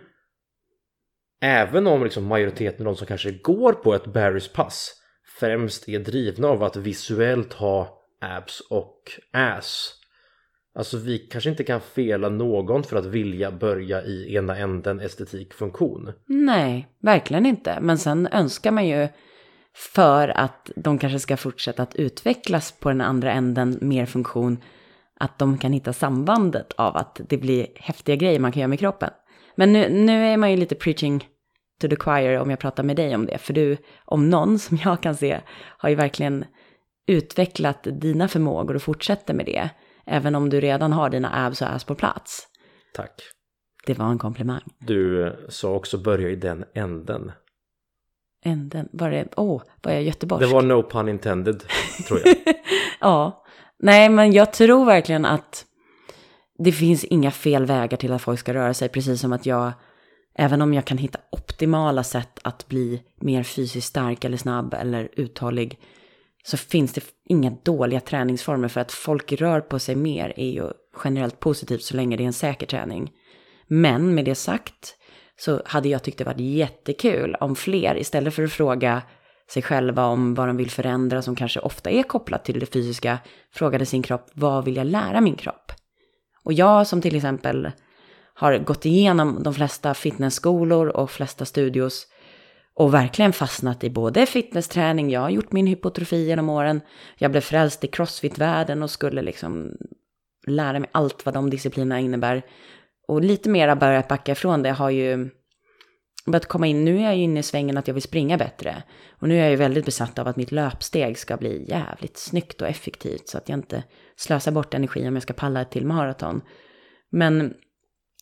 Även 1.41 1.87
om 1.87 2.05
liksom 2.05 2.25
majoriteten 2.25 2.87
av 2.87 2.93
de 2.93 2.99
som 2.99 3.07
kanske 3.07 3.31
går 3.31 3.73
på 3.73 3.95
ett 3.95 4.07
Barrys 4.07 4.49
pass 4.49 4.93
främst 5.41 5.89
är 5.89 5.99
drivna 5.99 6.49
av 6.49 6.63
att 6.63 6.77
visuellt 6.77 7.53
ha 7.53 8.03
abs 8.21 8.61
och 8.61 9.01
ass. 9.33 10.01
Alltså 10.75 10.99
vi 10.99 11.19
kanske 11.19 11.51
inte 11.51 11.65
kan 11.65 11.81
fela 11.81 12.29
någon 12.29 12.83
för 12.83 12.97
att 12.97 13.07
vilja 13.07 13.51
börja 13.51 14.03
i 14.03 14.35
ena 14.35 14.57
änden 14.57 15.01
estetik 15.01 15.55
funktion. 15.55 16.13
Nej, 16.27 16.89
verkligen 17.01 17.47
inte. 17.47 17.79
Men 17.81 17.99
sen 17.99 18.29
önskar 18.33 18.71
man 18.71 18.89
ju 18.89 19.09
för 19.75 20.29
att 20.29 20.71
de 20.77 20.99
kanske 20.99 21.19
ska 21.19 21.37
fortsätta 21.37 21.83
att 21.83 21.95
utvecklas 21.95 22.73
på 22.73 22.89
den 22.89 23.01
andra 23.01 23.33
änden 23.33 23.79
mer 23.81 24.07
funktion, 24.07 24.63
att 25.21 25.39
de 25.39 25.59
kan 25.59 25.73
hitta 25.73 25.93
sambandet 25.93 26.73
av 26.73 26.97
att 26.97 27.21
det 27.29 27.37
blir 27.37 27.67
häftiga 27.77 28.17
grejer 28.17 28.41
man 28.41 28.53
kan 28.53 28.61
göra 28.61 28.69
med 28.69 28.79
kroppen. 28.79 29.11
Men 29.57 29.73
nu, 29.73 29.89
nu 29.89 30.27
är 30.27 30.37
man 30.37 30.51
ju 30.51 30.57
lite 30.57 30.75
preaching 30.75 31.29
to 31.81 31.89
the 31.89 31.97
choir 31.97 32.39
om 32.39 32.51
jag 32.51 32.59
pratar 32.59 32.83
med 32.83 32.97
dig 32.97 33.15
om 33.15 33.27
det, 33.27 33.39
för 33.39 33.53
du, 33.53 33.77
om 34.05 34.31
någon 34.31 34.59
som 34.59 34.79
jag 34.85 35.03
kan 35.03 35.17
se, 35.17 35.41
har 35.79 35.89
ju 35.89 35.95
verkligen 35.95 36.45
utvecklat 37.07 37.87
dina 38.01 38.29
förmågor 38.29 38.75
och 38.75 38.83
fortsätter 38.83 39.35
med 39.35 39.47
det, 39.47 39.71
även 40.07 40.35
om 40.35 40.51
du 40.51 40.61
redan 40.61 40.93
har 40.93 41.11
dina 41.11 41.47
abs 41.47 41.63
och 41.63 41.73
ass 41.73 41.85
på 41.85 41.95
plats. 41.95 42.49
Tack. 42.95 43.23
Det 43.87 43.99
var 43.99 44.07
en 44.07 44.19
komplimang. 44.19 44.63
Du 44.79 45.33
sa 45.49 45.75
också 45.75 45.99
börja 45.99 46.29
i 46.29 46.37
den 46.37 46.65
änden. 46.75 47.33
Änden, 48.47 48.89
var 48.93 49.11
det, 49.11 49.29
åh, 49.37 49.57
oh, 49.57 49.63
var 49.83 49.93
jag 49.93 50.03
göteborgsk? 50.03 50.49
Det 50.49 50.55
var 50.55 50.63
no 50.63 50.83
pun 50.83 51.09
intended, 51.09 51.65
tror 52.09 52.21
jag. 52.25 52.37
ja, 53.01 53.45
nej 53.79 54.09
men 54.09 54.33
jag 54.33 54.53
tror 54.53 54.85
verkligen 54.85 55.25
att 55.25 55.65
det 56.59 56.73
finns 56.73 57.05
inga 57.05 57.31
fel 57.31 57.67
vägar 57.67 57.97
till 57.97 58.13
att 58.13 58.23
folk 58.23 58.41
ska 58.41 58.55
röra 58.55 58.75
sig, 58.75 58.89
precis 58.89 59.21
som 59.21 59.33
att 59.33 59.47
jag, 59.47 59.73
även 60.35 60.63
om 60.63 60.75
jag 60.75 60.85
kan 60.85 60.99
hitta 60.99 61.19
optimala 61.31 62.05
sätt 62.05 62.39
att 62.43 62.69
bli 62.69 63.03
mer 63.21 63.43
fysiskt 63.43 63.89
stark 63.89 64.25
eller 64.25 64.37
snabb 64.37 64.75
eller 64.75 65.09
uthållig, 65.13 65.79
så 66.45 66.57
finns 66.57 66.93
det 66.93 67.05
inga 67.29 67.51
dåliga 67.63 68.01
träningsformer 68.01 68.69
för 68.69 68.81
att 68.81 68.93
folk 68.93 69.33
rör 69.33 69.61
på 69.61 69.79
sig 69.79 69.95
mer 69.95 70.33
är 70.37 70.51
ju 70.51 70.71
generellt 71.05 71.41
positivt 71.41 71.83
så 71.83 71.97
länge 71.97 72.17
det 72.17 72.23
är 72.23 72.27
en 72.27 72.33
säker 72.33 72.67
träning. 72.67 73.13
Men 73.67 74.15
med 74.15 74.25
det 74.25 74.35
sagt 74.35 74.97
så 75.37 75.63
hade 75.65 75.89
jag 75.89 76.03
tyckt 76.03 76.19
det 76.19 76.25
varit 76.25 76.41
jättekul 76.41 77.35
om 77.35 77.57
fler, 77.57 77.99
istället 77.99 78.35
för 78.35 78.43
att 78.43 78.53
fråga 78.53 79.03
sig 79.51 79.63
själva 79.63 80.07
om 80.07 80.35
vad 80.35 80.49
de 80.49 80.57
vill 80.57 80.71
förändra, 80.71 81.23
som 81.23 81.37
kanske 81.37 81.61
ofta 81.61 81.91
är 81.91 82.03
kopplat 82.03 82.45
till 82.45 82.61
det 82.61 82.67
fysiska, 82.67 83.19
frågade 83.53 83.87
sin 83.87 84.03
kropp, 84.03 84.31
vad 84.35 84.65
vill 84.65 84.77
jag 84.77 84.87
lära 84.87 85.21
min 85.21 85.37
kropp? 85.37 85.73
Och 86.45 86.53
jag 86.53 86.87
som 86.87 87.03
till 87.03 87.17
exempel 87.17 87.71
har 88.35 88.59
gått 88.59 88.87
igenom 88.87 89.43
de 89.43 89.55
flesta 89.55 89.95
fitnessskolor 89.95 90.89
och 90.89 91.11
flesta 91.11 91.45
studios 91.45 92.07
och 92.75 92.95
verkligen 92.95 93.33
fastnat 93.33 93.85
i 93.85 93.91
både 93.91 94.27
fitnessträning, 94.27 95.11
jag 95.11 95.21
har 95.21 95.31
gjort 95.31 95.53
min 95.53 95.67
hypotrofi 95.67 96.27
genom 96.27 96.49
åren, 96.51 96.81
jag 97.19 97.31
blev 97.31 97.41
frälst 97.41 97.85
i 97.85 97.87
crossfit-världen 97.87 98.83
och 98.83 98.91
skulle 98.91 99.23
liksom 99.23 99.77
lära 100.47 100.79
mig 100.79 100.91
allt 100.93 101.25
vad 101.27 101.35
de 101.35 101.51
disciplinerna 101.51 102.01
innebär. 102.01 102.43
Och 103.09 103.23
lite 103.23 103.49
mera 103.49 103.77
börjat 103.77 104.09
backa 104.09 104.33
ifrån 104.33 104.63
det 104.63 104.71
har 104.71 104.91
ju 104.91 105.31
börjat 106.27 106.47
komma 106.47 106.67
in, 106.67 106.85
nu 106.85 106.99
är 106.99 107.03
jag 107.03 107.17
ju 107.17 107.23
inne 107.23 107.41
i 107.41 107.43
svängen 107.43 107.77
att 107.77 107.89
jag 107.89 107.95
vill 107.95 108.03
springa 108.03 108.39
bättre. 108.39 108.83
Och 109.19 109.29
nu 109.29 109.35
är 109.35 109.43
jag 109.43 109.51
ju 109.51 109.57
väldigt 109.57 109.85
besatt 109.85 110.19
av 110.19 110.29
att 110.29 110.37
mitt 110.37 110.53
löpsteg 110.53 111.19
ska 111.19 111.37
bli 111.37 111.67
jävligt 111.69 112.17
snyggt 112.17 112.63
och 112.63 112.69
effektivt 112.69 113.29
så 113.29 113.39
att 113.39 113.49
jag 113.49 113.59
inte 113.59 113.83
slösar 114.17 114.53
bort 114.53 114.75
energi 114.75 115.09
om 115.09 115.15
jag 115.15 115.23
ska 115.23 115.33
palla 115.33 115.61
ett 115.61 115.71
till 115.71 115.87
maraton. 115.87 116.41
Men 117.11 117.55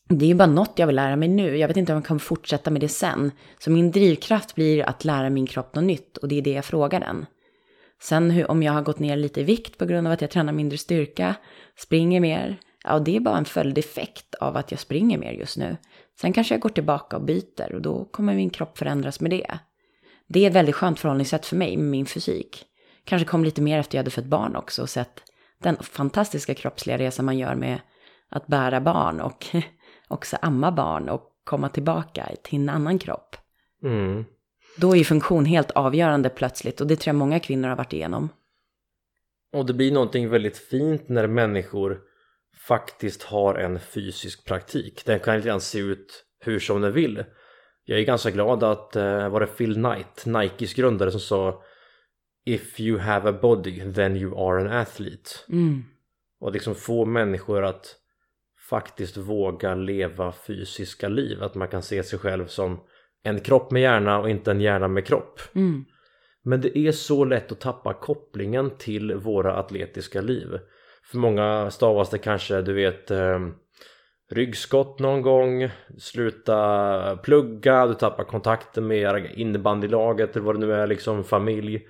det 0.08 0.24
är 0.24 0.28
ju 0.28 0.34
bara 0.34 0.46
något 0.46 0.72
jag 0.76 0.86
vill 0.86 0.96
lära 0.96 1.16
mig 1.16 1.28
nu. 1.28 1.56
Jag 1.56 1.68
vet 1.68 1.76
inte 1.76 1.92
om 1.92 1.96
jag 1.96 2.06
kan 2.06 2.18
fortsätta 2.18 2.70
med 2.70 2.80
det 2.80 2.88
sen. 2.88 3.30
Så 3.58 3.70
min 3.70 3.90
drivkraft 3.90 4.54
blir 4.54 4.88
att 4.88 5.04
lära 5.04 5.30
min 5.30 5.46
kropp 5.46 5.74
något 5.74 5.84
nytt 5.84 6.16
och 6.16 6.28
det 6.28 6.38
är 6.38 6.42
det 6.42 6.52
jag 6.52 6.64
frågar 6.64 7.00
den. 7.00 7.26
Sen 8.02 8.30
hur, 8.30 8.50
om 8.50 8.62
jag 8.62 8.72
har 8.72 8.82
gått 8.82 8.98
ner 8.98 9.16
lite 9.16 9.40
i 9.40 9.44
vikt 9.44 9.78
på 9.78 9.84
grund 9.84 10.06
av 10.06 10.12
att 10.12 10.20
jag 10.20 10.30
tränar 10.30 10.52
mindre 10.52 10.78
styrka, 10.78 11.34
springer 11.78 12.20
mer, 12.20 12.60
ja 12.84 12.98
det 12.98 13.16
är 13.16 13.20
bara 13.20 13.38
en 13.38 13.44
följdeffekt 13.44 14.34
av 14.34 14.56
att 14.56 14.70
jag 14.70 14.80
springer 14.80 15.18
mer 15.18 15.32
just 15.32 15.56
nu. 15.56 15.76
Sen 16.20 16.32
kanske 16.32 16.54
jag 16.54 16.60
går 16.60 16.68
tillbaka 16.68 17.16
och 17.16 17.22
byter 17.22 17.74
och 17.74 17.82
då 17.82 18.04
kommer 18.04 18.34
min 18.34 18.50
kropp 18.50 18.78
förändras 18.78 19.20
med 19.20 19.30
det. 19.30 19.58
Det 20.28 20.44
är 20.44 20.48
ett 20.48 20.56
väldigt 20.56 20.74
skönt 20.74 21.00
förhållningssätt 21.00 21.46
för 21.46 21.56
mig 21.56 21.76
med 21.76 21.86
min 21.86 22.06
fysik. 22.06 22.64
Kanske 23.04 23.28
kom 23.28 23.44
lite 23.44 23.62
mer 23.62 23.78
efter 23.78 23.98
jag 23.98 24.00
hade 24.00 24.10
fött 24.10 24.24
barn 24.24 24.56
också 24.56 24.82
och 24.82 24.90
sett 24.90 25.22
den 25.62 25.76
fantastiska 25.76 26.54
kroppsliga 26.54 26.98
resa 26.98 27.22
man 27.22 27.38
gör 27.38 27.54
med 27.54 27.80
att 28.28 28.46
bära 28.46 28.80
barn 28.80 29.20
och 29.20 29.46
också 30.08 30.36
amma 30.42 30.72
barn 30.72 31.08
och 31.08 31.28
komma 31.44 31.68
tillbaka 31.68 32.28
till 32.42 32.60
en 32.60 32.68
annan 32.68 32.98
kropp. 32.98 33.36
Mm. 33.84 34.24
Då 34.76 34.92
är 34.92 34.96
ju 34.96 35.04
funktion 35.04 35.44
helt 35.44 35.70
avgörande 35.70 36.28
plötsligt 36.28 36.80
och 36.80 36.86
det 36.86 36.96
tror 36.96 37.08
jag 37.08 37.18
många 37.18 37.40
kvinnor 37.40 37.68
har 37.68 37.76
varit 37.76 37.92
igenom. 37.92 38.28
Och 39.52 39.66
det 39.66 39.74
blir 39.74 39.92
någonting 39.92 40.28
väldigt 40.28 40.56
fint 40.56 41.08
när 41.08 41.26
människor 41.26 42.00
faktiskt 42.69 43.23
har 43.23 43.54
en 43.54 43.81
fysisk 43.81 44.44
praktik. 44.44 45.04
Den 45.04 45.21
kan 45.21 45.37
inte 45.37 45.60
se 45.60 45.79
ut 45.79 46.25
hur 46.40 46.58
som 46.58 46.81
den 46.81 46.92
vill. 46.92 47.25
Jag 47.85 47.98
är 47.98 48.04
ganska 48.04 48.31
glad 48.31 48.65
att, 48.65 48.96
eh, 48.96 49.29
var 49.29 49.40
det 49.40 49.46
Phil 49.46 49.75
Knight, 49.75 50.27
Nikes 50.27 50.75
grundare 50.75 51.10
som 51.10 51.21
sa 51.21 51.63
If 52.44 52.81
you 52.81 52.98
have 52.98 53.31
a 53.31 53.38
body 53.42 53.92
then 53.92 54.17
you 54.17 54.48
are 54.48 54.60
an 54.60 54.81
athlete. 54.81 55.31
Mm. 55.48 55.83
Och 56.40 56.52
liksom 56.52 56.75
få 56.75 57.04
människor 57.04 57.65
att 57.65 57.96
faktiskt 58.71 59.17
våga 59.17 59.75
leva 59.75 60.33
fysiska 60.33 61.08
liv. 61.08 61.42
Att 61.42 61.54
man 61.54 61.69
kan 61.69 61.83
se 61.83 62.02
sig 62.02 62.19
själv 62.19 62.46
som 62.46 62.81
en 63.23 63.40
kropp 63.40 63.71
med 63.71 63.83
hjärna 63.83 64.19
och 64.19 64.31
inte 64.31 64.50
en 64.50 64.60
hjärna 64.60 64.88
med 64.88 65.06
kropp. 65.06 65.40
Mm. 65.54 65.85
Men 66.44 66.60
det 66.60 66.79
är 66.79 66.92
så 66.92 67.25
lätt 67.25 67.52
att 67.52 67.60
tappa 67.60 67.94
kopplingen 67.94 68.71
till 68.79 69.15
våra 69.15 69.56
atletiska 69.56 70.21
liv. 70.21 70.58
För 71.05 71.19
många 71.19 71.71
stavas 71.71 72.11
det 72.11 72.19
kanske, 72.19 72.63
du 72.63 72.73
vet 72.73 73.11
ehm, 73.11 73.55
ryggskott 74.31 74.98
någon 74.98 75.23
gång, 75.23 75.71
sluta 75.98 77.17
plugga, 77.17 77.87
du 77.87 77.94
tappar 77.94 78.25
kontakten 78.25 78.87
med 78.87 79.31
innebandylaget 79.35 80.37
eller 80.37 80.46
vad 80.46 80.55
det 80.55 80.67
nu 80.67 80.73
är, 80.73 80.87
liksom 80.87 81.25
familj. 81.25 81.87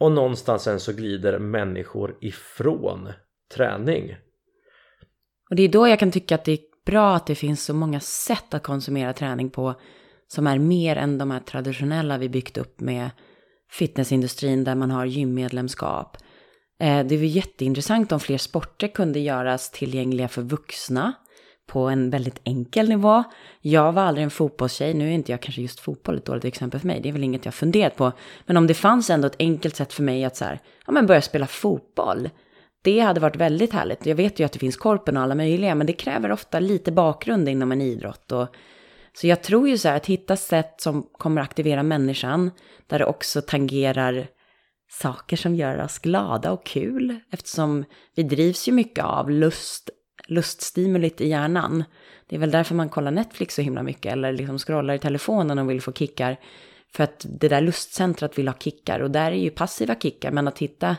och 0.00 0.12
någonstans 0.12 0.62
sen 0.62 0.80
så 0.80 0.92
glider 0.92 1.38
människor 1.38 2.16
ifrån 2.20 3.12
träning. 3.54 4.16
Och 5.50 5.56
det 5.56 5.62
är 5.62 5.68
då 5.68 5.88
jag 5.88 5.98
kan 5.98 6.10
tycka 6.10 6.34
att 6.34 6.44
det 6.44 6.52
är 6.52 6.58
bra 6.86 7.14
att 7.14 7.26
det 7.26 7.34
finns 7.34 7.64
så 7.64 7.74
många 7.74 8.00
sätt 8.00 8.54
att 8.54 8.62
konsumera 8.62 9.12
träning 9.12 9.50
på 9.50 9.74
som 10.26 10.46
är 10.46 10.58
mer 10.58 10.96
än 10.96 11.18
de 11.18 11.30
här 11.30 11.40
traditionella 11.40 12.18
vi 12.18 12.28
byggt 12.28 12.58
upp 12.58 12.80
med 12.80 13.10
fitnessindustrin 13.70 14.64
där 14.64 14.74
man 14.74 14.90
har 14.90 15.06
gymmedlemskap. 15.06 16.16
Eh, 16.84 17.04
det 17.04 17.14
är 17.14 17.18
jätteintressant 17.18 18.12
om 18.12 18.20
fler 18.20 18.38
sporter 18.38 18.88
kunde 18.88 19.20
göras 19.20 19.70
tillgängliga 19.70 20.28
för 20.28 20.42
vuxna 20.42 21.12
på 21.66 21.80
en 21.80 22.10
väldigt 22.10 22.40
enkel 22.44 22.88
nivå. 22.88 23.24
Jag 23.60 23.92
var 23.92 24.02
aldrig 24.02 24.24
en 24.24 24.30
fotbollstjej, 24.30 24.94
nu 24.94 25.08
är 25.08 25.12
inte 25.12 25.32
jag 25.32 25.40
kanske 25.40 25.62
just 25.62 25.80
fotboll 25.80 26.16
ett 26.16 26.24
dåligt 26.24 26.44
exempel 26.44 26.80
för 26.80 26.86
mig, 26.86 27.00
det 27.00 27.08
är 27.08 27.12
väl 27.12 27.24
inget 27.24 27.44
jag 27.44 27.54
funderat 27.54 27.96
på. 27.96 28.12
Men 28.46 28.56
om 28.56 28.66
det 28.66 28.74
fanns 28.74 29.10
ändå 29.10 29.26
ett 29.26 29.36
enkelt 29.38 29.76
sätt 29.76 29.92
för 29.92 30.02
mig 30.02 30.24
att 30.24 30.36
så 30.36 30.44
här, 30.44 30.60
ja 30.86 30.92
men 30.92 31.06
börja 31.06 31.22
spela 31.22 31.46
fotboll. 31.46 32.30
Det 32.82 33.00
hade 33.00 33.20
varit 33.20 33.36
väldigt 33.36 33.72
härligt. 33.72 34.06
Jag 34.06 34.16
vet 34.16 34.40
ju 34.40 34.44
att 34.44 34.52
det 34.52 34.58
finns 34.58 34.76
korpen 34.76 35.16
och 35.16 35.22
alla 35.22 35.34
möjliga, 35.34 35.74
men 35.74 35.86
det 35.86 35.92
kräver 35.92 36.32
ofta 36.32 36.60
lite 36.60 36.92
bakgrund 36.92 37.48
inom 37.48 37.72
en 37.72 37.82
idrott. 37.82 38.32
Och, 38.32 38.48
så 39.12 39.26
jag 39.26 39.42
tror 39.42 39.68
ju 39.68 39.78
så 39.78 39.88
här 39.88 39.96
att 39.96 40.06
hitta 40.06 40.36
sätt 40.36 40.74
som 40.80 41.02
kommer 41.02 41.42
aktivera 41.42 41.82
människan, 41.82 42.50
där 42.86 42.98
det 42.98 43.04
också 43.04 43.42
tangerar 43.42 44.26
saker 44.88 45.36
som 45.36 45.54
gör 45.54 45.82
oss 45.84 45.98
glada 45.98 46.52
och 46.52 46.66
kul. 46.66 47.20
Eftersom 47.30 47.84
vi 48.14 48.22
drivs 48.22 48.68
ju 48.68 48.72
mycket 48.72 49.04
av 49.04 49.30
lust, 49.30 49.90
luststimulit 50.28 51.20
i 51.20 51.28
hjärnan. 51.28 51.84
Det 52.28 52.36
är 52.36 52.40
väl 52.40 52.50
därför 52.50 52.74
man 52.74 52.88
kollar 52.88 53.10
Netflix 53.10 53.54
så 53.54 53.62
himla 53.62 53.82
mycket, 53.82 54.12
eller 54.12 54.32
liksom 54.32 54.58
scrollar 54.58 54.94
i 54.94 54.98
telefonen 54.98 55.58
och 55.58 55.70
vill 55.70 55.82
få 55.82 55.92
kickar. 55.92 56.40
För 56.92 57.04
att 57.04 57.26
det 57.28 57.48
där 57.48 57.60
lustcentrat 57.60 58.38
vill 58.38 58.48
ha 58.48 58.54
kickar, 58.54 59.00
och 59.00 59.10
där 59.10 59.32
är 59.32 59.36
ju 59.36 59.50
passiva 59.50 59.94
kickar, 59.94 60.30
men 60.30 60.48
att 60.48 60.58
hitta 60.58 60.96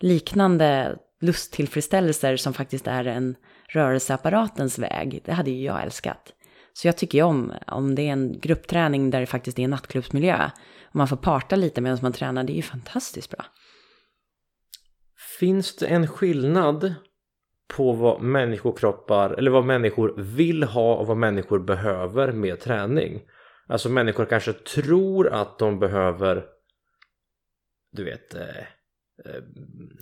liknande 0.00 0.96
lusttillfredsställelser 1.20 2.36
som 2.36 2.54
faktiskt 2.54 2.86
är 2.86 3.04
en 3.04 3.36
rörelseapparatens 3.68 4.78
väg, 4.78 5.22
det 5.24 5.32
hade 5.32 5.50
ju 5.50 5.64
jag 5.64 5.82
älskat. 5.82 6.32
Så 6.72 6.88
jag 6.88 6.96
tycker 6.96 7.18
ju 7.18 7.24
om, 7.24 7.52
om 7.66 7.94
det 7.94 8.02
är 8.02 8.12
en 8.12 8.40
gruppträning 8.40 9.10
där 9.10 9.20
det 9.20 9.26
faktiskt 9.26 9.58
är 9.58 9.62
en 9.62 9.70
nattklubbsmiljö, 9.70 10.50
och 10.88 10.96
man 10.96 11.08
får 11.08 11.16
parta 11.16 11.56
lite 11.56 11.80
medan 11.80 11.98
man 12.02 12.12
tränar, 12.12 12.44
det 12.44 12.52
är 12.52 12.56
ju 12.56 12.62
fantastiskt 12.62 13.30
bra. 13.30 13.44
Finns 15.38 15.76
det 15.76 15.86
en 15.86 16.06
skillnad 16.06 16.94
på 17.76 17.92
vad 17.92 18.22
människokroppar, 18.22 19.30
eller 19.30 19.50
vad 19.50 19.64
människor 19.64 20.14
vill 20.16 20.62
ha 20.62 20.94
och 20.94 21.06
vad 21.06 21.16
människor 21.16 21.58
behöver 21.58 22.32
med 22.32 22.60
träning? 22.60 23.22
Alltså 23.66 23.88
människor 23.88 24.24
kanske 24.24 24.52
tror 24.52 25.28
att 25.28 25.58
de 25.58 25.78
behöver, 25.78 26.44
du 27.92 28.04
vet, 28.04 28.34
eh, 28.34 28.58
eh, 29.24 29.42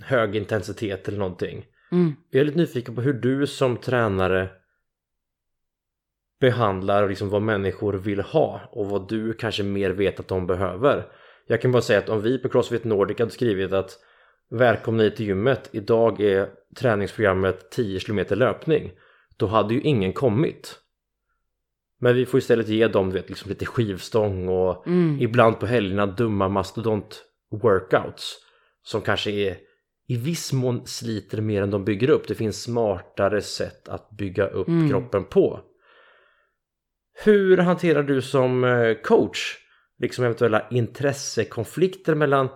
hög 0.01 0.35
intensitet 0.35 1.07
eller 1.07 1.17
någonting. 1.17 1.65
Mm. 1.91 2.15
Jag 2.29 2.41
är 2.41 2.45
lite 2.45 2.57
nyfiken 2.57 2.95
på 2.95 3.01
hur 3.01 3.13
du 3.13 3.47
som 3.47 3.77
tränare 3.77 4.49
behandlar 6.39 7.09
liksom 7.09 7.29
vad 7.29 7.41
människor 7.41 7.93
vill 7.93 8.19
ha 8.21 8.61
och 8.71 8.89
vad 8.89 9.09
du 9.09 9.33
kanske 9.33 9.63
mer 9.63 9.89
vet 9.89 10.19
att 10.19 10.27
de 10.27 10.47
behöver. 10.47 11.07
Jag 11.47 11.61
kan 11.61 11.71
bara 11.71 11.81
säga 11.81 11.99
att 11.99 12.09
om 12.09 12.21
vi 12.21 12.37
på 12.37 12.49
Crossfit 12.49 12.83
Nordic 12.83 13.19
hade 13.19 13.31
skrivit 13.31 13.73
att 13.73 13.99
Välkomna 14.49 15.03
hit 15.03 15.15
till 15.15 15.25
gymmet, 15.25 15.69
idag 15.71 16.21
är 16.21 16.49
träningsprogrammet 16.79 17.71
10 17.71 17.99
km 17.99 18.25
löpning 18.29 18.91
Då 19.37 19.47
hade 19.47 19.73
ju 19.73 19.81
ingen 19.81 20.13
kommit 20.13 20.79
Men 21.99 22.15
vi 22.15 22.25
får 22.25 22.37
istället 22.37 22.67
ge 22.67 22.87
dem 22.87 23.11
vet, 23.11 23.29
liksom 23.29 23.49
lite 23.49 23.65
skivstång 23.65 24.47
och 24.49 24.87
Mm. 24.87 25.17
ibland 25.21 25.59
på 25.59 25.65
helgerna 25.65 26.05
dumma 26.05 26.49
mastodont 26.49 27.23
workouts 27.63 28.35
Som 28.83 29.01
kanske 29.01 29.31
är 29.31 29.57
i 30.07 30.17
viss 30.17 30.53
mån 30.53 30.85
sliter 30.85 31.41
mer 31.41 31.61
än 31.61 31.71
de 31.71 31.85
bygger 31.85 32.09
upp 32.09 32.27
Det 32.27 32.35
finns 32.35 32.61
smartare 32.63 33.41
sätt 33.41 33.89
att 33.89 34.09
bygga 34.09 34.47
upp 34.47 34.67
Mm. 34.67 34.89
kroppen 34.89 35.25
på 35.25 35.59
hur 37.23 37.57
hanterar 37.57 38.03
du 38.03 38.21
som 38.21 38.63
eh, 38.63 38.93
coach 39.03 39.57
liksom 39.99 40.25
eventuella 40.25 40.69
intressekonflikter 40.69 42.15
mellan 42.15 42.49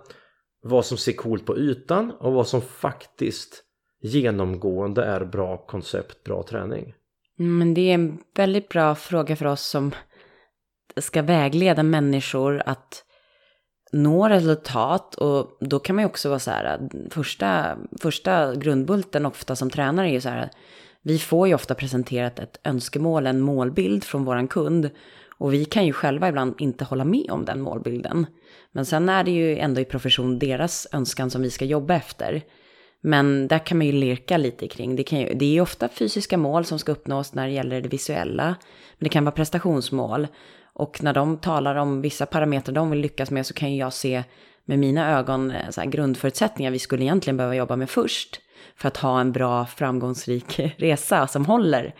vad 0.62 0.86
som 0.86 0.98
ser 0.98 1.12
coolt 1.12 1.46
på 1.46 1.58
ytan 1.58 2.10
och 2.20 2.32
vad 2.32 2.48
som 2.48 2.62
faktiskt 2.62 3.64
genomgående 4.02 5.04
är 5.04 5.24
bra 5.24 5.56
koncept, 5.56 6.24
bra 6.24 6.42
träning? 6.42 6.94
Men 7.36 7.74
det 7.74 7.80
är 7.80 7.94
en 7.94 8.18
väldigt 8.36 8.68
bra 8.68 8.94
fråga 8.94 9.36
för 9.36 9.46
oss 9.46 9.62
som 9.62 9.94
ska 10.96 11.22
vägleda 11.22 11.82
människor 11.82 12.62
att 12.66 13.04
nå 13.92 14.28
resultat 14.28 15.14
och 15.14 15.56
då 15.60 15.78
kan 15.78 15.96
man 15.96 16.02
ju 16.02 16.06
också 16.06 16.28
vara 16.28 16.38
så 16.38 16.50
här, 16.50 16.80
första, 17.10 17.76
första 18.00 18.54
grundbulten 18.54 19.26
ofta 19.26 19.56
som 19.56 19.70
tränare 19.70 20.08
är 20.08 20.12
ju 20.12 20.20
så 20.20 20.28
här, 20.28 20.50
vi 21.02 21.18
får 21.18 21.48
ju 21.48 21.54
ofta 21.54 21.74
presenterat 21.74 22.38
ett 22.38 22.60
önskemål, 22.64 23.26
en 23.26 23.40
målbild 23.40 24.04
från 24.04 24.24
våran 24.24 24.48
kund 24.48 24.90
och 25.38 25.52
vi 25.52 25.64
kan 25.64 25.86
ju 25.86 25.92
själva 25.92 26.28
ibland 26.28 26.54
inte 26.58 26.84
hålla 26.84 27.04
med 27.04 27.30
om 27.30 27.44
den 27.44 27.60
målbilden. 27.60 28.26
Men 28.72 28.86
sen 28.86 29.08
är 29.08 29.24
det 29.24 29.30
ju 29.30 29.58
ändå 29.58 29.80
i 29.80 29.84
profession 29.84 30.38
deras 30.38 30.86
önskan 30.92 31.30
som 31.30 31.42
vi 31.42 31.50
ska 31.50 31.64
jobba 31.64 31.94
efter. 31.94 32.42
Men 33.00 33.48
där 33.48 33.58
kan 33.58 33.78
man 33.78 33.86
ju 33.86 33.92
lirka 33.92 34.36
lite 34.36 34.68
kring. 34.68 34.96
Det, 34.96 35.02
kan 35.02 35.20
ju, 35.20 35.34
det 35.34 35.44
är 35.44 35.52
ju 35.52 35.60
ofta 35.60 35.88
fysiska 35.88 36.38
mål 36.38 36.64
som 36.64 36.78
ska 36.78 36.92
uppnås 36.92 37.34
när 37.34 37.46
det 37.46 37.52
gäller 37.52 37.80
det 37.80 37.88
visuella. 37.88 38.44
Men 38.98 39.04
det 39.04 39.08
kan 39.08 39.24
vara 39.24 39.34
prestationsmål. 39.34 40.26
Och 40.74 41.02
när 41.02 41.12
de 41.12 41.38
talar 41.38 41.74
om 41.74 42.00
vissa 42.00 42.26
parametrar 42.26 42.74
de 42.74 42.90
vill 42.90 43.00
lyckas 43.00 43.30
med 43.30 43.46
så 43.46 43.54
kan 43.54 43.72
ju 43.72 43.78
jag 43.78 43.92
se 43.92 44.24
med 44.64 44.78
mina 44.78 45.18
ögon 45.18 45.50
eh, 45.50 45.70
så 45.70 45.80
här, 45.80 45.88
grundförutsättningar 45.88 46.70
vi 46.70 46.78
skulle 46.78 47.04
egentligen 47.04 47.36
behöva 47.36 47.54
jobba 47.54 47.76
med 47.76 47.90
först. 47.90 48.40
För 48.82 48.88
att 48.88 48.96
ha 48.96 49.20
en 49.20 49.32
bra 49.32 49.66
framgångsrik 49.66 50.60
resa 50.76 51.26
som 51.26 51.46
håller. 51.46 51.94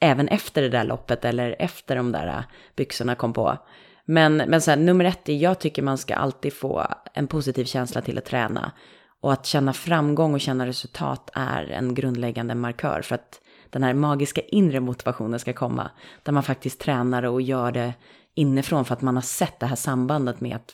Även 0.00 0.28
efter 0.28 0.62
det 0.62 0.68
där 0.68 0.84
loppet 0.84 1.24
eller 1.24 1.56
efter 1.58 1.96
de 1.96 2.12
där 2.12 2.26
äh, 2.26 2.42
byxorna 2.76 3.14
kom 3.14 3.32
på. 3.32 3.58
Men, 4.04 4.36
men 4.36 4.60
så 4.60 4.70
här, 4.70 4.78
nummer 4.78 5.04
ett 5.04 5.28
är, 5.28 5.36
jag 5.36 5.58
tycker 5.58 5.82
man 5.82 5.98
ska 5.98 6.14
alltid 6.14 6.52
få 6.52 6.86
en 7.14 7.26
positiv 7.26 7.64
känsla 7.64 8.00
till 8.00 8.18
att 8.18 8.24
träna. 8.24 8.72
Och 9.20 9.32
att 9.32 9.46
känna 9.46 9.72
framgång 9.72 10.34
och 10.34 10.40
känna 10.40 10.66
resultat 10.66 11.30
är 11.34 11.64
en 11.64 11.94
grundläggande 11.94 12.54
markör 12.54 13.02
för 13.02 13.14
att 13.14 13.40
den 13.70 13.82
här 13.82 13.94
magiska 13.94 14.40
inre 14.40 14.80
motivationen 14.80 15.40
ska 15.40 15.52
komma. 15.52 15.90
Där 16.22 16.32
man 16.32 16.42
faktiskt 16.42 16.80
tränar 16.80 17.22
och 17.22 17.42
gör 17.42 17.72
det 17.72 17.94
inifrån 18.34 18.84
för 18.84 18.94
att 18.94 19.02
man 19.02 19.14
har 19.14 19.22
sett 19.22 19.60
det 19.60 19.66
här 19.66 19.76
sambandet 19.76 20.40
med 20.40 20.56
att 20.56 20.72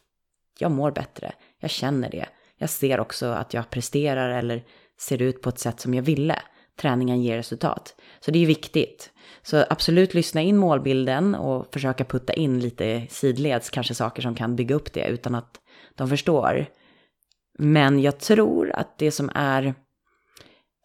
jag 0.59 0.71
mår 0.71 0.91
bättre, 0.91 1.33
jag 1.61 1.71
känner 1.71 2.11
det. 2.11 2.27
Jag 2.59 2.71
ser 2.71 3.01
också 3.01 3.27
att 3.27 3.55
jag 3.55 3.71
presterar 3.71 4.31
eller 4.31 4.63
ser 5.01 5.23
ut 5.23 5.43
på 5.43 5.49
ett 5.49 5.59
sätt 5.59 5.81
som 5.81 5.95
jag 5.95 6.03
ville. 6.03 6.39
Träningen 6.81 7.23
ger 7.23 7.37
resultat. 7.37 7.95
Så 8.21 8.31
det 8.31 8.39
är 8.39 8.41
ju 8.41 8.47
viktigt. 8.47 9.11
Så 9.43 9.65
absolut 9.71 10.15
lyssna 10.15 10.41
in 10.41 10.57
målbilden 10.57 11.35
och 11.35 11.73
försöka 11.73 12.05
putta 12.05 12.33
in 12.33 12.61
lite 12.61 13.07
sidleds, 13.11 13.71
kanske 13.71 13.95
saker 13.95 14.23
som 14.23 14.35
kan 14.35 14.57
bygga 14.57 14.75
upp 14.75 14.93
det 14.93 15.07
utan 15.09 15.35
att 15.35 15.61
de 15.95 16.09
förstår. 16.09 16.67
Men 17.59 18.01
jag 18.01 18.19
tror 18.19 18.73
att 18.73 18.99
det 18.99 19.11
som 19.11 19.31
är 19.35 19.75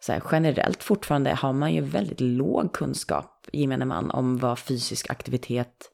så 0.00 0.12
här, 0.12 0.22
generellt 0.32 0.82
fortfarande 0.82 1.34
har 1.34 1.52
man 1.52 1.74
ju 1.74 1.80
väldigt 1.80 2.20
låg 2.20 2.72
kunskap, 2.72 3.46
gemene 3.52 3.84
man, 3.84 4.10
om 4.10 4.38
vad 4.38 4.58
fysisk 4.58 5.10
aktivitet 5.10 5.90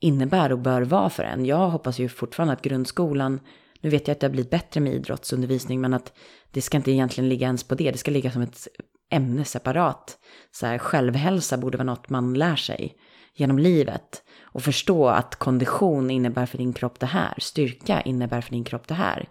innebär 0.00 0.52
och 0.52 0.58
bör 0.58 0.82
vara 0.82 1.10
för 1.10 1.22
en. 1.22 1.44
Jag 1.44 1.68
hoppas 1.70 1.98
ju 1.98 2.08
fortfarande 2.08 2.52
att 2.52 2.62
grundskolan, 2.62 3.40
nu 3.80 3.90
vet 3.90 4.08
jag 4.08 4.14
att 4.14 4.20
det 4.20 4.26
har 4.26 4.32
blivit 4.32 4.50
bättre 4.50 4.80
med 4.80 4.94
idrottsundervisning, 4.94 5.80
men 5.80 5.94
att 5.94 6.12
det 6.52 6.62
ska 6.62 6.76
inte 6.76 6.92
egentligen 6.92 7.28
ligga 7.28 7.46
ens 7.46 7.64
på 7.64 7.74
det, 7.74 7.90
det 7.90 7.98
ska 7.98 8.10
ligga 8.10 8.30
som 8.30 8.42
ett 8.42 8.68
ämne 9.10 9.44
separat. 9.44 10.18
Så 10.50 10.66
här, 10.66 10.78
självhälsa 10.78 11.56
borde 11.56 11.78
vara 11.78 11.84
något 11.84 12.08
man 12.08 12.34
lär 12.34 12.56
sig 12.56 12.96
genom 13.34 13.58
livet. 13.58 14.22
Och 14.42 14.62
förstå 14.62 15.08
att 15.08 15.36
kondition 15.36 16.10
innebär 16.10 16.46
för 16.46 16.58
din 16.58 16.72
kropp 16.72 17.00
det 17.00 17.06
här, 17.06 17.34
styrka 17.38 18.00
innebär 18.00 18.40
för 18.40 18.50
din 18.50 18.64
kropp 18.64 18.88
det 18.88 18.94
här. 18.94 19.28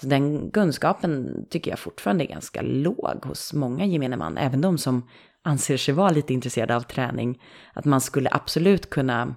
Så 0.00 0.06
den 0.06 0.50
kunskapen 0.50 1.44
tycker 1.50 1.70
jag 1.70 1.78
fortfarande 1.78 2.24
är 2.24 2.28
ganska 2.28 2.62
låg 2.62 3.24
hos 3.24 3.52
många 3.52 3.86
gemene 3.86 4.16
man, 4.16 4.38
även 4.38 4.60
de 4.60 4.78
som 4.78 5.08
anser 5.44 5.76
sig 5.76 5.94
vara 5.94 6.10
lite 6.10 6.32
intresserade 6.32 6.76
av 6.76 6.80
träning. 6.80 7.42
Att 7.72 7.84
man 7.84 8.00
skulle 8.00 8.30
absolut 8.32 8.90
kunna 8.90 9.34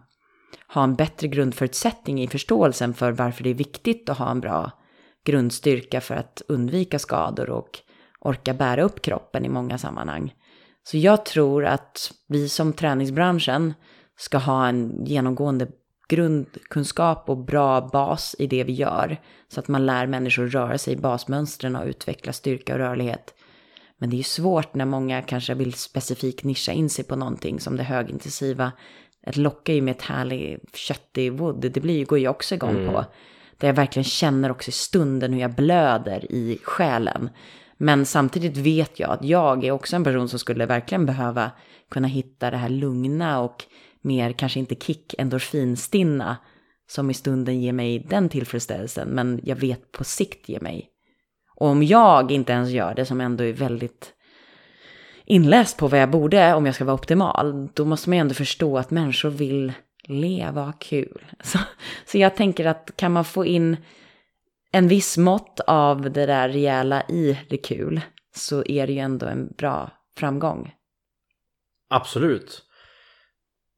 ha 0.67 0.83
en 0.83 0.95
bättre 0.95 1.27
grundförutsättning 1.27 2.23
i 2.23 2.27
förståelsen 2.27 2.93
för 2.93 3.11
varför 3.11 3.43
det 3.43 3.49
är 3.49 3.53
viktigt 3.53 4.09
att 4.09 4.17
ha 4.17 4.31
en 4.31 4.39
bra 4.39 4.71
grundstyrka 5.25 6.01
för 6.01 6.15
att 6.15 6.41
undvika 6.47 6.99
skador 6.99 7.49
och 7.49 7.79
orka 8.19 8.53
bära 8.53 8.83
upp 8.83 9.01
kroppen 9.01 9.45
i 9.45 9.49
många 9.49 9.77
sammanhang. 9.77 10.33
Så 10.83 10.97
jag 10.97 11.25
tror 11.25 11.65
att 11.65 12.11
vi 12.27 12.49
som 12.49 12.73
träningsbranschen 12.73 13.73
ska 14.17 14.37
ha 14.37 14.67
en 14.67 15.05
genomgående 15.05 15.67
grundkunskap 16.07 17.29
och 17.29 17.37
bra 17.37 17.81
bas 17.81 18.35
i 18.39 18.47
det 18.47 18.63
vi 18.63 18.73
gör. 18.73 19.17
Så 19.47 19.59
att 19.59 19.67
man 19.67 19.85
lär 19.85 20.07
människor 20.07 20.47
röra 20.47 20.77
sig 20.77 20.93
i 20.93 20.97
basmönstren 20.97 21.75
och 21.75 21.85
utveckla 21.85 22.33
styrka 22.33 22.73
och 22.73 22.79
rörlighet. 22.79 23.33
Men 23.97 24.09
det 24.09 24.15
är 24.15 24.17
ju 24.17 24.23
svårt 24.23 24.75
när 24.75 24.85
många 24.85 25.21
kanske 25.21 25.53
vill 25.53 25.73
specifikt 25.73 26.43
nischa 26.43 26.71
in 26.71 26.89
sig 26.89 27.05
på 27.05 27.15
någonting 27.15 27.59
som 27.59 27.77
det 27.77 27.83
högintensiva. 27.83 28.71
Ett 29.27 29.37
lockar 29.37 29.73
ju 29.73 29.81
med 29.81 29.91
ett 29.95 30.01
härligt 30.01 30.75
köttig 30.75 31.33
wood, 31.33 31.71
det 31.71 31.81
blir 31.81 31.97
ju, 31.97 32.05
går 32.05 32.19
ju 32.19 32.27
också 32.27 32.55
igång 32.55 32.77
Mm. 32.77 32.93
på 32.93 33.05
där 33.57 33.67
jag 33.67 33.75
verkligen 33.75 34.03
känner 34.03 34.51
också 34.51 34.69
i 34.69 34.71
stunden 34.71 35.33
hur 35.33 35.41
jag 35.41 35.55
blöder 35.55 36.31
i 36.31 36.59
själen. 36.63 37.29
Men 37.77 38.05
samtidigt 38.05 38.57
vet 38.57 38.99
jag 38.99 39.09
att 39.09 39.23
jag 39.23 39.63
är 39.63 39.71
också 39.71 39.95
en 39.95 40.03
person 40.03 40.29
som 40.29 40.39
skulle 40.39 40.65
verkligen 40.65 41.05
behöva 41.05 41.51
kunna 41.91 42.07
hitta 42.07 42.51
det 42.51 42.57
här 42.57 42.69
lugna 42.69 43.39
och 43.39 43.63
mer 44.01 44.31
kanske 44.31 44.59
inte 44.59 44.75
kick 44.75 45.15
endorfinstinna 45.17 46.37
som 46.87 47.09
i 47.09 47.13
stunden 47.13 47.61
ger 47.61 47.73
mig 47.73 47.99
den 48.09 48.29
tillfredsställelsen 48.29 49.09
men 49.09 49.39
jag 49.43 49.55
vet 49.55 49.91
på 49.91 50.03
sikt 50.03 50.49
ger 50.49 50.59
mig. 50.59 50.89
Och 51.55 51.67
om 51.67 51.83
jag 51.83 52.31
inte 52.31 52.53
ens 52.53 52.69
gör 52.69 52.95
det 52.95 53.05
som 53.05 53.21
ändå 53.21 53.43
är 53.43 53.53
väldigt 53.53 54.13
inläst 55.25 55.77
på 55.77 55.87
vad 55.87 55.99
jag 55.99 56.11
borde 56.11 56.53
om 56.53 56.65
jag 56.65 56.75
ska 56.75 56.85
vara 56.85 56.95
optimal, 56.95 57.69
då 57.73 57.85
måste 57.85 58.09
man 58.09 58.17
ju 58.17 58.21
ändå 58.21 58.33
förstå 58.33 58.77
att 58.77 58.91
människor 58.91 59.29
vill 59.29 59.73
leva 60.09 60.61
och 60.61 60.67
ha 60.67 60.73
kul. 60.73 61.25
Så, 61.43 61.59
så 62.05 62.17
jag 62.17 62.35
tänker 62.35 62.65
att 62.65 62.91
kan 62.95 63.11
man 63.11 63.25
få 63.25 63.45
in 63.45 63.77
en 64.71 64.87
viss 64.87 65.17
mått 65.17 65.59
av 65.67 66.01
det 66.01 66.25
där 66.25 66.49
rejäla 66.49 67.03
i 67.09 67.39
det 67.49 67.57
kul 67.57 68.01
så 68.35 68.63
är 68.65 68.87
det 68.87 68.93
ju 68.93 68.99
ändå 68.99 69.25
en 69.25 69.53
bra 69.57 69.91
framgång. 70.17 70.73
Absolut. 71.89 72.61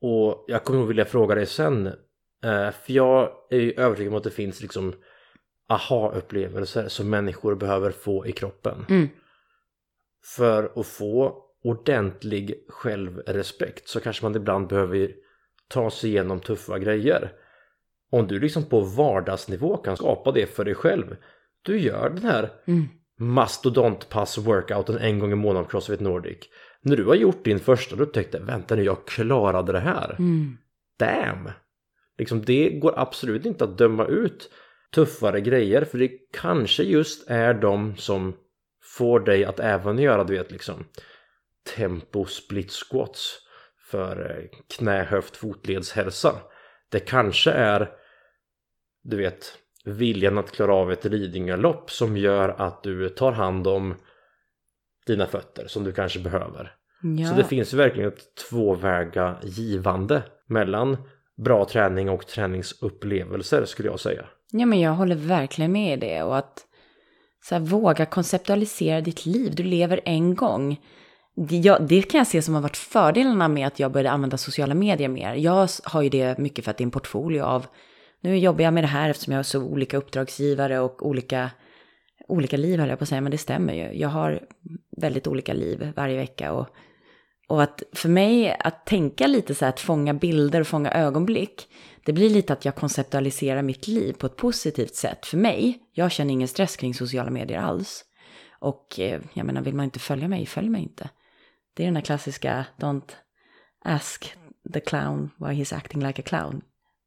Och 0.02 0.46
jag 0.48 0.64
kommer 0.64 0.80
nog 0.80 0.88
vilja 0.88 1.06
fråga 1.06 1.36
dig 1.36 1.46
sen. 1.46 1.88
Eh, 2.44 2.72
för 2.72 2.94
jag 2.94 3.32
är 3.50 3.60
ju 3.60 3.72
övertygad 3.72 4.14
om 4.14 4.18
att 4.18 4.24
det 4.24 4.32
finns 4.32 4.62
liksom 4.62 4.94
aha-upplevelser 5.70 6.88
som 6.88 7.10
människor 7.10 7.56
behöver 7.56 7.92
få 7.92 8.28
i 8.28 8.32
kroppen. 8.32 8.86
Mm. 8.90 9.10
För 10.36 10.80
att 10.80 10.88
få 10.88 11.44
ordentlig 11.64 12.66
självrespekt 12.70 13.88
så 13.88 14.00
kanske 14.00 14.26
man 14.26 14.36
ibland 14.36 14.68
behöver 14.68 15.14
ta 15.68 15.90
sig 15.90 16.10
igenom 16.10 16.40
tuffa 16.40 16.80
grejer. 16.80 17.32
Om 18.12 18.28
du 18.28 18.40
liksom 18.40 18.66
på 18.66 18.80
vardagsnivå 18.80 19.78
kan 19.78 19.98
skapa 19.98 20.32
det 20.32 20.48
för 20.48 20.66
dig 20.66 20.76
själv. 20.76 21.16
Du 21.62 21.80
gör 21.80 22.10
den 22.10 22.24
här 22.24 22.52
Mm. 22.68 22.88
mastodontpass-workouten 23.20 24.98
en 24.98 25.20
gång 25.20 25.32
i 25.32 25.36
månaden 25.36 25.64
på 25.64 25.70
Crossfit 25.72 26.00
Nordic. 26.00 26.38
När 26.82 26.96
du 26.96 27.06
har 27.06 27.16
gjort 27.16 27.46
din 27.46 27.60
första 27.60 27.96
du 27.96 28.04
upptäckte 28.04 28.40
vänta 28.40 28.76
nu 28.76 28.84
jag 28.84 29.08
klarade 29.08 29.72
det 29.72 29.80
här. 29.80 30.16
Mm. 30.20 30.58
Damn! 31.00 31.50
Liksom 32.18 32.42
det 32.42 32.70
går 32.70 32.94
absolut 33.00 33.46
inte 33.46 33.64
att 33.64 33.78
döma 33.78 34.06
ut 34.06 34.52
tuffare 34.96 35.42
grejer 35.42 35.86
för 35.86 35.98
det 35.98 36.12
kanske 36.34 36.84
just 36.84 37.30
är 37.30 37.54
de 37.54 37.96
som 37.98 38.36
får 38.98 39.20
dig 39.20 39.46
att 39.46 39.60
även 39.60 40.00
göra 40.00 40.24
du 40.24 40.38
vet 40.38 40.52
liksom 40.52 40.86
tempo 41.76 42.26
split 42.26 42.72
squats 42.72 43.40
för 43.92 44.38
eh, 44.40 44.60
knä, 44.78 45.04
höft, 45.04 45.38
fotledshälsa. 45.38 46.32
Det 46.90 47.00
kanske 47.00 47.52
är 47.52 47.92
du 49.04 49.18
vet 49.18 49.58
viljan 49.86 50.38
att 50.38 50.52
klara 50.52 50.74
av 50.74 50.92
ett 50.92 51.06
Lidingölopp 51.06 51.92
som 51.92 52.18
gör 52.18 52.50
att 52.50 52.84
du 52.84 53.10
tar 53.10 53.32
hand 53.32 53.68
om 53.68 53.96
dina 55.06 55.26
fötter 55.26 55.68
som 55.68 55.84
du 55.84 55.94
kanske 55.94 56.20
behöver. 56.20 56.76
Ja. 57.02 57.28
Så 57.28 57.36
det 57.36 57.44
finns 57.44 57.74
verkligen 57.74 58.08
ett 58.08 58.36
tvåväga 58.50 59.38
givande 59.44 60.24
mellan 60.48 60.98
bra 61.38 61.66
träning 61.66 62.10
och 62.10 62.28
träningsupplevelser 62.28 63.66
skulle 63.66 63.90
jag 63.90 64.00
säga. 64.00 64.26
ja, 64.52 64.66
men 64.66 64.80
jag 64.80 64.92
håller 64.92 65.16
verkligen 65.16 65.72
med 65.72 65.94
i 65.94 66.08
det. 66.08 66.24
Och 66.24 66.38
att 66.38 66.66
så 67.44 67.56
här, 67.56 67.62
våga 67.62 68.06
konceptualisera 68.06 69.02
ditt 69.02 69.26
liv. 69.26 69.56
Du 69.56 69.64
lever 69.64 70.02
en 70.06 70.36
gång. 70.36 70.82
Det, 71.40 71.78
det 71.80 72.02
kan 72.02 72.18
jag 72.18 72.28
se 72.28 72.42
som 72.42 72.54
har 72.54 72.62
varit 72.62 72.78
fördelarna 72.78 73.48
med 73.48 73.68
att 73.68 73.80
jag 73.80 73.92
började 73.92 74.12
använda 74.12 74.38
sociala 74.38 74.74
medier 74.74 75.10
mer. 75.10 75.34
Jag 75.34 75.70
har 75.84 76.02
ju 76.02 76.10
det 76.10 76.38
mycket 76.38 76.66
för 76.66 76.72
att 76.72 76.78
det 76.78 76.82
är 76.82 76.86
en 76.86 76.92
portfolio 76.92 77.42
av 77.42 77.66
nu 78.22 78.38
jobbar 78.38 78.64
jag 78.64 78.74
med 78.74 78.84
det 78.84 78.88
här 78.88 79.10
eftersom 79.10 79.32
jag 79.32 79.38
har 79.38 79.44
så 79.44 79.64
olika 79.64 79.98
uppdragsgivare 79.98 80.80
och 80.80 81.06
olika, 81.08 81.52
olika 82.28 82.58
liv 82.58 82.80
höll 82.80 82.90
jag 82.90 83.00
på 83.00 83.04
att 83.04 83.10
säga, 83.10 83.22
men 83.22 83.32
det 83.32 83.38
stämmer 83.38 83.74
ju. 83.74 84.00
Jag 84.00 84.10
har 84.10 84.48
väldigt 84.98 85.28
olika 85.28 85.54
liv 85.54 85.94
varje 85.96 86.18
vecka 86.18 86.54
och, 86.54 86.68
och 87.48 87.64
att 87.64 87.84
för 87.94 88.10
mig 88.10 88.58
att 88.60 88.86
tänka 88.86 89.28
lite 89.28 89.56
så 89.56 89.66
här 89.66 89.70
att 89.70 89.80
fånga 89.80 90.14
bilder 90.14 90.62
och 90.62 90.68
fånga 90.68 90.92
ögonblick, 90.92 91.68
det 92.06 92.14
blir 92.14 92.30
lite 92.30 92.54
att 92.54 92.66
jag 92.66 92.76
konceptualiserar 92.76 93.62
mitt 93.62 93.88
liv 93.88 94.14
på 94.14 94.26
ett 94.26 94.36
positivt 94.36 94.96
sätt 94.96 95.26
för 95.26 95.38
mig. 95.38 95.80
Jag 95.94 96.12
känner 96.12 96.34
ingen 96.34 96.48
stress 96.48 96.76
kring 96.76 96.94
sociala 96.94 97.30
medier 97.30 97.60
alls. 97.60 98.06
Och 98.60 99.00
eh, 99.00 99.22
jag 99.34 99.46
menar, 99.46 99.62
vill 99.62 99.76
man 99.76 99.84
inte 99.84 100.00
följa 100.00 100.28
mig, 100.28 100.46
följ 100.46 100.70
mig 100.70 100.82
inte. 100.82 101.10
Det 101.78 101.84
är 101.84 101.88
den 101.88 101.96
här 101.96 102.04
klassiska, 102.04 102.66
don't 102.78 103.12
ask 103.86 104.34
the 104.74 104.80
clown 104.80 105.30
why 105.38 105.48
he's 105.48 105.76
acting 105.76 106.08
like 106.08 106.22
a 106.22 106.26
clown. 106.26 106.62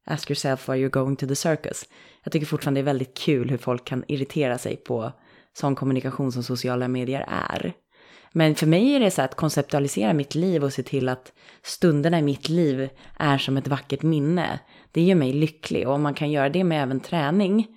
Ask 0.05 0.29
yourself 0.29 0.69
why 0.69 0.73
you're 0.73 0.89
going 0.89 1.15
to 1.15 1.27
the 1.27 1.35
circus. 1.35 1.85
Jag 2.23 2.33
tycker 2.33 2.45
fortfarande 2.45 2.79
det 2.79 2.83
är 2.83 2.85
väldigt 2.85 3.17
kul 3.17 3.49
hur 3.49 3.57
folk 3.57 3.85
kan 3.85 4.03
irritera 4.07 4.57
sig 4.57 4.77
på 4.77 5.11
sån 5.53 5.75
kommunikation 5.75 6.31
som 6.31 6.43
sociala 6.43 6.87
medier 6.87 7.25
är. 7.27 7.73
Men 8.33 8.55
för 8.55 8.67
mig 8.67 8.95
är 8.95 8.99
det 8.99 9.11
så 9.11 9.21
att 9.21 9.35
konceptualisera 9.35 10.13
mitt 10.13 10.35
liv 10.35 10.63
och 10.63 10.73
se 10.73 10.83
till 10.83 11.09
att 11.09 11.31
stunderna 11.63 12.19
i 12.19 12.21
mitt 12.21 12.49
liv 12.49 12.89
är 13.17 13.37
som 13.37 13.57
ett 13.57 13.67
vackert 13.67 14.01
minne. 14.01 14.59
Det 14.91 15.01
gör 15.01 15.15
mig 15.15 15.33
lycklig 15.33 15.87
och 15.87 15.93
om 15.93 16.01
man 16.01 16.13
kan 16.13 16.31
göra 16.31 16.49
det 16.49 16.63
med 16.63 16.83
även 16.83 16.99
träning, 16.99 17.67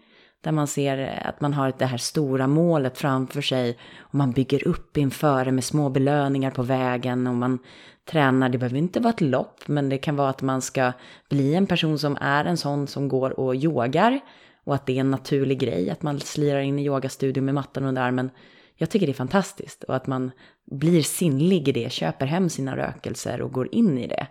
där 0.45 0.53
man 0.53 0.67
ser 0.67 1.23
att 1.25 1.41
man 1.41 1.53
har 1.53 1.73
det 1.79 1.87
här 1.87 1.99
stora 1.99 2.47
målet 2.47 2.99
framför 2.99 3.43
sig 3.43 3.79
och 3.99 4.15
man 4.15 4.33
bygger 4.33 4.69
upp 4.69 4.97
inför 4.97 5.45
det 5.45 5.53
med 5.53 5.65
små 5.65 5.89
belöningar 5.89 6.51
på 6.51 6.63
vägen 6.63 7.27
och 7.27 7.35
man 7.35 7.59
tränar. 8.05 8.49
Det 8.49 8.59
behöver 8.59 8.79
inte 8.79 9.01
vara 9.01 9.13
ett 9.13 9.21
lopp, 9.21 9.61
men 9.67 9.89
det 9.89 9.99
kan 9.99 10.17
vara 10.17 10.29
att 10.29 10.43
man 10.43 10.63
ska 10.63 10.93
bli 11.31 11.55
en 11.55 11.67
person 11.67 11.99
som 11.99 12.19
är 12.21 12.45
en 12.45 12.57
sån 12.57 12.87
som 12.87 13.09
går 13.09 13.41
och 13.41 13.55
yogar 13.55 14.21
och 14.65 14.75
att 14.75 14.87
det 14.87 14.97
är 14.97 15.01
en 15.01 15.11
naturlig 15.11 15.59
grej 15.59 15.91
att 15.91 16.03
man 16.03 16.21
slirar 16.21 16.61
in 16.61 16.79
i 16.79 16.85
yogastudion 16.85 17.45
med 17.45 17.55
mattan 17.55 17.85
under 17.85 18.03
armen. 18.03 18.31
Jag 18.77 18.91
tycker 18.91 19.07
det 19.07 19.13
är 19.13 19.15
fantastiskt 19.15 19.85
och 19.85 19.97
att 19.97 20.07
man 20.07 20.31
blir 20.71 21.03
sinnlig 21.03 21.69
i 21.69 21.73
det, 21.73 21.93
köper 21.93 22.27
hem 22.27 22.49
sina 22.49 22.77
rökelser 22.77 23.41
och 23.43 23.53
går 23.53 23.75
in 23.75 23.99
i 23.99 24.07
det. 24.07 24.27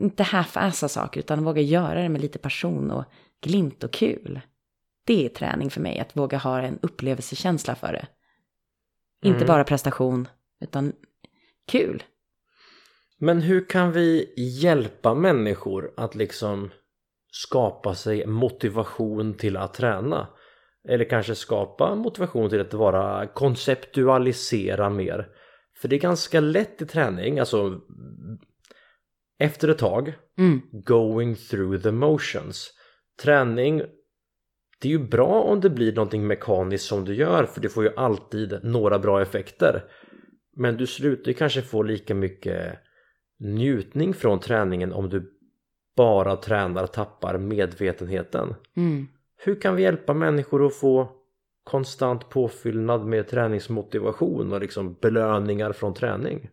Inte 0.00 0.22
half-assa 0.22 0.88
saker 0.88 1.20
utan 1.20 1.44
våga 1.44 1.60
göra 1.60 2.02
det 2.02 2.08
med 2.08 2.20
lite 2.20 2.38
passion 2.38 2.90
och 2.90 3.04
glimt 3.40 3.84
och 3.84 3.92
kul. 3.92 4.40
Det 5.06 5.24
är 5.24 5.28
träning 5.28 5.70
för 5.70 5.80
mig, 5.80 5.98
att 5.98 6.16
våga 6.16 6.38
ha 6.38 6.60
en 6.60 6.78
upplevelsekänsla 6.82 7.74
för 7.74 7.92
det. 7.92 8.06
Inte 9.22 9.36
Mm. 9.36 9.46
bara 9.46 9.64
prestation, 9.64 10.28
utan 10.60 10.92
kul. 11.66 12.02
Men 13.18 13.40
hur 13.42 13.68
kan 13.68 13.92
vi 13.92 14.34
hjälpa 14.36 15.14
människor 15.14 15.92
att 15.96 16.14
liksom 16.14 16.70
skapa 17.32 17.94
sig 17.94 18.26
motivation 18.26 19.34
till 19.34 19.56
att 19.56 19.74
träna? 19.74 20.28
Eller 20.88 21.04
kanske 21.04 21.34
skapa 21.34 21.94
motivation 21.94 22.50
till 22.50 22.60
att 22.60 22.74
vara 22.74 23.26
konceptualisera 23.26 24.90
mer. 24.90 25.28
För 25.80 25.88
det 25.88 25.96
är 25.96 26.00
ganska 26.00 26.40
lätt 26.40 26.82
i 26.82 26.86
träning, 26.86 27.38
alltså 27.38 27.80
efter 29.38 29.68
ett 29.68 29.78
tag, 29.78 30.14
Mm. 30.38 30.62
going 30.72 31.36
through 31.36 31.82
the 31.82 31.90
motions. 31.90 32.70
Träning, 33.22 33.82
det 34.78 34.88
är 34.88 34.92
ju 34.92 35.08
bra 35.08 35.42
om 35.42 35.60
det 35.60 35.70
blir 35.70 35.92
någonting 35.92 36.26
mekaniskt 36.26 36.84
som 36.84 37.04
du 37.04 37.14
gör 37.14 37.44
för 37.44 37.60
du 37.60 37.68
får 37.68 37.84
ju 37.84 37.90
alltid 37.96 38.58
några 38.62 38.98
bra 38.98 39.22
effekter. 39.22 39.84
Men 40.56 40.76
du 40.76 40.86
slutar 40.86 41.28
ju 41.28 41.34
kanske 41.34 41.62
få 41.62 41.82
lika 41.82 42.14
mycket 42.14 42.78
njutning 43.38 44.14
från 44.14 44.40
träningen 44.40 44.92
om 44.92 45.08
du 45.08 45.32
bara 45.96 46.36
tränar 46.36 46.86
tappar 46.86 47.38
medvetenheten. 47.38 48.54
Mm. 48.76 49.08
Hur 49.36 49.60
kan 49.60 49.76
vi 49.76 49.82
hjälpa 49.82 50.14
människor 50.14 50.66
att 50.66 50.76
få 50.76 51.08
konstant 51.64 52.28
påfyllnad 52.28 53.06
med 53.06 53.28
träningsmotivation 53.28 54.52
och 54.52 54.60
liksom 54.60 54.94
belöningar 54.94 55.72
från 55.72 55.94
träning? 55.94 56.50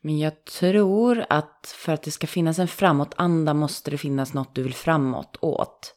Men 0.00 0.18
jag 0.18 0.44
tror 0.44 1.24
att 1.28 1.74
för 1.76 1.92
att 1.92 2.02
det 2.02 2.10
ska 2.10 2.26
finnas 2.26 2.58
en 2.58 2.68
framåtanda 2.68 3.54
måste 3.54 3.90
det 3.90 3.98
finnas 3.98 4.34
något 4.34 4.54
du 4.54 4.62
vill 4.62 4.74
framåt 4.74 5.36
åt. 5.40 5.93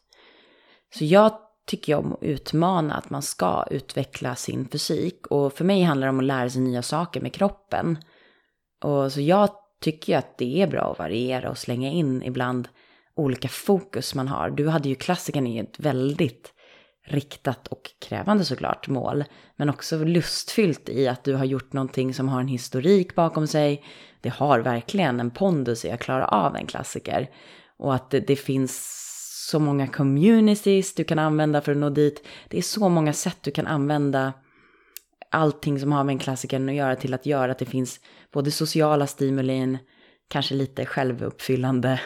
Så 0.96 1.06
jag 1.06 1.32
tycker 1.68 1.96
om 1.96 2.14
att 2.14 2.24
utmana 2.24 2.94
att 2.94 3.10
man 3.10 3.22
ska 3.22 3.66
utveckla 3.72 4.36
sin 4.36 4.68
fysik. 4.70 5.28
Och 5.28 5.54
för 5.54 5.66
mig 5.66 5.84
handlar 5.84 6.08
det 6.08 6.12
om 6.12 6.20
att 6.20 6.26
lära 6.26 6.50
sig 6.50 6.62
nya 6.62 6.82
saker 6.82 7.22
med 7.22 7.34
kroppen. 7.34 7.98
Och 8.84 9.12
så 9.12 9.22
jag 9.22 9.50
tycker 9.82 10.14
ju 10.14 10.20
att 10.20 10.38
det 10.38 10.62
är 10.62 10.68
bra 10.68 10.92
att 10.92 11.00
variera 11.00 11.50
och 11.50 11.58
slänga 11.58 11.90
in 11.90 12.24
ibland 12.24 12.68
olika 13.16 13.48
fokus 13.48 14.16
man 14.16 14.28
har. 14.28 14.50
Du 14.50 14.68
hade 14.68 14.90
ju 14.90 14.96
klassikern 14.96 15.48
i 15.48 15.58
ett 15.58 15.80
väldigt 15.80 16.54
riktat 17.08 17.68
och 17.68 17.92
krävande 18.02 18.46
såklart 18.46 18.88
mål. 18.88 19.24
Men 19.56 19.70
också 19.70 19.98
lustfyllt 19.98 20.90
i 20.90 21.08
att 21.08 21.24
du 21.24 21.34
har 21.34 21.46
gjort 21.46 21.74
någonting 21.74 22.14
som 22.14 22.30
har 22.30 22.40
en 22.40 22.48
historik 22.48 23.16
bakom 23.16 23.48
sig. 23.48 23.84
Det 24.22 24.30
har 24.30 24.60
verkligen 24.60 25.20
en 25.20 25.32
pondus 25.32 25.86
i 25.86 25.92
att 25.92 26.00
klara 26.00 26.28
av 26.28 26.56
en 26.56 26.66
klassiker. 26.66 27.30
Och 27.78 27.96
att 27.96 28.10
det, 28.12 28.20
det 28.20 28.36
finns 28.36 29.07
så 29.48 29.60
många 29.60 29.88
communities 29.88 30.96
du 30.96 31.04
kan 31.04 31.20
använda 31.20 31.62
för 31.62 31.72
att 31.72 31.78
nå 31.78 31.90
dit. 31.90 32.28
Det 32.48 32.58
är 32.58 32.62
så 32.62 32.90
många 32.90 33.14
sätt 33.14 33.38
du 33.42 33.52
kan 33.52 33.68
använda 33.68 34.34
allting 35.32 35.80
som 35.80 35.92
har 35.92 36.04
med 36.04 36.14
en 36.14 36.20
klassiker 36.20 36.68
att 36.68 36.76
göra 36.76 36.96
till 36.96 37.14
att 37.14 37.26
göra 37.26 37.52
att 37.52 37.60
det 37.60 37.66
finns 37.66 38.00
både 38.32 38.52
sociala 38.52 39.08
stimulin, 39.08 39.78
kanske 40.28 40.56
lite 40.56 40.86
självuppfyllande, 40.86 42.00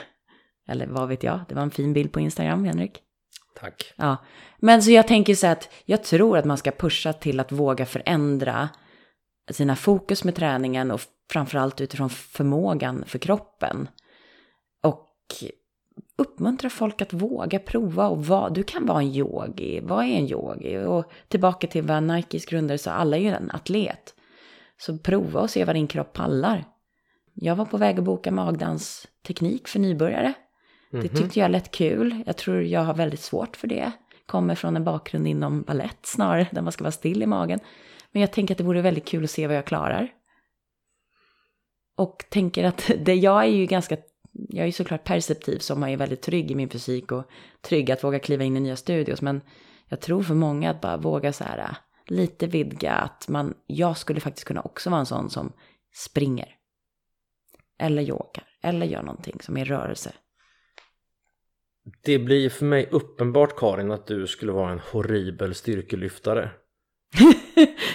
eller 0.67 0.87
vad 0.87 1.07
vet 1.07 1.23
jag, 1.23 1.39
det 1.49 1.55
var 1.55 1.61
en 1.61 1.71
fin 1.71 1.93
bild 1.93 2.11
på 2.11 2.19
Instagram, 2.19 2.65
Henrik. 2.65 2.99
Tack. 3.59 3.93
Ja, 3.95 4.17
men 4.59 4.83
så 4.83 4.91
jag 4.91 5.07
tänker 5.07 5.35
så 5.35 5.47
att 5.47 5.69
jag 5.85 6.03
tror 6.03 6.37
att 6.37 6.45
man 6.45 6.57
ska 6.57 6.71
pusha 6.71 7.13
till 7.13 7.39
att 7.39 7.51
våga 7.51 7.85
förändra 7.85 8.69
sina 9.51 9.75
fokus 9.75 10.23
med 10.23 10.35
träningen 10.35 10.91
och 10.91 11.01
framförallt 11.31 11.81
utifrån 11.81 12.09
förmågan 12.09 13.03
för 13.07 13.19
kroppen. 13.19 13.87
Och 14.83 15.07
uppmuntra 16.17 16.69
folk 16.69 17.01
att 17.01 17.13
våga 17.13 17.59
prova 17.59 18.07
och 18.07 18.25
vara, 18.25 18.49
du 18.49 18.63
kan 18.63 18.85
vara 18.85 19.01
en 19.01 19.15
yogi, 19.15 19.79
vad 19.83 20.05
är 20.05 20.09
en 20.09 20.27
yogi? 20.27 20.77
Och 20.77 21.11
tillbaka 21.27 21.67
till 21.67 21.83
vad 21.83 22.03
Nikes 22.03 22.45
grundare 22.45 22.77
sa, 22.77 22.91
alla 22.91 23.17
är 23.17 23.21
ju 23.21 23.27
en 23.27 23.51
atlet. 23.51 24.15
Så 24.77 24.97
prova 24.97 25.39
och 25.39 25.49
se 25.49 25.65
vad 25.65 25.75
din 25.75 25.87
kropp 25.87 26.13
pallar. 26.13 26.65
Jag 27.33 27.55
var 27.55 27.65
på 27.65 27.77
väg 27.77 27.99
att 27.99 28.05
boka 28.05 28.31
magdansteknik 28.31 29.67
för 29.67 29.79
nybörjare. 29.79 30.33
Det 30.91 31.07
tyckte 31.07 31.39
jag 31.39 31.51
lät 31.51 31.71
kul. 31.71 32.23
Jag 32.25 32.37
tror 32.37 32.61
jag 32.61 32.81
har 32.81 32.93
väldigt 32.93 33.19
svårt 33.19 33.55
för 33.55 33.67
det. 33.67 33.91
Kommer 34.25 34.55
från 34.55 34.75
en 34.75 34.83
bakgrund 34.83 35.27
inom 35.27 35.61
ballett 35.61 36.05
snarare, 36.05 36.47
där 36.51 36.61
man 36.61 36.71
ska 36.71 36.83
vara 36.83 36.91
still 36.91 37.23
i 37.23 37.25
magen. 37.25 37.59
Men 38.11 38.21
jag 38.21 38.31
tänker 38.31 38.53
att 38.53 38.57
det 38.57 38.63
vore 38.63 38.81
väldigt 38.81 39.07
kul 39.07 39.23
att 39.23 39.29
se 39.29 39.47
vad 39.47 39.55
jag 39.55 39.65
klarar. 39.65 40.09
Och 41.97 42.25
tänker 42.29 42.63
att 42.63 42.91
det, 43.05 43.15
jag 43.15 43.43
är 43.43 43.47
ju 43.47 43.65
ganska, 43.65 43.97
jag 44.49 44.67
är 44.67 44.71
såklart 44.71 45.03
perceptiv 45.03 45.57
som 45.57 45.83
är 45.83 45.97
väldigt 45.97 46.21
trygg 46.21 46.51
i 46.51 46.55
min 46.55 46.69
fysik 46.69 47.11
och 47.11 47.23
trygg 47.61 47.91
att 47.91 48.03
våga 48.03 48.19
kliva 48.19 48.43
in 48.43 48.57
i 48.57 48.59
nya 48.59 48.75
studios. 48.75 49.21
Men 49.21 49.41
jag 49.87 50.01
tror 50.01 50.23
för 50.23 50.33
många 50.33 50.69
att 50.69 50.81
bara 50.81 50.97
våga 50.97 51.33
så 51.33 51.43
här 51.43 51.57
äh, 51.57 51.75
lite 52.07 52.47
vidga 52.47 52.93
att 52.93 53.27
man, 53.27 53.53
jag 53.67 53.97
skulle 53.97 54.19
faktiskt 54.19 54.47
kunna 54.47 54.61
också 54.61 54.89
vara 54.89 54.99
en 54.99 55.05
sån 55.05 55.29
som 55.29 55.53
springer. 55.93 56.55
Eller 57.79 58.01
yogar, 58.01 58.47
eller 58.63 58.85
gör 58.85 59.01
någonting 59.01 59.37
som 59.41 59.57
är 59.57 59.65
rörelse. 59.65 60.13
Det 62.03 62.19
blir 62.19 62.49
för 62.49 62.65
mig 62.65 62.89
uppenbart 62.91 63.59
Karin 63.59 63.91
att 63.91 64.07
du 64.07 64.27
skulle 64.27 64.51
vara 64.51 64.71
en 64.71 64.79
horribel 64.79 65.55
styrkelyftare 65.55 66.51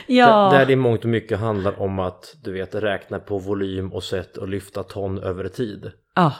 ja. 0.06 0.50
Där 0.52 0.66
det 0.66 0.72
i 0.72 0.76
mångt 0.76 1.04
och 1.04 1.10
mycket 1.10 1.38
handlar 1.38 1.80
om 1.80 1.98
att 1.98 2.36
du 2.42 2.52
vet 2.52 2.74
räkna 2.74 3.18
på 3.18 3.38
volym 3.38 3.92
och 3.92 4.04
sätt 4.04 4.36
och 4.36 4.48
lyfta 4.48 4.82
ton 4.82 5.18
över 5.18 5.48
tid. 5.48 5.92
Ja. 6.14 6.34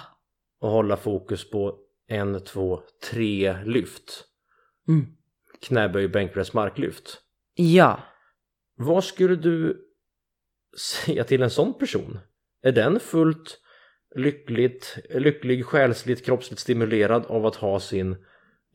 Och 0.61 0.70
hålla 0.70 0.97
fokus 0.97 1.51
på 1.51 1.79
en, 2.09 2.45
två, 2.45 2.81
tre 3.11 3.57
lyft. 3.64 4.24
Mm. 4.89 5.07
Knäböj, 5.62 6.09
bänkpress, 6.09 6.53
marklyft. 6.53 7.20
Ja. 7.55 8.01
Vad 8.77 9.05
skulle 9.05 9.37
du 9.37 9.83
säga 10.79 11.24
till 11.24 11.43
en 11.43 11.51
sån 11.51 11.74
person? 11.79 12.18
Är 12.62 12.72
den 12.72 13.01
fullt 13.01 13.61
lyckligt, 14.14 14.99
lycklig, 15.11 15.64
själsligt, 15.64 16.24
kroppsligt 16.24 16.61
stimulerad 16.61 17.27
av 17.27 17.47
att 17.47 17.57
ha 17.57 17.81
sin 17.81 18.16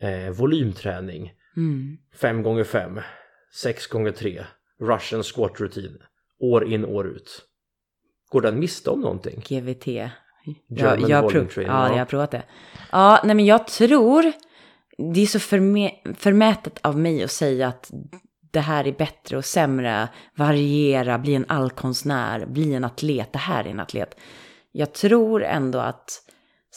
eh, 0.02 0.30
volymträning? 0.32 1.34
Mm. 1.58 1.98
5 2.16 2.44
gånger 2.44 2.64
5 2.64 3.00
6 3.54 3.88
gånger 3.88 4.12
3 4.12 4.46
Russian 4.80 5.24
squat 5.24 5.60
rutin 5.60 5.98
år 6.40 6.74
in 6.74 6.86
år 6.86 7.08
ut. 7.08 7.42
Går 8.30 8.42
den 8.42 8.60
miste 8.60 8.90
om 8.90 9.02
någonting? 9.02 9.44
GVT. 9.48 9.88
German 9.88 10.12
Jag, 10.70 11.10
jag, 11.10 11.32
prov, 11.32 11.46
training, 11.46 11.74
ja, 11.74 11.88
ja. 11.88 11.92
jag 11.92 11.98
har 11.98 12.06
provat 12.06 12.32
det. 12.32 12.44
Ja, 12.92 13.22
nej 13.24 13.36
men 13.36 13.46
jag 13.46 13.68
tror, 13.68 14.32
det 15.14 15.22
är 15.22 15.26
så 15.26 15.40
förme, 15.40 15.92
förmätet 16.18 16.80
av 16.82 17.00
mig 17.00 17.24
att 17.24 17.32
säga 17.32 17.68
att 17.68 17.92
det 18.52 18.60
här 18.60 18.88
är 18.88 18.92
bättre 18.92 19.38
och 19.38 19.46
sämre, 19.46 20.08
variera, 20.36 21.20
bli 21.20 21.36
en 21.36 21.46
allkonstnär, 21.48 22.46
bli 22.46 22.74
en 22.74 22.84
atlet, 22.84 23.34
det 23.34 23.40
här 23.40 23.64
är 23.64 23.70
en 23.70 23.80
atlet. 23.80 24.16
Jag 24.72 24.94
tror 24.94 25.44
ändå 25.44 25.80
att 25.80 26.24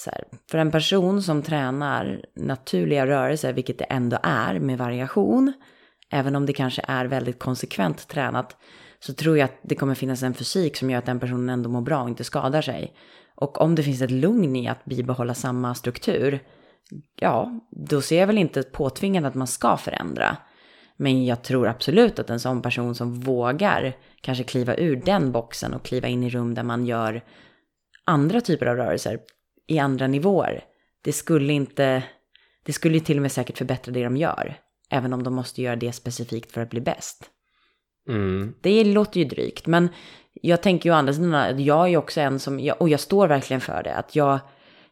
här, 0.07 0.25
för 0.51 0.59
en 0.59 0.71
person 0.71 1.23
som 1.23 1.43
tränar 1.43 2.25
naturliga 2.37 3.07
rörelser, 3.07 3.53
vilket 3.53 3.79
det 3.79 3.85
ändå 3.85 4.19
är 4.23 4.59
med 4.59 4.79
variation, 4.79 5.53
även 6.15 6.37
om 6.37 6.47
det 6.47 6.53
kanske 6.53 6.83
är 6.89 7.05
väldigt 7.05 7.39
konsekvent 7.39 8.09
tränat, 8.09 8.57
så 8.99 9.15
tror 9.15 9.39
jag 9.39 9.45
att 9.45 9.59
det 9.63 9.75
kommer 9.75 9.95
finnas 9.95 10.23
en 10.23 10.35
fysik 10.35 10.77
som 10.77 10.91
gör 10.91 10.99
att 10.99 11.07
den 11.07 11.21
personen 11.21 11.49
ändå 11.49 11.71
mår 11.71 11.81
bra 11.81 12.03
och 12.03 12.09
inte 12.09 12.25
skadar 12.25 12.63
sig. 12.63 12.95
Och 13.35 13.61
om 13.61 13.75
det 13.75 13.83
finns 13.83 14.03
ett 14.03 14.11
lugn 14.11 14.57
i 14.57 14.69
att 14.69 14.85
bibehålla 14.85 15.35
samma 15.35 15.75
struktur, 15.75 16.41
ja, 17.21 17.61
då 17.71 18.01
ser 18.01 18.21
jag 18.21 18.27
väl 18.27 18.39
inte 18.39 18.63
påtvingat 18.63 19.25
att 19.25 19.35
man 19.35 19.47
ska 19.47 19.77
förändra. 19.77 20.37
Men 20.97 21.25
jag 21.25 21.43
tror 21.43 21.69
absolut 21.69 22.19
att 22.19 22.31
en 22.31 22.41
sån 22.41 22.63
person 22.63 22.95
som 22.95 23.21
vågar 23.21 23.97
kanske 24.21 24.45
kliva 24.45 24.77
ur 24.77 24.97
den 24.97 25.33
boxen 25.33 25.75
och 25.75 25.83
kliva 25.83 26.09
in 26.09 26.23
i 26.23 26.31
rum 26.31 26.55
där 26.55 26.63
man 26.63 26.87
gör 26.87 27.25
andra 28.05 28.41
typer 28.41 28.67
av 28.67 28.77
rörelser 28.77 29.19
i 29.67 29.79
andra 29.79 30.07
nivåer, 30.07 30.65
det 31.05 31.13
skulle 31.13 31.53
inte, 31.53 32.03
det 32.65 32.73
skulle 32.73 32.95
ju 32.95 33.01
till 33.01 33.19
och 33.19 33.23
med 33.23 33.33
säkert 33.33 33.59
förbättra 33.59 33.93
det 33.93 34.05
de 34.05 34.17
gör. 34.17 34.57
Även 34.91 35.13
om 35.13 35.23
de 35.23 35.35
måste 35.35 35.63
göra 35.63 35.77
det 35.77 35.93
specifikt 35.93 36.53
för 36.53 36.61
att 36.61 36.71
bli 36.71 36.81
bäst. 36.81 37.31
Mm. 38.09 38.55
Det 38.61 38.85
låter 38.85 39.21
ju 39.21 39.27
drygt, 39.27 39.67
men 39.67 39.89
jag 40.33 40.63
tänker 40.63 40.89
ju 40.89 40.95
å 40.95 40.99
andra 40.99 41.13
sidan 41.13 41.35
att 41.35 41.61
jag 41.61 41.93
är 41.93 41.97
också 41.97 42.21
en 42.21 42.39
som, 42.39 42.73
och 42.79 42.89
jag 42.89 43.01
står 43.01 43.29
verkligen 43.29 43.61
för 43.61 43.83
det, 43.83 43.95
att 43.95 44.17
jag, 44.17 44.39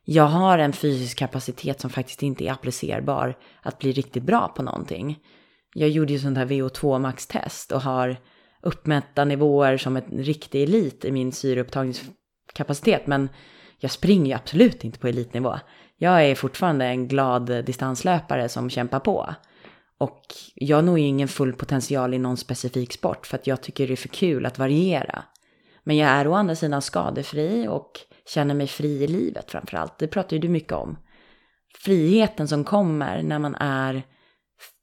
jag 0.04 0.24
har 0.24 0.58
en 0.58 0.72
fysisk 0.72 1.18
kapacitet 1.18 1.80
som 1.80 1.90
faktiskt 1.90 2.22
inte 2.22 2.44
är 2.44 2.52
applicerbar 2.52 3.38
att 3.62 3.78
bli 3.78 3.92
riktigt 3.92 4.22
bra 4.22 4.48
på 4.48 4.62
någonting. 4.62 5.18
Jag 5.74 5.88
gjorde 5.88 6.12
ju 6.12 6.18
sånt 6.18 6.38
här 6.38 6.46
VO2 6.46 6.98
max-test 6.98 7.72
och 7.72 7.82
har 7.82 8.16
uppmätta 8.62 9.24
nivåer 9.24 9.76
som 9.76 9.96
en 9.96 10.02
riktig 10.02 10.62
elit 10.62 11.04
i 11.04 11.12
min 11.12 11.32
syreupptagningskapacitet, 11.32 13.06
men 13.06 13.28
jag 13.78 13.90
springer 13.90 14.26
ju 14.26 14.32
absolut 14.32 14.84
inte 14.84 14.98
på 14.98 15.08
elitnivå. 15.08 15.58
Jag 15.96 16.24
är 16.24 16.34
fortfarande 16.34 16.84
en 16.84 17.08
glad 17.08 17.64
distanslöpare 17.64 18.48
som 18.48 18.70
kämpar 18.70 19.00
på. 19.00 19.34
Och 20.02 20.34
jag 20.54 20.84
når 20.84 20.98
ju 20.98 21.04
ingen 21.04 21.28
full 21.28 21.52
potential 21.52 22.14
i 22.14 22.18
någon 22.18 22.36
specifik 22.36 22.92
sport 22.92 23.26
för 23.26 23.36
att 23.36 23.46
jag 23.46 23.62
tycker 23.62 23.86
det 23.86 23.94
är 23.94 23.96
för 23.96 24.08
kul 24.08 24.46
att 24.46 24.58
variera. 24.58 25.24
Men 25.84 25.96
jag 25.96 26.08
är 26.08 26.26
å 26.26 26.34
andra 26.34 26.54
sidan 26.54 26.82
skadefri 26.82 27.68
och 27.68 28.00
känner 28.26 28.54
mig 28.54 28.66
fri 28.66 29.04
i 29.04 29.06
livet 29.06 29.50
framförallt. 29.50 29.98
Det 29.98 30.08
pratar 30.08 30.36
ju 30.36 30.40
du 30.40 30.48
mycket 30.48 30.72
om. 30.72 30.98
Friheten 31.78 32.48
som 32.48 32.64
kommer 32.64 33.22
när 33.22 33.38
man 33.38 33.54
är 33.54 34.02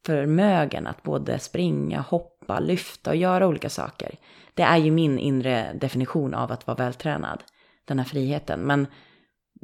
förmögen 0.06 0.88
att 0.88 1.04
både 1.04 1.40
springa, 1.40 2.02
hoppa, 2.02 2.60
lyfta 2.60 3.10
och 3.10 3.16
göra 3.16 3.48
olika 3.48 3.70
saker. 3.70 4.16
Det 4.54 4.64
är 4.64 4.78
ju 4.78 4.92
min 4.92 5.20
inre 5.20 5.74
definition 5.74 6.34
av 6.34 6.52
att 6.52 6.68
vara 6.68 6.78
vältränad. 6.78 7.44
Den 7.86 8.00
här 8.00 8.06
friheten. 8.06 8.60
Men 8.60 8.88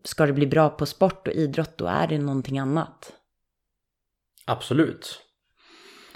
ska 0.03 0.25
det 0.25 0.33
bli 0.33 0.47
bra 0.47 0.69
på 0.69 0.85
sport 0.85 1.27
och 1.27 1.33
idrott 1.33 1.77
då 1.77 1.85
är 1.85 2.07
det 2.07 2.17
någonting 2.17 2.59
annat. 2.59 3.13
Absolut. 4.45 5.24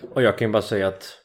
Och 0.03 0.23
jag 0.23 0.37
kan 0.37 0.47
ju 0.47 0.51
bara 0.51 0.61
säga 0.61 0.87
att 0.87 1.17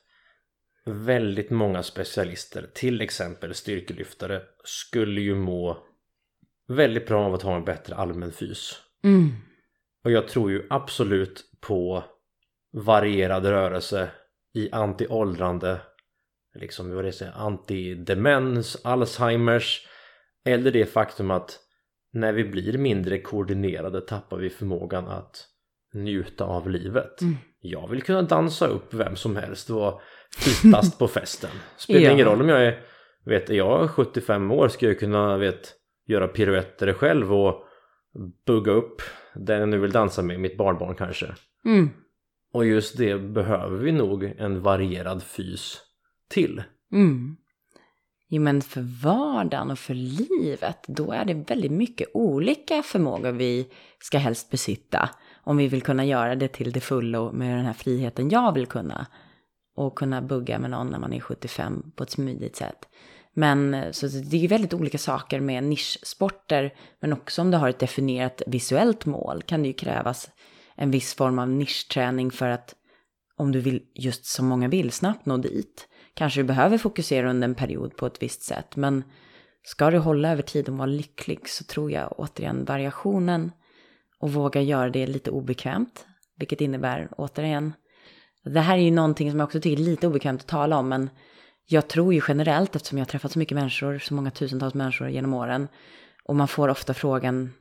väldigt 0.87 1.51
många 1.51 1.83
specialister, 1.83 2.70
till 2.75 3.01
exempel 3.01 3.55
styrkelyftare, 3.55 4.43
skulle 4.64 5.20
ju 5.20 5.35
må 5.35 5.79
väldigt 6.68 7.07
bra 7.07 7.25
av 7.25 7.35
att 7.35 7.43
ha 7.43 7.57
en 7.57 7.64
bättre 7.64 7.95
allmän 7.95 8.33
fys. 8.33 8.81
Mm. 9.05 9.31
Och 10.05 10.11
jag 10.11 10.29
tror 10.29 10.51
ju 10.51 10.66
absolut 10.70 11.45
på 11.61 12.05
varierad 12.72 13.47
rörelse 13.47 14.11
i 14.55 14.70
anti-åldrande, 14.72 15.81
liksom 16.55 16.95
vad 16.95 17.05
det 17.05 17.12
säger, 17.12 17.33
anti-demens, 17.33 18.77
Alzheimers 18.85 19.89
eller 20.45 20.70
det 20.70 20.87
faktum 20.87 21.31
att 21.31 21.61
när 22.12 22.33
vi 22.33 22.45
blir 22.45 22.79
mindre 22.79 23.18
koordinerade 23.18 24.01
tappar 24.01 24.37
vi 24.37 24.51
förmågan 24.51 25.09
att 25.09 25.49
njuta 25.95 26.45
av 26.45 26.70
livet. 26.70 27.20
Mm. 27.20 27.37
Jag 27.67 27.89
vill 27.89 28.03
kunna 28.03 28.23
dansa 28.23 28.67
upp 28.67 28.95
vem 28.95 29.17
som 29.17 29.37
helst 29.37 29.71
och 29.71 29.77
vara 29.77 30.01
fitast 30.37 30.99
på 30.99 31.09
festen. 31.09 31.51
Spelar 31.77 32.01
Ja. 32.01 32.11
ingen 32.11 32.27
roll 32.27 32.41
om 32.41 32.49
jag 32.49 32.67
är, 32.67 32.81
vet, 33.25 33.51
är 33.51 33.55
jag 33.55 33.91
75 33.91 34.51
år 34.51 34.69
ska 34.69 34.87
jag 34.87 34.99
kunna, 34.99 35.37
vet, 35.37 35.75
göra 36.07 36.29
piruetter 36.29 36.93
själv 36.93 37.33
och 37.35 37.65
bugga 38.47 38.73
upp 38.73 39.03
den 39.35 39.61
jag 39.61 39.69
nu 39.69 39.79
vill 39.79 39.93
dansa 39.93 40.23
med, 40.23 40.41
mitt 40.41 40.57
barnbarn 40.57 40.95
kanske. 40.95 41.35
Mm. 41.65 41.91
Och 42.53 42.67
just 42.67 42.99
det 42.99 43.19
behöver 43.19 43.77
vi 43.77 43.93
nog 43.93 44.25
en 44.25 44.62
varierad 44.62 45.23
fys 45.23 45.81
till. 46.31 46.62
Mm. 46.93 47.37
Jo 48.29 48.43
men 48.43 48.62
för 48.62 49.03
vardagen 49.03 49.71
och 49.71 49.79
för 49.79 49.95
livet, 49.95 50.85
då 50.89 51.12
är 51.12 51.25
det 51.25 51.35
väldigt 51.35 51.73
mycket 51.73 52.09
olika 52.15 52.83
förmågor 52.83 53.33
vi 53.33 53.67
ska 53.99 54.19
helst 54.19 54.51
besitta. 54.51 55.11
Om 55.45 55.57
vi 55.57 55.69
vill 55.69 55.83
kunna 55.83 56.05
göra 56.05 56.35
det 56.35 56.49
till 56.49 56.73
det 56.73 56.81
fullo 56.81 57.33
med 57.33 57.57
den 57.57 57.67
här 57.67 57.73
friheten 57.73 58.31
jag 58.31 58.53
vill 58.53 58.67
kunna. 58.67 59.07
Och 59.77 59.99
kunna 59.99 60.23
bugga 60.23 60.59
med 60.59 60.71
någon 60.71 60.87
när 60.87 60.99
man 60.99 61.13
är 61.13 61.21
75 61.21 61.93
på 61.97 62.03
ett 62.03 62.11
smidigt 62.11 62.57
sätt. 62.57 62.89
Men 63.35 63.75
eh, 63.75 63.91
så 63.91 64.07
det 64.07 64.37
är 64.37 64.41
ju 64.41 64.47
väldigt 64.47 64.75
olika 64.75 64.99
saker 64.99 65.41
med 65.41 65.65
nischsporter. 65.65 66.75
Men 67.01 67.13
också 67.13 67.43
om 67.43 67.51
du 67.51 67.57
har 67.57 67.69
ett 67.69 67.79
definierat 67.79 68.43
visuellt 68.47 69.07
mål 69.07 69.43
kan 69.43 69.63
det 69.63 69.69
ju 69.69 69.75
krävas 69.75 70.31
en 70.77 70.91
viss 70.91 71.15
form 71.15 71.39
av 71.39 71.49
nischträning 71.49 72.31
för 72.31 72.49
att 72.49 72.75
om 73.37 73.53
du 73.53 73.61
vill, 73.61 73.83
just 73.95 74.27
som 74.27 74.47
många 74.47 74.69
vill, 74.69 74.93
snabbt 74.93 75.27
nå 75.27 75.37
dit. 75.37 75.89
Kanske 76.15 76.41
du 76.41 76.45
behöver 76.45 76.79
fokusera 76.79 77.31
under 77.31 77.49
en 77.49 77.55
period 77.55 77.97
på 77.97 78.07
ett 78.07 78.23
visst 78.23 78.43
sätt. 78.43 78.77
Men 78.77 79.05
ska 79.63 79.91
du 79.91 79.99
hålla 79.99 80.33
över 80.33 80.43
tid 80.43 80.69
och 80.69 80.77
vara 80.77 80.87
lycklig 80.87 81.49
så 81.49 81.65
tror 81.65 81.91
jag 81.91 82.15
återigen 82.21 82.65
variationen 82.65 83.53
och 84.25 84.33
våga 84.33 84.61
göra 84.61 84.91
det 84.91 85.07
lite 85.07 85.31
obekvämt. 85.31 86.07
Vilket 86.37 86.61
innebär, 86.61 87.09
återigen, 87.16 87.72
det 88.45 88.61
här 88.61 88.79
är 88.79 88.83
ju 88.83 88.91
någonting 88.91 89.31
som 89.31 89.41
jag 89.41 89.47
också 89.47 89.61
tycker 89.61 89.83
är 89.83 89.87
lite 89.87 90.07
obekvämt 90.07 90.41
att 90.41 90.47
tala 90.47 90.79
om, 90.79 90.89
men 90.89 91.11
jag 91.66 91.89
tror 91.89 92.14
ju 92.14 92.20
generellt, 92.29 92.77
eftersom 92.77 92.99
jag 92.99 93.05
har 93.05 93.11
träffat 93.11 93.33
så 93.33 93.39
mycket 93.39 93.55
människor, 93.55 93.99
så 93.99 94.14
många 94.14 94.31
tusentals 94.31 94.75
människor 94.75 95.09
genom 95.09 95.35
åren, 95.35 95.68
och 96.25 96.37
man 96.37 96.49
får 96.49 96.68
ofta 96.68 96.95
frågan 96.95 97.35
mm, 97.35 97.53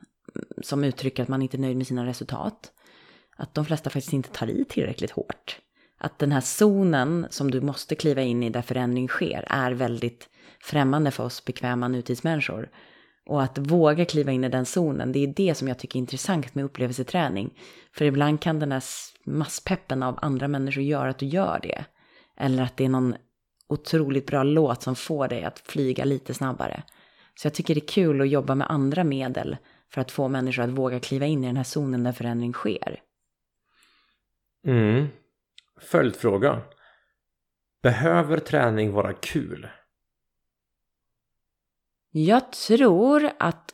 som 0.62 0.84
uttrycker 0.84 1.24
att 1.24 1.30
man 1.30 1.42
inte 1.42 1.58
är 1.58 1.60
nöjd 1.60 1.78
med 1.78 1.88
sina 1.88 2.06
resultat, 2.06 2.72
att 3.38 3.54
de 3.54 3.66
flesta 3.66 3.90
faktiskt 3.90 4.14
inte 4.14 4.30
tar 4.30 4.50
i 4.50 4.66
tillräckligt 4.66 5.12
hårt. 5.12 5.60
Att 6.00 6.20
den 6.20 6.32
här 6.32 6.42
zonen 6.42 7.28
som 7.30 7.52
du 7.52 7.62
måste 7.62 7.96
kliva 7.96 8.22
in 8.22 8.44
i 8.44 8.50
där 8.50 8.62
förändring 8.62 9.08
sker 9.08 9.46
är 9.50 9.72
väldigt 9.72 10.30
främmande 10.62 11.12
för 11.12 11.24
oss 11.24 11.46
bekväma 11.46 11.88
nutidsmänniskor. 11.88 12.70
Och 13.26 13.44
att 13.44 13.58
våga 13.58 14.06
kliva 14.06 14.32
in 14.32 14.44
i 14.44 14.50
den 14.50 14.66
zonen, 14.66 15.12
det 15.12 15.20
är 15.20 15.28
det 15.28 15.56
som 15.56 15.68
jag 15.68 15.80
tycker 15.80 15.98
är 15.98 16.02
intressant 16.02 16.56
med 16.56 16.66
upplevelseträning. 16.66 17.60
För 17.92 18.06
ibland 18.06 18.42
kan 18.42 18.60
den 18.60 18.72
här 18.72 18.84
masspeppen 19.26 20.04
av 20.04 20.20
andra 20.22 20.48
människor 20.48 20.84
göra 20.84 21.10
att 21.10 21.20
du 21.20 21.26
gör 21.26 21.60
det. 21.64 21.86
Eller 22.38 22.64
att 22.64 22.78
det 22.78 22.86
är 22.86 22.90
någon 22.90 23.16
otroligt 23.68 24.28
bra 24.28 24.44
låt 24.44 24.82
som 24.82 24.96
får 24.96 25.28
dig 25.28 25.44
att 25.44 25.60
flyga 25.60 26.06
lite 26.06 26.34
snabbare. 26.34 26.84
Så 27.36 27.46
jag 27.46 27.54
tycker 27.54 27.76
det 27.76 27.84
är 27.84 27.88
kul 27.88 28.22
att 28.22 28.30
jobba 28.30 28.56
med 28.56 28.70
andra 28.70 29.04
medel 29.04 29.58
för 29.90 30.02
att 30.02 30.12
få 30.12 30.28
människor 30.28 30.64
att 30.64 30.70
våga 30.70 31.00
kliva 31.00 31.26
in 31.26 31.44
i 31.44 31.48
den 31.48 31.58
här 31.58 31.64
zonen 31.64 32.04
där 32.04 32.12
förändring 32.12 32.54
sker. 32.54 33.00
Mm. 34.68 35.08
Följdfråga. 35.82 36.62
Behöver 37.84 38.38
träning 38.38 38.92
vara 38.92 39.14
kul? 39.14 39.68
Jag 42.16 42.52
tror 42.52 43.30
att 43.40 43.72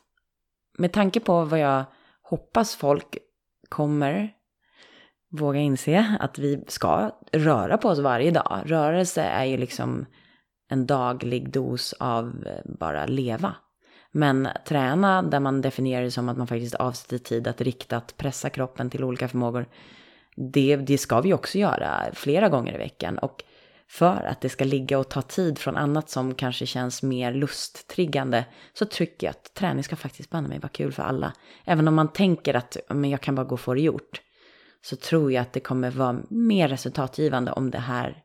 med 0.77 0.91
tanke 0.91 1.19
på 1.19 1.45
vad 1.45 1.59
jag 1.59 1.85
hoppas 2.21 2.75
folk 2.75 3.17
kommer 3.69 4.33
våga 5.31 5.59
inse 5.59 6.17
att 6.19 6.39
vi 6.39 6.63
ska 6.67 7.11
röra 7.31 7.77
på 7.77 7.89
oss 7.89 7.99
varje 7.99 8.31
dag. 8.31 8.61
Rörelse 8.65 9.21
är 9.21 9.45
ju 9.45 9.57
liksom 9.57 10.05
en 10.69 10.85
daglig 10.85 11.51
dos 11.51 11.93
av 11.93 12.47
eh, 12.47 12.71
bara 12.79 13.05
leva. 13.05 13.55
Men 14.11 14.47
träna 14.65 15.21
där 15.21 15.39
man 15.39 15.61
definierar 15.61 16.03
det 16.03 16.11
som 16.11 16.29
att 16.29 16.37
man 16.37 16.47
faktiskt 16.47 16.75
avsätter 16.75 17.17
tid 17.17 17.47
att 17.47 17.61
riktat 17.61 18.17
pressa 18.17 18.49
kroppen 18.49 18.89
till 18.89 19.03
olika 19.03 19.27
förmågor. 19.27 19.65
Det, 20.35 20.75
det 20.75 20.97
ska 20.97 21.21
vi 21.21 21.33
också 21.33 21.57
göra 21.57 22.09
flera 22.13 22.49
gånger 22.49 22.75
i 22.75 22.77
veckan. 22.77 23.17
Och 23.17 23.43
för 23.89 24.23
att 24.23 24.41
det 24.41 24.49
ska 24.49 24.65
ligga 24.65 24.99
och 24.99 25.09
ta 25.09 25.21
tid 25.21 25.59
från 25.59 25.77
annat 25.77 26.09
som 26.09 26.35
kanske 26.35 26.65
känns 26.65 27.03
mer 27.03 27.33
lusttriggande 27.33 28.45
så 28.73 28.85
tycker 28.85 29.27
jag 29.27 29.31
att 29.31 29.53
träning 29.53 29.83
ska 29.83 29.95
faktiskt 29.95 30.29
banne 30.29 30.47
mig 30.47 30.59
vara 30.59 30.69
kul 30.69 30.91
för 30.91 31.03
alla. 31.03 31.33
Även 31.65 31.87
om 31.87 31.95
man 31.95 32.13
tänker 32.13 32.53
att 32.53 32.77
men 32.89 33.09
jag 33.09 33.21
kan 33.21 33.35
bara 33.35 33.45
gå 33.45 33.53
och 33.53 33.59
få 33.59 33.73
det 33.73 33.81
gjort 33.81 34.21
så 34.81 34.95
tror 34.95 35.31
jag 35.31 35.41
att 35.41 35.53
det 35.53 35.59
kommer 35.59 35.91
vara 35.91 36.21
mer 36.29 36.67
resultatgivande 36.67 37.51
om 37.51 37.71
det 37.71 37.79
här 37.79 38.23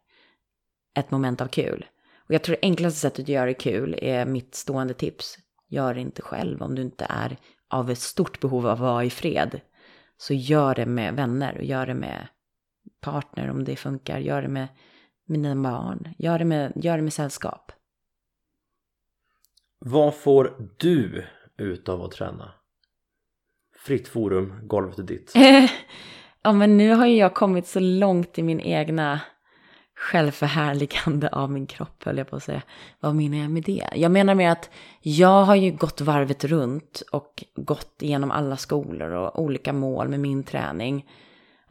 är 0.94 1.00
ett 1.00 1.10
moment 1.10 1.40
av 1.40 1.46
kul. 1.46 1.86
Och 2.28 2.34
jag 2.34 2.42
tror 2.42 2.56
det 2.60 2.66
enklaste 2.66 3.00
sättet 3.00 3.22
att 3.22 3.28
göra 3.28 3.46
det 3.46 3.54
kul 3.54 3.98
är 4.02 4.26
mitt 4.26 4.54
stående 4.54 4.94
tips. 4.94 5.38
Gör 5.68 5.94
det 5.94 6.00
inte 6.00 6.22
själv 6.22 6.62
om 6.62 6.74
du 6.74 6.82
inte 6.82 7.06
är 7.08 7.36
av 7.70 7.90
ett 7.90 7.98
stort 7.98 8.40
behov 8.40 8.66
av 8.66 8.72
att 8.72 8.78
vara 8.78 9.04
i 9.04 9.10
fred. 9.10 9.60
Så 10.16 10.34
gör 10.34 10.74
det 10.74 10.86
med 10.86 11.14
vänner 11.14 11.56
och 11.56 11.64
gör 11.64 11.86
det 11.86 11.94
med 11.94 12.28
partner 13.00 13.50
om 13.50 13.64
det 13.64 13.76
funkar. 13.76 14.18
Gör 14.18 14.42
det 14.42 14.48
med, 14.48 14.68
med 15.26 15.38
dina 15.40 15.70
barn. 15.70 16.14
Gör 16.18 16.38
det 16.38 16.44
med, 16.44 16.72
gör 16.76 16.96
det 16.96 17.02
med 17.02 17.12
sällskap. 17.12 17.72
Vad 19.78 20.14
får 20.14 20.70
du 20.78 21.24
ut 21.56 21.88
av 21.88 22.02
att 22.02 22.12
träna? 22.12 22.52
Fritt 23.76 24.08
forum, 24.08 24.60
golvet 24.62 24.98
är 24.98 25.02
ditt. 25.02 25.32
ja 26.42 26.52
men 26.52 26.76
nu 26.76 26.94
har 26.94 27.06
ju 27.06 27.16
jag 27.16 27.34
kommit 27.34 27.66
så 27.66 27.80
långt 27.80 28.38
i 28.38 28.42
min 28.42 28.60
egna 28.60 29.20
självförhärligande 29.96 31.28
av 31.28 31.50
min 31.50 31.66
kropp 31.66 32.04
höll 32.04 32.18
jag 32.18 32.30
på 32.30 32.36
att 32.36 32.42
säga. 32.42 32.62
Vad 33.00 33.14
menar 33.14 33.38
jag 33.38 33.50
med 33.50 33.62
det? 33.62 33.88
Jag 33.94 34.12
menar 34.12 34.34
med 34.34 34.52
att 34.52 34.70
jag 35.00 35.44
har 35.44 35.54
ju 35.54 35.70
gått 35.70 36.00
varvet 36.00 36.44
runt 36.44 37.02
och 37.12 37.44
gått 37.56 38.02
igenom 38.02 38.30
alla 38.30 38.56
skolor 38.56 39.10
och 39.10 39.42
olika 39.42 39.72
mål 39.72 40.08
med 40.08 40.20
min 40.20 40.44
träning. 40.44 41.06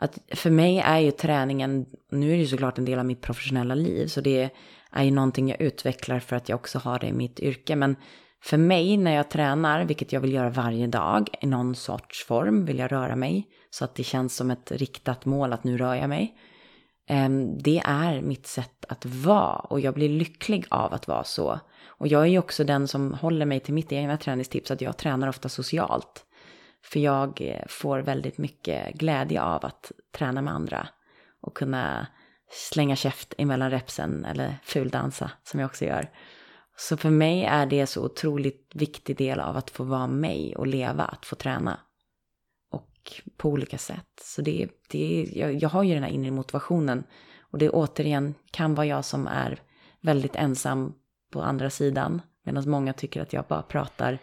Att 0.04 0.20
för 0.36 0.50
mig 0.50 0.80
är 0.80 1.00
ju 1.00 1.12
träningen, 1.12 1.86
nu 2.12 2.28
är 2.28 2.36
det 2.36 2.42
ju 2.42 2.48
såklart 2.48 2.78
en 2.78 2.86
del 2.86 3.00
av 3.00 3.06
mitt 3.06 3.22
professionella 3.22 3.76
liv, 3.76 4.08
så 4.08 4.22
det 4.22 4.50
är 4.92 5.04
ju 5.04 5.12
någonting 5.12 5.50
jag 5.50 5.62
utvecklar 5.62 6.20
för 6.20 6.36
att 6.36 6.50
jag 6.50 6.56
också 6.56 6.80
har 6.80 7.00
det 7.00 7.08
i 7.08 7.14
mitt 7.14 7.40
yrke. 7.40 7.76
Men 7.76 7.96
för 8.42 8.58
mig 8.58 8.98
när 8.98 9.16
jag 9.16 9.30
tränar, 9.30 9.86
vilket 9.86 10.14
jag 10.14 10.22
vill 10.22 10.34
göra 10.34 10.50
varje 10.50 10.88
dag, 10.88 11.30
i 11.42 11.48
någon 11.48 11.76
sorts 11.76 12.26
form 12.26 12.66
vill 12.66 12.80
jag 12.80 12.92
röra 12.92 13.16
mig. 13.16 13.48
Så 13.70 13.86
att 13.86 13.96
det 13.96 14.04
känns 14.04 14.36
som 14.36 14.52
ett 14.52 14.72
riktat 14.72 15.26
mål 15.26 15.54
att 15.54 15.64
nu 15.64 15.78
rör 15.78 15.96
jag 15.96 16.10
mig. 16.10 16.36
Ehm, 17.10 17.58
det 17.58 17.82
är 17.86 18.22
mitt 18.22 18.48
sätt 18.48 18.86
att 18.90 19.06
vara 19.06 19.56
och 19.56 19.80
jag 19.80 19.94
blir 19.94 20.10
lycklig 20.10 20.66
av 20.70 20.94
att 20.94 21.08
vara 21.08 21.24
så. 21.24 21.60
Och 21.86 22.08
jag 22.08 22.22
är 22.22 22.28
ju 22.28 22.40
också 22.40 22.64
den 22.64 22.88
som 22.88 23.14
håller 23.14 23.46
mig 23.46 23.60
till 23.60 23.74
mitt 23.74 23.92
egna 23.92 24.18
träningstips 24.18 24.72
att 24.72 24.82
jag 24.82 24.98
tränar 24.98 25.28
ofta 25.28 25.50
socialt. 25.50 26.26
För 26.84 27.00
jag 27.00 27.42
eh, 27.42 27.66
får 27.68 28.00
väldigt 28.00 28.38
mycket 28.38 28.94
glädje 28.94 29.42
av 29.42 29.66
att 29.66 29.92
träna 30.12 30.42
med 30.42 30.54
andra 30.54 30.88
och 31.42 31.58
kunna 31.58 32.08
slänga 32.52 32.96
käft 32.96 33.34
emellan 33.38 33.72
repsen 33.72 34.26
eller 34.26 34.58
fuldansa 34.64 35.32
som 35.44 35.60
jag 35.60 35.68
också 35.68 35.86
gör. 35.86 36.10
Så 36.78 36.98
för 36.98 37.10
mig 37.10 37.44
är 37.44 37.66
det 37.66 37.88
så 37.88 38.06
otroligt 38.06 38.72
viktig 38.74 39.18
del 39.18 39.40
av 39.40 39.58
att 39.58 39.70
få 39.70 39.84
vara 39.84 40.08
mig 40.08 40.56
och 40.56 40.68
leva, 40.68 41.04
att 41.04 41.26
få 41.26 41.36
träna. 41.36 41.80
Och 42.72 43.22
på 43.38 43.50
olika 43.50 43.78
sätt. 43.78 44.08
Så 44.22 44.42
det, 44.42 44.68
det, 44.90 45.32
jag, 45.34 45.54
jag 45.56 45.70
har 45.70 45.84
ju 45.84 45.94
den 45.94 46.04
här 46.04 46.10
inre 46.10 46.32
motivationen. 46.32 47.04
Och 47.42 47.58
det 47.58 47.70
återigen 47.70 48.34
kan 48.52 48.76
vara 48.76 48.88
jag 48.88 49.06
som 49.06 49.28
är 49.28 49.60
väldigt 50.02 50.36
ensam 50.36 50.94
på 51.32 51.42
andra 51.42 51.70
sidan. 51.70 52.22
Medan 52.44 52.70
många 52.70 52.94
tycker 52.94 53.22
att 53.22 53.34
jag 53.34 53.46
bara 53.46 53.62
pratar 53.62 54.20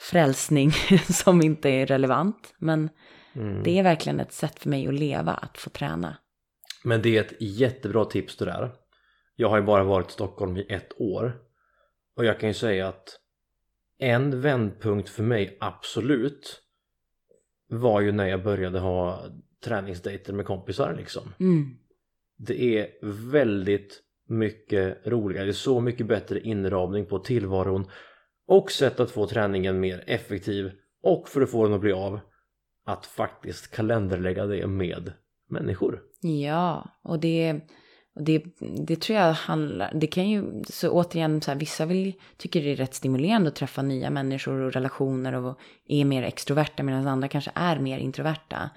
frälsning 0.00 0.70
som 1.04 1.42
inte 1.42 1.68
är 1.68 1.86
relevant. 1.86 2.54
Men 2.58 2.90
mm. 3.32 3.62
det 3.62 3.78
är 3.78 3.82
verkligen 3.82 4.20
ett 4.20 4.32
sätt 4.32 4.58
för 4.58 4.68
mig 4.68 4.88
att 4.88 4.94
leva, 4.94 5.32
att 5.32 5.58
få 5.58 5.70
träna. 5.70 6.16
Men 6.84 7.02
det 7.02 7.16
är 7.16 7.20
ett 7.20 7.40
jättebra 7.40 8.04
tips 8.04 8.36
det 8.36 8.44
där. 8.44 8.72
Jag 9.36 9.48
har 9.48 9.56
ju 9.56 9.62
bara 9.62 9.84
varit 9.84 10.10
i 10.10 10.12
Stockholm 10.12 10.56
i 10.56 10.66
ett 10.68 11.00
år. 11.00 11.40
Och 12.16 12.24
jag 12.24 12.40
kan 12.40 12.48
ju 12.48 12.54
säga 12.54 12.88
att 12.88 13.20
en 13.98 14.40
vändpunkt 14.40 15.08
för 15.08 15.22
mig 15.22 15.56
absolut 15.60 16.62
var 17.68 18.00
ju 18.00 18.12
när 18.12 18.26
jag 18.26 18.42
började 18.42 18.78
ha 18.78 19.24
träningsdejter 19.64 20.32
med 20.32 20.46
kompisar 20.46 20.94
liksom. 20.98 21.34
Mm. 21.40 21.76
Det 22.36 22.78
är 22.78 22.88
väldigt 23.30 24.02
mycket 24.28 25.06
roligare, 25.06 25.44
det 25.44 25.50
är 25.50 25.52
så 25.52 25.80
mycket 25.80 26.06
bättre 26.06 26.40
inramning 26.40 27.06
på 27.06 27.18
tillvaron 27.18 27.86
och 28.50 28.70
sätt 28.70 29.00
att 29.00 29.10
få 29.10 29.26
träningen 29.26 29.80
mer 29.80 30.04
effektiv 30.06 30.72
och 31.02 31.28
för 31.28 31.40
att 31.40 31.50
få 31.50 31.64
den 31.64 31.74
att 31.74 31.80
bli 31.80 31.92
av 31.92 32.20
att 32.86 33.06
faktiskt 33.06 33.70
kalenderlägga 33.70 34.46
det 34.46 34.66
med 34.66 35.12
människor. 35.50 36.00
Ja, 36.20 36.88
och 37.02 37.20
det, 37.20 37.60
och 38.14 38.22
det, 38.22 38.44
det 38.86 38.96
tror 38.96 39.18
jag 39.18 39.32
handlar, 39.32 39.92
det 39.94 40.06
kan 40.06 40.30
ju, 40.30 40.62
så 40.64 40.90
återigen, 40.90 41.42
så 41.42 41.50
här, 41.50 41.58
vissa 41.58 41.86
vill, 41.86 42.12
tycker 42.36 42.62
det 42.62 42.72
är 42.72 42.76
rätt 42.76 42.94
stimulerande 42.94 43.48
att 43.48 43.54
träffa 43.54 43.82
nya 43.82 44.10
människor 44.10 44.60
och 44.60 44.72
relationer 44.72 45.32
och 45.32 45.58
är 45.88 46.04
mer 46.04 46.22
extroverta 46.22 46.82
medan 46.82 47.06
andra 47.06 47.28
kanske 47.28 47.50
är 47.54 47.78
mer 47.78 47.98
introverta. 47.98 48.70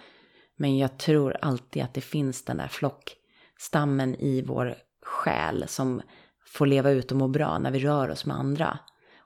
Men 0.57 0.77
jag 0.77 0.97
tror 0.97 1.37
alltid 1.41 1.83
att 1.83 1.93
det 1.93 2.01
finns 2.01 2.45
den 2.45 2.57
där 2.57 2.67
flockstammen 2.67 4.15
i 4.15 4.41
vår 4.41 4.75
själ 5.01 5.63
som 5.67 6.01
får 6.47 6.65
leva 6.65 6.91
ut 6.91 7.11
och 7.11 7.17
må 7.17 7.27
bra 7.27 7.59
när 7.59 7.71
vi 7.71 7.79
rör 7.79 8.09
oss 8.09 8.25
med 8.25 8.37
andra. 8.37 8.79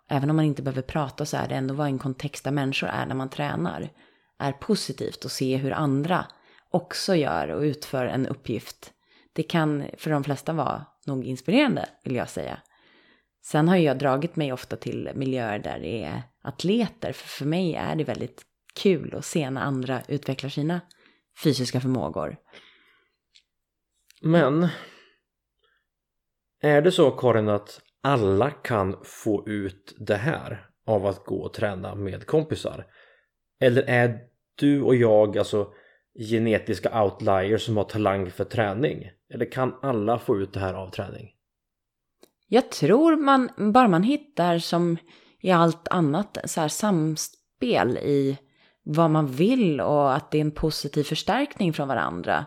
Även 0.09 0.29
om 0.29 0.35
man 0.35 0.45
inte 0.45 0.61
behöver 0.61 0.81
prata 0.81 1.25
så 1.25 1.37
är 1.37 1.47
det 1.47 1.55
ändå 1.55 1.73
vad 1.73 1.87
en 1.87 1.99
kontext 1.99 2.43
där 2.43 2.51
människor 2.51 2.87
är 2.87 3.05
när 3.05 3.15
man 3.15 3.29
tränar. 3.29 3.89
Är 4.39 4.51
positivt 4.51 5.25
att 5.25 5.31
se 5.31 5.57
hur 5.57 5.71
andra 5.71 6.25
också 6.69 7.15
gör 7.15 7.47
och 7.47 7.61
utför 7.61 8.05
en 8.05 8.27
uppgift. 8.27 8.93
Det 9.33 9.43
kan 9.43 9.85
för 9.97 10.11
de 10.11 10.23
flesta 10.23 10.53
vara 10.53 10.85
nog 11.05 11.25
inspirerande 11.25 11.89
vill 12.03 12.15
jag 12.15 12.29
säga. 12.29 12.59
Sen 13.45 13.67
har 13.67 13.75
jag 13.75 13.99
dragit 13.99 14.35
mig 14.35 14.53
ofta 14.53 14.75
till 14.75 15.11
miljöer 15.15 15.59
där 15.59 15.79
det 15.79 16.03
är 16.03 16.23
atleter. 16.41 17.11
För 17.11 17.27
för 17.27 17.45
mig 17.45 17.75
är 17.75 17.95
det 17.95 18.03
väldigt 18.03 18.45
kul 18.73 19.15
att 19.15 19.25
se 19.25 19.49
när 19.49 19.61
andra 19.61 20.01
utvecklar 20.07 20.49
sina 20.49 20.81
fysiska 21.43 21.81
förmågor. 21.81 22.37
Men 24.21 24.67
är 26.61 26.81
det 26.81 26.91
så 26.91 27.11
Karin 27.11 27.49
att 27.49 27.81
alla 28.03 28.51
kan 28.51 28.95
få 29.03 29.47
ut 29.47 29.95
det 29.97 30.15
här 30.15 30.67
av 30.87 31.05
att 31.05 31.25
gå 31.25 31.35
och 31.35 31.53
träna 31.53 31.95
med 31.95 32.25
kompisar? 32.25 32.85
Eller 33.61 33.83
är 33.83 34.19
du 34.55 34.81
och 34.81 34.95
jag 34.95 35.37
alltså 35.37 35.67
genetiska 36.29 37.03
outliers 37.03 37.65
som 37.65 37.77
har 37.77 37.83
talang 37.83 38.31
för 38.31 38.43
träning? 38.43 39.09
Eller 39.33 39.51
kan 39.51 39.75
alla 39.81 40.19
få 40.19 40.37
ut 40.37 40.53
det 40.53 40.59
här 40.59 40.73
av 40.73 40.89
träning? 40.91 41.29
Jag 42.47 42.71
tror 42.71 43.15
man, 43.15 43.49
bara 43.73 43.87
man 43.87 44.03
hittar 44.03 44.59
som 44.59 44.97
i 45.41 45.51
allt 45.51 45.87
annat, 45.87 46.37
så 46.45 46.61
här 46.61 46.67
samspel 46.67 47.97
i 47.97 48.37
vad 48.83 49.09
man 49.09 49.27
vill 49.27 49.81
och 49.81 50.15
att 50.15 50.31
det 50.31 50.37
är 50.37 50.41
en 50.41 50.51
positiv 50.51 51.03
förstärkning 51.03 51.73
från 51.73 51.87
varandra. 51.87 52.45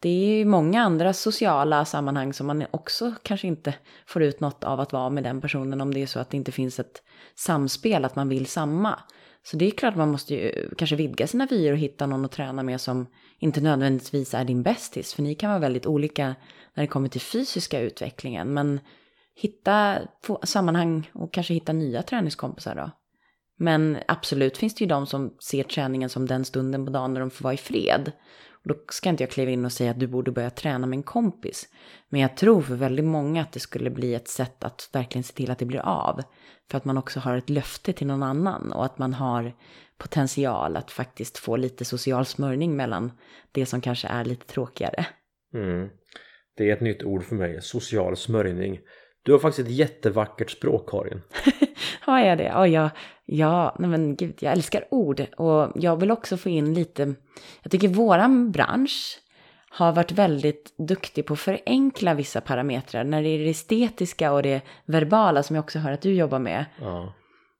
Det 0.00 0.08
är 0.08 0.36
ju 0.38 0.44
många 0.44 0.82
andra 0.82 1.12
sociala 1.12 1.84
sammanhang 1.84 2.32
som 2.32 2.46
man 2.46 2.64
också 2.70 3.14
kanske 3.22 3.46
inte 3.46 3.74
får 4.06 4.22
ut 4.22 4.40
något 4.40 4.64
av 4.64 4.80
att 4.80 4.92
vara 4.92 5.10
med 5.10 5.24
den 5.24 5.40
personen 5.40 5.80
om 5.80 5.94
det 5.94 6.02
är 6.02 6.06
så 6.06 6.20
att 6.20 6.30
det 6.30 6.36
inte 6.36 6.52
finns 6.52 6.80
ett 6.80 7.02
samspel, 7.34 8.04
att 8.04 8.16
man 8.16 8.28
vill 8.28 8.46
samma. 8.46 8.98
Så 9.42 9.56
det 9.56 9.66
är 9.66 9.70
klart 9.70 9.96
man 9.96 10.10
måste 10.10 10.34
ju 10.34 10.70
kanske 10.76 10.96
vidga 10.96 11.26
sina 11.26 11.46
vyer 11.46 11.72
och 11.72 11.78
hitta 11.78 12.06
någon 12.06 12.24
att 12.24 12.32
träna 12.32 12.62
med 12.62 12.80
som 12.80 13.06
inte 13.38 13.60
nödvändigtvis 13.60 14.34
är 14.34 14.44
din 14.44 14.62
bästis. 14.62 15.14
För 15.14 15.22
ni 15.22 15.34
kan 15.34 15.50
vara 15.50 15.60
väldigt 15.60 15.86
olika 15.86 16.34
när 16.74 16.82
det 16.82 16.86
kommer 16.86 17.08
till 17.08 17.20
fysiska 17.20 17.80
utvecklingen. 17.80 18.54
Men 18.54 18.80
hitta 19.34 19.98
sammanhang 20.42 21.10
och 21.14 21.32
kanske 21.32 21.54
hitta 21.54 21.72
nya 21.72 22.02
träningskompisar 22.02 22.74
då. 22.74 22.90
Men 23.58 23.98
absolut 24.08 24.56
finns 24.56 24.74
det 24.74 24.84
ju 24.84 24.88
de 24.88 25.06
som 25.06 25.36
ser 25.40 25.62
träningen 25.62 26.08
som 26.08 26.26
den 26.26 26.44
stunden 26.44 26.86
på 26.86 26.92
dagen 26.92 27.14
när 27.14 27.20
de 27.20 27.30
får 27.30 27.44
vara 27.44 27.54
i 27.54 27.56
fred. 27.56 28.12
Då 28.68 28.74
ska 28.88 29.08
inte 29.08 29.22
jag 29.22 29.30
kliva 29.30 29.50
in 29.50 29.64
och 29.64 29.72
säga 29.72 29.90
att 29.90 30.00
du 30.00 30.06
borde 30.06 30.30
börja 30.30 30.50
träna 30.50 30.86
med 30.86 30.96
en 30.96 31.02
kompis. 31.02 31.68
Men 32.08 32.20
jag 32.20 32.36
tror 32.36 32.62
för 32.62 32.74
väldigt 32.74 33.04
många 33.04 33.42
att 33.42 33.52
det 33.52 33.60
skulle 33.60 33.90
bli 33.90 34.14
ett 34.14 34.28
sätt 34.28 34.64
att 34.64 34.90
verkligen 34.92 35.22
se 35.22 35.34
till 35.34 35.50
att 35.50 35.58
det 35.58 35.64
blir 35.64 35.80
av. 35.80 36.22
För 36.70 36.78
att 36.78 36.84
man 36.84 36.98
också 36.98 37.20
har 37.20 37.36
ett 37.36 37.50
löfte 37.50 37.92
till 37.92 38.06
någon 38.06 38.22
annan 38.22 38.72
och 38.72 38.84
att 38.84 38.98
man 38.98 39.14
har 39.14 39.52
potential 39.98 40.76
att 40.76 40.90
faktiskt 40.90 41.38
få 41.38 41.56
lite 41.56 41.84
social 41.84 42.26
smörjning 42.26 42.76
mellan 42.76 43.12
det 43.52 43.66
som 43.66 43.80
kanske 43.80 44.08
är 44.08 44.24
lite 44.24 44.46
tråkigare. 44.46 45.06
Mm. 45.54 45.88
Det 46.56 46.70
är 46.70 46.72
ett 46.72 46.80
nytt 46.80 47.02
ord 47.02 47.24
för 47.24 47.34
mig, 47.34 47.62
social 47.62 48.16
smörjning. 48.16 48.80
Du 49.22 49.32
har 49.32 49.38
faktiskt 49.38 49.68
ett 49.68 49.74
jättevackert 49.74 50.50
språk 50.50 50.90
Karin. 50.90 51.22
har 52.00 52.20
jag 52.20 52.38
det? 52.38 52.68
Ja, 52.68 52.90
ja, 53.26 53.76
nej 53.78 53.90
men 53.90 54.16
gud, 54.16 54.34
jag 54.40 54.52
älskar 54.52 54.84
ord. 54.90 55.20
Och 55.36 55.72
jag 55.74 55.96
vill 55.96 56.10
också 56.10 56.36
få 56.36 56.48
in 56.48 56.74
lite, 56.74 57.14
jag 57.62 57.72
tycker 57.72 57.88
våran 57.88 58.52
bransch 58.52 59.20
har 59.70 59.92
varit 59.92 60.12
väldigt 60.12 60.74
duktig 60.78 61.26
på 61.26 61.32
att 61.32 61.40
förenkla 61.40 62.14
vissa 62.14 62.40
parametrar. 62.40 63.04
När 63.04 63.22
det 63.22 63.28
är 63.28 63.38
det 63.38 63.50
estetiska 63.50 64.32
och 64.32 64.42
det 64.42 64.62
verbala 64.84 65.42
som 65.42 65.56
jag 65.56 65.62
också 65.62 65.78
hör 65.78 65.92
att 65.92 66.02
du 66.02 66.14
jobbar 66.14 66.38
med. 66.38 66.64
Ja. 66.80 67.14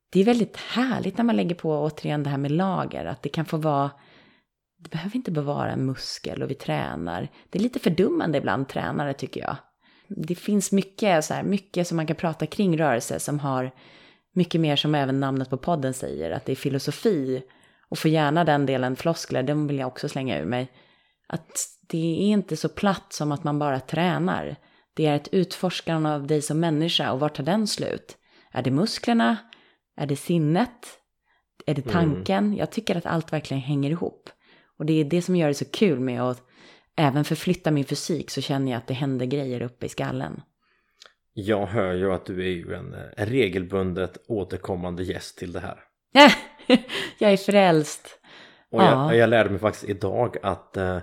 Det 0.09 0.19
är 0.19 0.25
väldigt 0.25 0.57
härligt 0.57 1.17
när 1.17 1.25
man 1.25 1.35
lägger 1.35 1.55
på 1.55 1.81
återigen 1.81 2.23
det 2.23 2.29
här 2.29 2.37
med 2.37 2.51
lager. 2.51 3.05
Att 3.05 3.23
det 3.23 3.29
kan 3.29 3.45
få 3.45 3.57
vara, 3.57 3.91
det 4.79 4.89
behöver 4.89 5.15
inte 5.15 5.31
bara 5.31 5.45
vara 5.45 5.71
en 5.71 5.85
muskel 5.85 6.43
och 6.43 6.49
vi 6.49 6.55
tränar. 6.55 7.27
Det 7.49 7.59
är 7.59 7.63
lite 7.63 7.79
fördummande 7.79 8.37
ibland 8.37 8.69
tränare 8.69 9.13
tycker 9.13 9.41
jag. 9.41 9.55
Det 10.07 10.35
finns 10.35 10.71
mycket, 10.71 11.25
så 11.25 11.33
här, 11.33 11.43
mycket 11.43 11.87
som 11.87 11.95
man 11.95 12.07
kan 12.07 12.15
prata 12.15 12.45
kring 12.45 12.77
rörelse 12.77 13.19
som 13.19 13.39
har 13.39 13.71
mycket 14.37 14.61
mer 14.61 14.75
som 14.75 14.95
även 14.95 15.19
namnet 15.19 15.49
på 15.49 15.57
podden 15.57 15.93
säger, 15.93 16.31
att 16.31 16.45
det 16.45 16.51
är 16.51 16.55
filosofi. 16.55 17.43
Och 17.89 17.97
för 17.97 18.09
gärna 18.09 18.43
den 18.43 18.65
delen 18.65 18.95
floskler, 18.95 19.43
den 19.43 19.67
vill 19.67 19.79
jag 19.79 19.87
också 19.87 20.09
slänga 20.09 20.39
ur 20.39 20.45
mig. 20.45 20.71
Att 21.27 21.67
det 21.87 21.97
är 21.97 22.27
inte 22.27 22.57
så 22.57 22.69
platt 22.69 23.13
som 23.13 23.31
att 23.31 23.43
man 23.43 23.59
bara 23.59 23.79
tränar. 23.79 24.55
Det 24.93 25.05
är 25.05 25.15
ett 25.15 25.27
utforskande 25.31 26.09
av 26.09 26.27
dig 26.27 26.41
som 26.41 26.59
människa 26.59 27.11
och 27.11 27.19
var 27.19 27.29
tar 27.29 27.43
den 27.43 27.67
slut? 27.67 28.17
Är 28.51 28.61
det 28.61 28.71
musklerna? 28.71 29.37
Är 29.95 30.05
det 30.05 30.15
sinnet? 30.15 30.99
Är 31.65 31.73
det 31.73 31.81
tanken? 31.81 32.45
Mm. 32.45 32.57
Jag 32.57 32.71
tycker 32.71 32.95
att 32.95 33.05
allt 33.05 33.33
verkligen 33.33 33.63
hänger 33.63 33.89
ihop. 33.89 34.29
Och 34.77 34.85
det 34.85 34.93
är 34.93 35.05
det 35.05 35.21
som 35.21 35.35
gör 35.35 35.47
det 35.47 35.53
så 35.53 35.65
kul 35.65 35.99
med 35.99 36.21
att 36.21 36.41
även 36.95 37.25
förflytta 37.25 37.71
min 37.71 37.85
fysik 37.85 38.29
så 38.29 38.41
känner 38.41 38.71
jag 38.71 38.79
att 38.79 38.87
det 38.87 38.93
händer 38.93 39.25
grejer 39.25 39.61
uppe 39.61 39.85
i 39.85 39.89
skallen. 39.89 40.41
Jag 41.39 41.65
hör 41.65 41.93
ju 41.93 42.13
att 42.13 42.25
du 42.25 42.41
är 42.41 42.49
ju 42.49 42.73
en 42.73 42.95
regelbundet 43.17 44.17
återkommande 44.27 45.03
gäst 45.03 45.37
till 45.37 45.51
det 45.51 45.59
här. 45.59 45.79
jag 47.19 47.31
är 47.31 47.37
frälst. 47.37 48.19
Och 48.71 48.81
jag, 48.81 48.91
ja. 48.91 49.15
jag 49.15 49.29
lärde 49.29 49.49
mig 49.49 49.59
faktiskt 49.59 49.89
idag 49.89 50.37
att 50.43 50.77
eh, 50.77 50.97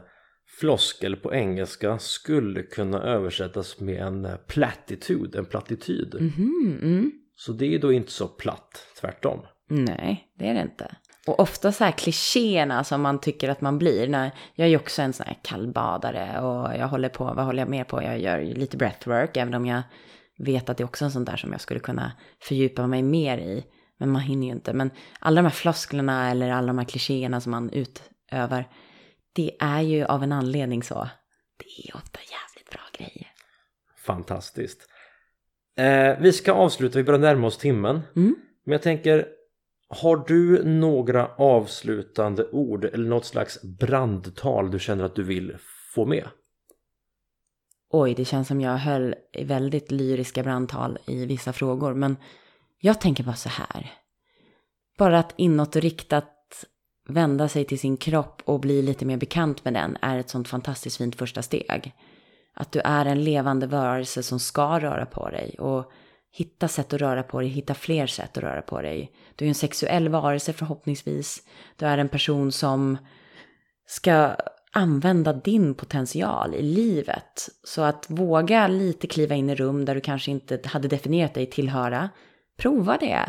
floskel 0.60 1.16
på 1.16 1.34
engelska 1.34 1.98
skulle 1.98 2.62
kunna 2.62 3.02
översättas 3.02 3.80
med 3.80 4.02
en 4.02 4.24
eh, 4.24 4.36
platitude, 4.36 5.38
en 5.38 5.44
plattityd. 5.44 6.14
Mm 6.14 6.30
-hmm, 6.30 6.82
mm. 6.82 7.12
Så 7.36 7.52
det 7.52 7.74
är 7.74 7.78
då 7.78 7.92
inte 7.92 8.12
så 8.12 8.28
platt, 8.28 8.86
tvärtom. 9.00 9.40
Nej, 9.68 10.28
det 10.38 10.48
är 10.48 10.54
det 10.54 10.60
inte. 10.60 10.96
Och 11.26 11.40
ofta 11.40 11.72
så 11.72 11.84
här 11.84 11.92
klichéerna 11.92 12.84
som 12.84 13.02
man 13.02 13.20
tycker 13.20 13.48
att 13.48 13.60
man 13.60 13.78
blir. 13.78 14.08
När, 14.08 14.30
jag 14.54 14.64
är 14.64 14.70
ju 14.70 14.76
också 14.76 15.02
en 15.02 15.12
sån 15.12 15.26
här 15.26 15.38
kallbadare 15.42 16.40
och 16.40 16.76
jag 16.76 16.88
håller 16.88 17.08
på, 17.08 17.24
vad 17.24 17.44
håller 17.44 17.62
jag 17.62 17.68
mer 17.68 17.84
på? 17.84 18.02
Jag 18.02 18.18
gör 18.18 18.42
lite 18.42 18.76
breathwork, 18.76 19.36
även 19.36 19.54
om 19.54 19.66
jag 19.66 19.82
vet 20.38 20.68
att 20.68 20.76
det 20.76 20.82
är 20.82 20.84
också 20.84 21.04
en 21.04 21.10
sån 21.10 21.24
där 21.24 21.36
som 21.36 21.52
jag 21.52 21.60
skulle 21.60 21.80
kunna 21.80 22.12
fördjupa 22.40 22.86
mig 22.86 23.02
mer 23.02 23.38
i. 23.38 23.64
Men 23.98 24.10
man 24.10 24.22
hinner 24.22 24.46
ju 24.46 24.52
inte. 24.52 24.72
Men 24.72 24.90
alla 25.18 25.42
de 25.42 25.46
här 25.46 25.54
flosklerna 25.54 26.30
eller 26.30 26.50
alla 26.50 26.66
de 26.66 26.78
här 26.78 26.84
klichéerna 26.84 27.40
som 27.40 27.50
man 27.50 27.70
utövar, 27.70 28.68
det 29.32 29.56
är 29.60 29.80
ju 29.80 30.04
av 30.04 30.22
en 30.22 30.32
anledning 30.32 30.82
så. 30.82 31.08
Det 31.56 31.88
är 31.88 31.96
ofta 31.96 32.18
jävligt 32.20 32.70
bra 32.70 32.82
grejer. 32.98 33.28
Fantastiskt. 33.96 34.88
Eh, 35.76 36.18
vi 36.20 36.32
ska 36.32 36.52
avsluta, 36.52 36.98
vi 36.98 37.04
börjar 37.04 37.20
närma 37.20 37.46
oss 37.46 37.58
timmen. 37.58 38.00
Mm. 38.16 38.36
Men 38.64 38.72
jag 38.72 38.82
tänker, 38.82 39.26
har 39.88 40.16
du 40.16 40.64
några 40.64 41.26
avslutande 41.26 42.44
ord 42.44 42.84
eller 42.84 43.08
något 43.08 43.24
slags 43.24 43.62
brandtal 43.62 44.70
du 44.70 44.78
känner 44.78 45.04
att 45.04 45.14
du 45.14 45.22
vill 45.22 45.56
få 45.94 46.06
med? 46.06 46.28
Oj, 47.96 48.14
det 48.14 48.24
känns 48.24 48.48
som 48.48 48.60
jag 48.60 48.76
höll 48.76 49.14
väldigt 49.38 49.90
lyriska 49.90 50.42
brandtal 50.42 50.98
i 51.06 51.26
vissa 51.26 51.52
frågor, 51.52 51.94
men 51.94 52.16
jag 52.80 53.00
tänker 53.00 53.24
bara 53.24 53.34
så 53.34 53.48
här. 53.48 53.92
Bara 54.98 55.18
att 55.18 55.34
inåtriktat 55.36 56.64
vända 57.08 57.48
sig 57.48 57.64
till 57.64 57.78
sin 57.78 57.96
kropp 57.96 58.42
och 58.44 58.60
bli 58.60 58.82
lite 58.82 59.04
mer 59.04 59.16
bekant 59.16 59.64
med 59.64 59.74
den 59.74 59.96
är 60.02 60.18
ett 60.18 60.30
sånt 60.30 60.48
fantastiskt 60.48 60.96
fint 60.96 61.16
första 61.16 61.42
steg. 61.42 61.94
Att 62.54 62.72
du 62.72 62.80
är 62.80 63.06
en 63.06 63.24
levande 63.24 63.66
varelse 63.66 64.22
som 64.22 64.40
ska 64.40 64.80
röra 64.80 65.06
på 65.06 65.30
dig 65.30 65.56
och 65.58 65.92
hitta 66.32 66.68
sätt 66.68 66.92
att 66.92 67.00
röra 67.00 67.22
på 67.22 67.40
dig, 67.40 67.48
hitta 67.48 67.74
fler 67.74 68.06
sätt 68.06 68.36
att 68.36 68.42
röra 68.42 68.62
på 68.62 68.82
dig. 68.82 69.12
Du 69.36 69.44
är 69.44 69.48
en 69.48 69.54
sexuell 69.54 70.08
varelse 70.08 70.52
förhoppningsvis. 70.52 71.42
Du 71.76 71.86
är 71.86 71.98
en 71.98 72.08
person 72.08 72.52
som 72.52 72.98
ska 73.86 74.36
använda 74.74 75.32
din 75.32 75.74
potential 75.74 76.54
i 76.54 76.62
livet. 76.62 77.48
Så 77.64 77.82
att 77.82 78.06
våga 78.08 78.68
lite 78.68 79.06
kliva 79.06 79.34
in 79.34 79.50
i 79.50 79.54
rum 79.54 79.84
där 79.84 79.94
du 79.94 80.00
kanske 80.00 80.30
inte 80.30 80.60
hade 80.64 80.88
definierat 80.88 81.34
dig 81.34 81.46
tillhöra. 81.46 82.10
Prova 82.56 82.96
det. 82.96 83.20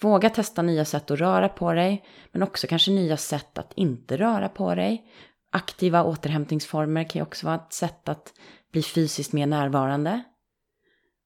Våga 0.00 0.30
testa 0.30 0.62
nya 0.62 0.84
sätt 0.84 1.10
att 1.10 1.18
röra 1.18 1.48
på 1.48 1.72
dig, 1.72 2.04
men 2.32 2.42
också 2.42 2.66
kanske 2.66 2.90
nya 2.90 3.16
sätt 3.16 3.58
att 3.58 3.72
inte 3.74 4.16
röra 4.16 4.48
på 4.48 4.74
dig. 4.74 5.04
Aktiva 5.50 6.04
återhämtningsformer 6.04 7.04
kan 7.04 7.18
ju 7.20 7.22
också 7.22 7.46
vara 7.46 7.56
ett 7.56 7.72
sätt 7.72 8.08
att 8.08 8.32
bli 8.72 8.82
fysiskt 8.82 9.32
mer 9.32 9.46
närvarande. 9.46 10.22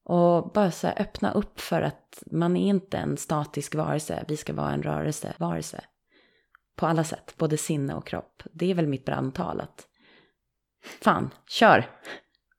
Och 0.05 0.53
bara 0.53 0.71
så 0.71 0.89
öppna 0.89 1.33
upp 1.33 1.61
för 1.61 1.83
att 1.83 2.23
man 2.31 2.57
är 2.57 2.69
inte 2.69 2.99
en 2.99 3.17
statisk 3.17 3.75
varelse, 3.75 4.25
vi 4.29 4.37
ska 4.37 4.53
vara 4.53 4.73
en 4.73 4.83
rörelse, 4.83 5.33
varelse. 5.39 5.81
På 6.77 6.87
alla 6.87 7.05
sätt, 7.05 7.35
både 7.37 7.57
sinne 7.57 7.95
och 7.95 8.07
kropp. 8.07 8.43
Det 8.53 8.71
är 8.71 8.75
väl 8.75 8.87
mitt 8.87 9.05
brandtal 9.05 9.61
att 9.61 9.87
fan, 11.01 11.31
kör! 11.49 11.91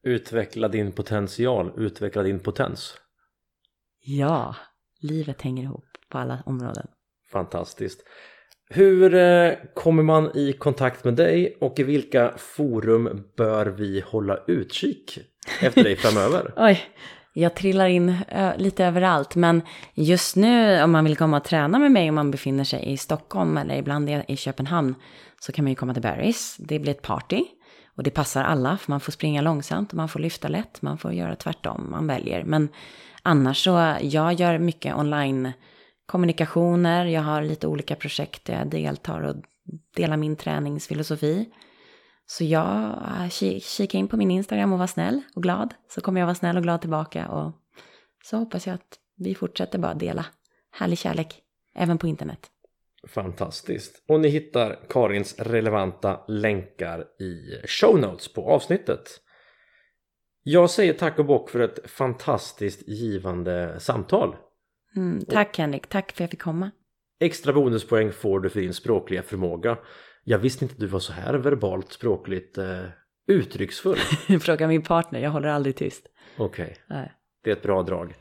Utveckla 0.04 0.68
din 0.68 0.92
potential, 0.92 1.74
utveckla 1.78 2.24
din 2.24 2.40
potens. 2.40 2.98
Ja, 4.00 4.56
livet 5.02 5.42
hänger 5.42 5.64
ihop 5.64 5.86
på 6.10 6.18
alla 6.18 6.44
områden. 6.46 6.88
Fantastiskt. 7.32 8.04
Hur 8.70 9.14
eh, 9.16 9.54
kommer 9.76 10.04
man 10.04 10.38
i 10.38 10.54
kontakt 10.54 11.04
med 11.04 11.14
dig 11.14 11.58
och 11.62 11.80
i 11.80 11.84
vilka 11.84 12.34
forum 12.38 13.24
bör 13.38 13.66
vi 13.66 14.02
hålla 14.02 14.40
utkik 14.48 15.20
efter 15.62 15.84
dig 15.84 15.96
framöver? 15.98 16.54
Oj, 16.58 16.82
jag 17.42 17.56
trillar 17.56 17.88
in 17.88 18.16
lite 18.58 18.86
överallt. 18.86 19.36
Men 19.36 19.62
just 19.94 20.36
nu 20.36 20.84
om 20.84 20.92
man 20.92 21.04
vill 21.04 21.18
komma 21.18 21.38
och 21.38 21.44
träna 21.44 21.80
med 21.80 21.92
mig 21.92 22.10
om 22.10 22.16
man 22.16 22.32
befinner 22.32 22.64
sig 22.64 22.92
i 22.92 22.98
Stockholm 22.98 23.58
eller 23.58 23.76
ibland 23.76 24.10
i 24.28 24.38
Köpenhamn 24.38 24.96
så 25.40 25.52
kan 25.52 25.66
man 25.66 25.70
ju 25.70 25.76
komma 25.76 25.94
till 25.94 26.04
Barry's. 26.04 26.56
Det 26.60 26.80
blir 26.80 26.92
ett 26.92 27.02
party. 27.02 27.46
Och 27.96 28.04
det 28.04 28.12
passar 28.12 28.44
alla, 28.44 28.78
för 28.78 28.92
man 28.92 29.00
får 29.00 29.12
springa 29.12 29.42
långsamt 29.42 29.92
och 29.92 29.98
man 29.98 30.10
får 30.10 30.20
lyfta 30.20 30.48
lätt, 30.48 30.82
man 30.82 30.98
får 30.98 31.14
göra 31.14 31.36
tvärtom, 31.36 31.88
man 31.92 32.08
väljer. 32.08 32.44
Men 32.44 32.70
annars 33.22 33.64
så, 33.64 33.96
jag 34.02 34.34
gör 34.34 34.58
mycket 34.58 34.96
online 34.96 35.52
kommunikationer, 36.06 37.06
jag 37.06 37.22
har 37.22 37.42
lite 37.42 37.68
olika 37.68 37.96
projekt 37.96 38.46
där 38.46 38.54
jag 38.54 38.68
deltar 38.68 39.22
och 39.22 39.36
delar 39.96 40.18
min 40.18 40.36
träningsfilosofi. 40.36 41.50
Så 42.30 42.44
jag 42.44 43.32
kika 43.62 43.98
in 43.98 44.08
på 44.08 44.18
min 44.18 44.32
Instagram 44.32 44.74
och 44.74 44.80
var 44.80 44.88
snäll 44.88 45.22
och 45.36 45.44
glad. 45.44 45.74
Så 45.90 46.02
kommer 46.02 46.22
jag 46.22 46.28
vara 46.28 46.36
snäll 46.36 46.58
och 46.58 46.64
glad 46.64 46.82
tillbaka 46.82 47.28
och 47.28 47.52
så 48.24 48.38
hoppas 48.38 48.68
jag 48.68 48.74
att 48.74 49.00
vi 49.18 49.36
fortsätter 49.36 49.80
bara 49.80 49.94
dela 49.94 50.26
härlig 50.72 50.98
kärlek 50.98 51.42
även 51.76 51.98
på 51.98 52.08
internet. 52.08 52.40
Fantastiskt. 53.08 54.04
Och 54.08 54.20
ni 54.20 54.28
hittar 54.28 54.80
Karins 54.90 55.40
relevanta 55.40 56.26
länkar 56.28 57.06
i 57.20 57.68
show 57.68 58.00
notes 58.00 58.34
på 58.34 58.50
avsnittet. 58.50 59.22
Jag 60.44 60.70
säger 60.70 60.94
tack 60.94 61.20
och 61.20 61.26
bock 61.26 61.50
för 61.50 61.60
ett 61.60 61.92
fantastiskt 61.92 62.88
givande 62.88 63.80
samtal. 63.80 64.36
Mm, 64.96 65.26
tack 65.26 65.50
och... 65.50 65.58
Henrik, 65.58 65.88
tack 65.88 66.12
för 66.12 66.16
att 66.16 66.20
jag 66.20 66.30
fick 66.30 66.42
komma. 66.42 66.72
Extra 67.20 67.54
bonuspoäng 67.54 68.12
får 68.12 68.40
du 68.40 68.50
för 68.50 68.60
din 68.60 68.74
språkliga 68.74 69.24
förmåga. 69.24 69.78
Jag 70.30 70.38
visste 70.38 70.66
inte 70.66 70.74
att 70.74 70.80
du 70.80 70.88
var 70.88 71.00
så 71.00 71.14
här 71.14 71.34
verbalt 71.34 71.92
språkligt 71.92 72.58
eh, 72.58 72.84
uttrycksfull. 73.28 73.98
Fråga 74.42 74.68
min 74.68 74.82
partner, 74.82 75.20
jag 75.20 75.30
håller 75.30 75.50
aldrig 75.50 75.76
tyst. 75.76 76.08
Okej, 76.38 76.78
Nej. 76.88 77.12
det 77.44 77.50
är 77.50 77.56
ett 77.56 77.64
bra 77.64 77.84
drag. 77.84 78.16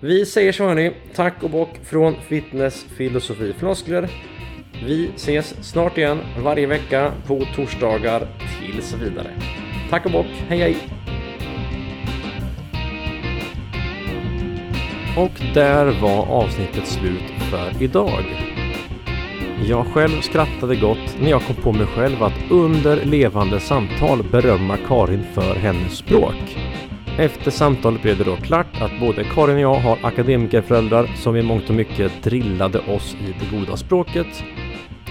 Vi 0.00 0.26
säger 0.26 0.52
så 0.52 0.64
hörni, 0.64 0.96
tack 1.14 1.42
och 1.42 1.50
bock 1.50 1.78
från 1.82 2.14
Fitness 2.14 2.84
Filosofi 2.84 3.52
Floskler. 3.52 4.10
Vi 4.84 5.10
ses 5.14 5.70
snart 5.70 5.98
igen 5.98 6.18
varje 6.44 6.66
vecka 6.66 7.12
på 7.26 7.46
torsdagar 7.54 8.28
tills 8.60 8.94
vidare. 8.94 9.30
Tack 9.90 10.06
och 10.06 10.12
bock, 10.12 10.26
hej 10.26 10.58
hej! 10.58 10.76
Och 15.16 15.54
där 15.54 16.00
var 16.00 16.26
avsnittet 16.26 16.86
slut 16.86 17.30
för 17.50 17.82
idag. 17.82 18.55
Jag 19.64 19.86
själv 19.86 20.20
skrattade 20.20 20.76
gott 20.76 21.16
när 21.20 21.30
jag 21.30 21.42
kom 21.42 21.56
på 21.56 21.72
mig 21.72 21.86
själv 21.86 22.22
att 22.22 22.50
under 22.50 23.04
levande 23.04 23.60
samtal 23.60 24.22
berömma 24.30 24.76
Karin 24.76 25.24
för 25.34 25.54
hennes 25.54 25.96
språk. 25.96 26.58
Efter 27.18 27.50
samtalet 27.50 28.02
blev 28.02 28.18
det 28.18 28.24
då 28.24 28.36
klart 28.36 28.80
att 28.80 29.00
både 29.00 29.24
Karin 29.24 29.54
och 29.54 29.60
jag 29.60 29.74
har 29.74 29.98
akademikerföräldrar 30.02 31.06
som 31.16 31.36
i 31.36 31.42
mångt 31.42 31.68
och 31.68 31.74
mycket 31.74 32.22
drillade 32.22 32.78
oss 32.78 33.14
i 33.14 33.34
det 33.40 33.56
goda 33.58 33.76
språket. 33.76 34.44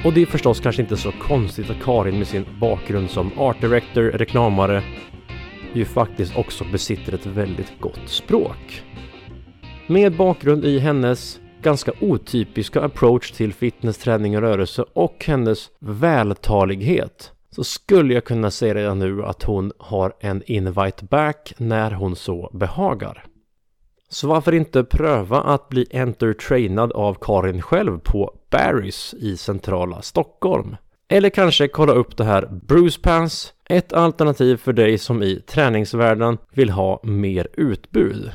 Och 0.03 0.13
det 0.13 0.21
är 0.21 0.25
förstås 0.25 0.59
kanske 0.59 0.81
inte 0.81 0.97
så 0.97 1.11
konstigt 1.11 1.69
att 1.69 1.83
Karin 1.83 2.17
med 2.17 2.27
sin 2.27 2.45
bakgrund 2.59 3.09
som 3.09 3.31
art 3.37 3.61
director, 3.61 4.01
reklamare, 4.01 4.83
ju 5.73 5.85
faktiskt 5.85 6.37
också 6.37 6.63
besitter 6.71 7.13
ett 7.13 7.25
väldigt 7.25 7.79
gott 7.79 8.09
språk. 8.09 8.83
Med 9.87 10.15
bakgrund 10.15 10.65
i 10.65 10.79
hennes 10.79 11.39
ganska 11.65 11.91
otypiska 11.99 12.81
approach 12.81 13.31
till 13.31 13.53
fitness, 13.53 13.97
träning 13.97 14.35
och 14.35 14.41
rörelse 14.41 14.85
och 14.93 15.25
hennes 15.27 15.69
vältalighet 15.79 17.31
så 17.49 17.63
skulle 17.63 18.13
jag 18.13 18.25
kunna 18.25 18.51
säga 18.51 18.75
redan 18.75 18.99
nu 18.99 19.23
att 19.23 19.43
hon 19.43 19.71
har 19.77 20.13
en 20.19 20.43
invite 20.45 21.05
back 21.05 21.53
när 21.57 21.91
hon 21.91 22.15
så 22.15 22.49
behagar. 22.53 23.25
Så 24.09 24.27
varför 24.27 24.53
inte 24.53 24.83
pröva 24.83 25.41
att 25.41 25.69
bli 25.69 25.87
entertrainad 25.91 26.91
av 26.91 27.17
Karin 27.21 27.61
själv 27.61 27.99
på 27.99 28.33
Barry's 28.51 29.15
i 29.15 29.37
centrala 29.37 30.01
Stockholm? 30.01 30.75
Eller 31.07 31.29
kanske 31.29 31.67
kolla 31.67 31.93
upp 31.93 32.17
det 32.17 32.23
här 32.23 32.49
Bruce 32.67 33.01
Pants, 33.01 33.53
ett 33.69 33.93
alternativ 33.93 34.57
för 34.57 34.73
dig 34.73 34.97
som 34.97 35.23
i 35.23 35.41
träningsvärlden 35.47 36.37
vill 36.53 36.69
ha 36.69 36.99
mer 37.03 37.47
utbud. 37.53 38.31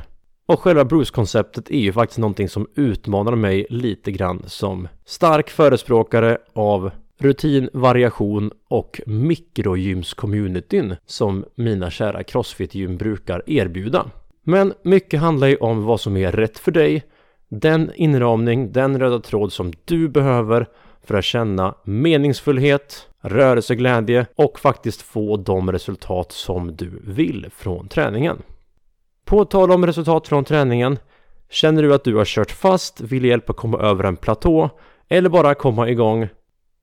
Och 0.51 0.59
själva 0.59 0.85
Bruce-konceptet 0.85 1.71
är 1.71 1.79
ju 1.79 1.93
faktiskt 1.93 2.19
någonting 2.19 2.49
som 2.49 2.67
utmanar 2.75 3.35
mig 3.35 3.65
lite 3.69 4.11
grann 4.11 4.43
som 4.47 4.87
stark 5.05 5.49
förespråkare 5.49 6.37
av 6.53 6.91
rutin, 7.17 7.69
variation 7.73 8.51
och 8.67 9.01
mikrogymscommunityn 9.05 10.95
som 11.05 11.45
mina 11.55 11.89
kära 11.91 12.23
Crossfit-gym 12.23 12.97
brukar 12.97 13.43
erbjuda. 13.49 14.05
Men 14.43 14.73
mycket 14.83 15.19
handlar 15.19 15.47
ju 15.47 15.55
om 15.55 15.83
vad 15.83 16.01
som 16.01 16.17
är 16.17 16.31
rätt 16.31 16.57
för 16.59 16.71
dig, 16.71 17.03
den 17.49 17.91
inramning, 17.95 18.71
den 18.71 18.99
röda 18.99 19.19
tråd 19.19 19.53
som 19.53 19.73
du 19.85 20.09
behöver 20.09 20.67
för 21.03 21.15
att 21.15 21.25
känna 21.25 21.75
meningsfullhet, 21.83 23.07
rörelseglädje 23.21 24.25
och 24.35 24.59
faktiskt 24.59 25.01
få 25.01 25.37
de 25.37 25.71
resultat 25.71 26.31
som 26.31 26.75
du 26.75 27.01
vill 27.03 27.47
från 27.51 27.87
träningen. 27.87 28.37
På 29.31 29.45
tal 29.45 29.71
om 29.71 29.85
resultat 29.85 30.27
från 30.27 30.43
träningen, 30.43 30.99
känner 31.49 31.83
du 31.83 31.93
att 31.93 32.03
du 32.03 32.15
har 32.15 32.25
kört 32.25 32.51
fast, 32.51 33.01
vill 33.01 33.25
hjälpa 33.25 33.53
komma 33.53 33.77
över 33.79 34.03
en 34.03 34.15
platå 34.15 34.69
eller 35.09 35.29
bara 35.29 35.55
komma 35.55 35.89
igång 35.89 36.27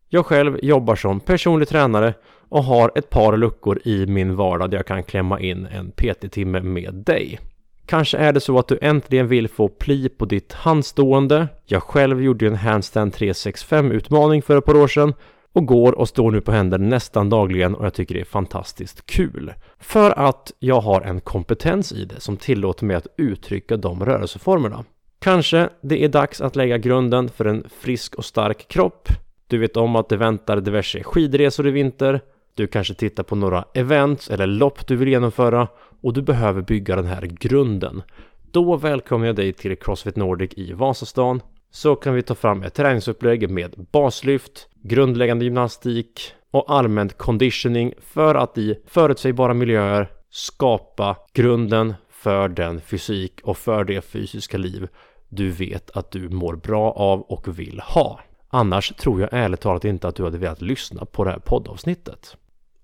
jag 0.08 0.26
själv 0.26 0.58
jobbar 0.62 0.96
som 0.96 1.20
personlig 1.20 1.68
tränare 1.68 2.14
och 2.48 2.64
har 2.64 2.92
ett 2.94 3.10
par 3.10 3.36
luckor 3.36 3.80
i 3.84 4.06
min 4.06 4.36
vardag 4.36 4.70
där 4.70 4.78
jag 4.78 4.86
kan 4.86 5.02
klämma 5.02 5.40
in 5.40 5.66
en 5.66 5.90
PT-timme 5.90 6.60
med 6.60 6.94
dig. 6.94 7.38
Kanske 7.86 8.18
är 8.18 8.32
det 8.32 8.40
så 8.40 8.58
att 8.58 8.68
du 8.68 8.78
äntligen 8.82 9.28
vill 9.28 9.48
få 9.48 9.68
pli 9.68 10.08
på 10.08 10.24
ditt 10.24 10.52
handstående. 10.52 11.48
Jag 11.64 11.82
själv 11.82 12.22
gjorde 12.22 12.44
ju 12.44 12.50
en 12.50 12.56
handstand 12.56 13.12
365 13.12 13.92
utmaning 13.92 14.42
för 14.42 14.56
ett 14.58 14.64
par 14.64 14.76
år 14.76 14.88
sedan 14.88 15.14
och 15.52 15.66
går 15.66 15.92
och 15.98 16.08
står 16.08 16.30
nu 16.30 16.40
på 16.40 16.52
händer 16.52 16.78
nästan 16.78 17.30
dagligen 17.30 17.74
och 17.74 17.84
jag 17.84 17.94
tycker 17.94 18.14
det 18.14 18.20
är 18.20 18.24
fantastiskt 18.24 19.06
kul. 19.06 19.52
För 19.78 20.10
att 20.10 20.52
jag 20.58 20.80
har 20.80 21.00
en 21.00 21.20
kompetens 21.20 21.92
i 21.92 22.04
det 22.04 22.20
som 22.20 22.36
tillåter 22.36 22.84
mig 22.84 22.96
att 22.96 23.06
uttrycka 23.16 23.76
de 23.76 24.04
rörelseformerna. 24.04 24.84
Kanske 25.18 25.68
det 25.80 26.04
är 26.04 26.08
dags 26.08 26.40
att 26.40 26.56
lägga 26.56 26.78
grunden 26.78 27.28
för 27.28 27.44
en 27.44 27.64
frisk 27.80 28.14
och 28.14 28.24
stark 28.24 28.68
kropp 28.68 29.08
du 29.48 29.58
vet 29.58 29.76
om 29.76 29.96
att 29.96 30.08
det 30.08 30.16
väntar 30.16 30.60
diverse 30.60 31.02
skidresor 31.02 31.68
i 31.68 31.70
vinter. 31.70 32.20
Du 32.54 32.66
kanske 32.66 32.94
tittar 32.94 33.22
på 33.22 33.36
några 33.36 33.64
events 33.74 34.30
eller 34.30 34.46
lopp 34.46 34.86
du 34.86 34.96
vill 34.96 35.08
genomföra 35.08 35.68
och 36.00 36.12
du 36.12 36.22
behöver 36.22 36.62
bygga 36.62 36.96
den 36.96 37.06
här 37.06 37.22
grunden. 37.22 38.02
Då 38.50 38.76
välkomnar 38.76 39.26
jag 39.26 39.36
dig 39.36 39.52
till 39.52 39.76
Crossfit 39.76 40.16
Nordic 40.16 40.50
i 40.56 40.72
Vasastan 40.72 41.40
så 41.70 41.96
kan 41.96 42.14
vi 42.14 42.22
ta 42.22 42.34
fram 42.34 42.62
ett 42.62 42.74
träningsupplägg 42.74 43.50
med 43.50 43.86
baslyft, 43.92 44.68
grundläggande 44.82 45.44
gymnastik 45.44 46.32
och 46.50 46.72
allmänt 46.72 47.18
conditioning 47.18 47.92
för 48.00 48.34
att 48.34 48.58
i 48.58 48.78
förutsägbara 48.86 49.54
miljöer 49.54 50.10
skapa 50.30 51.16
grunden 51.32 51.94
för 52.10 52.48
den 52.48 52.80
fysik 52.80 53.40
och 53.42 53.58
för 53.58 53.84
det 53.84 54.00
fysiska 54.00 54.58
liv 54.58 54.88
du 55.28 55.50
vet 55.50 55.90
att 55.90 56.10
du 56.10 56.28
mår 56.28 56.56
bra 56.56 56.92
av 56.92 57.20
och 57.20 57.58
vill 57.58 57.80
ha. 57.80 58.20
Annars 58.48 58.92
tror 58.92 59.20
jag 59.20 59.28
ärligt 59.32 59.60
talat 59.60 59.84
inte 59.84 60.08
att 60.08 60.16
du 60.16 60.24
hade 60.24 60.38
velat 60.38 60.62
lyssna 60.62 61.04
på 61.04 61.24
det 61.24 61.30
här 61.30 61.38
poddavsnittet. 61.38 62.36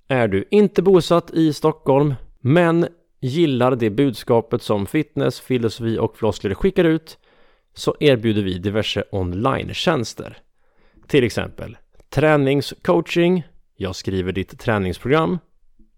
Är 0.09 0.29
du 0.29 0.45
inte 0.51 0.83
bosatt 0.83 1.31
i 1.31 1.53
Stockholm 1.53 2.15
men 2.41 2.87
gillar 3.21 3.77
det 3.77 3.91
budskapet 3.91 4.63
som 4.63 4.87
fitness, 4.87 5.41
filosofi 5.41 5.99
och 5.99 6.17
floskler 6.17 6.55
skickar 6.55 6.85
ut 6.85 7.19
så 7.75 7.97
erbjuder 8.01 8.43
vi 8.43 8.59
diverse 8.59 9.05
online-tjänster. 9.13 10.39
Till 11.07 11.25
exempel 11.25 11.77
träningscoaching, 12.11 13.43
jag 13.77 13.97
skriver 13.97 14.33
ditt 14.33 14.61
träningsprogram, 14.61 15.39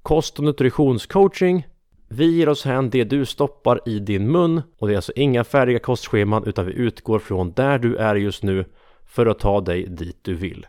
kost 0.03 0.39
och 0.39 0.45
nutritionscoaching, 0.45 1.67
vi 2.09 2.37
ger 2.37 2.49
oss 2.49 2.65
hän 2.65 2.91
det 2.91 3.05
du 3.05 3.27
stoppar 3.27 3.81
i 3.87 3.99
din 3.99 4.31
mun 4.33 4.63
och 4.79 4.89
det 4.89 4.95
är 4.95 4.97
alltså 4.97 5.13
inga 5.17 5.45
färdiga 5.45 5.79
kostscheman 5.79 6.45
utan 6.47 6.67
vi 6.67 6.73
utgår 6.73 7.19
från 7.19 7.53
där 7.53 7.79
du 7.79 7.97
är 7.97 8.15
just 8.15 8.43
nu 8.43 8.65
för 9.07 9.27
att 9.27 9.39
ta 9.39 9.61
dig 9.61 9.87
dit 9.87 10.19
du 10.23 10.35
vill. 10.35 10.67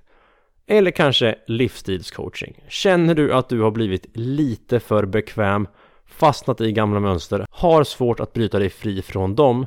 Eller 0.67 0.91
kanske 0.91 1.35
livsstilscoaching. 1.47 2.63
Känner 2.67 3.15
du 3.15 3.33
att 3.33 3.49
du 3.49 3.61
har 3.61 3.71
blivit 3.71 4.05
lite 4.13 4.79
för 4.79 5.05
bekväm, 5.05 5.67
fastnat 6.05 6.61
i 6.61 6.71
gamla 6.71 6.99
mönster, 6.99 7.45
har 7.49 7.83
svårt 7.83 8.19
att 8.19 8.33
bryta 8.33 8.59
dig 8.59 8.69
fri 8.69 9.01
från 9.01 9.35
dem, 9.35 9.65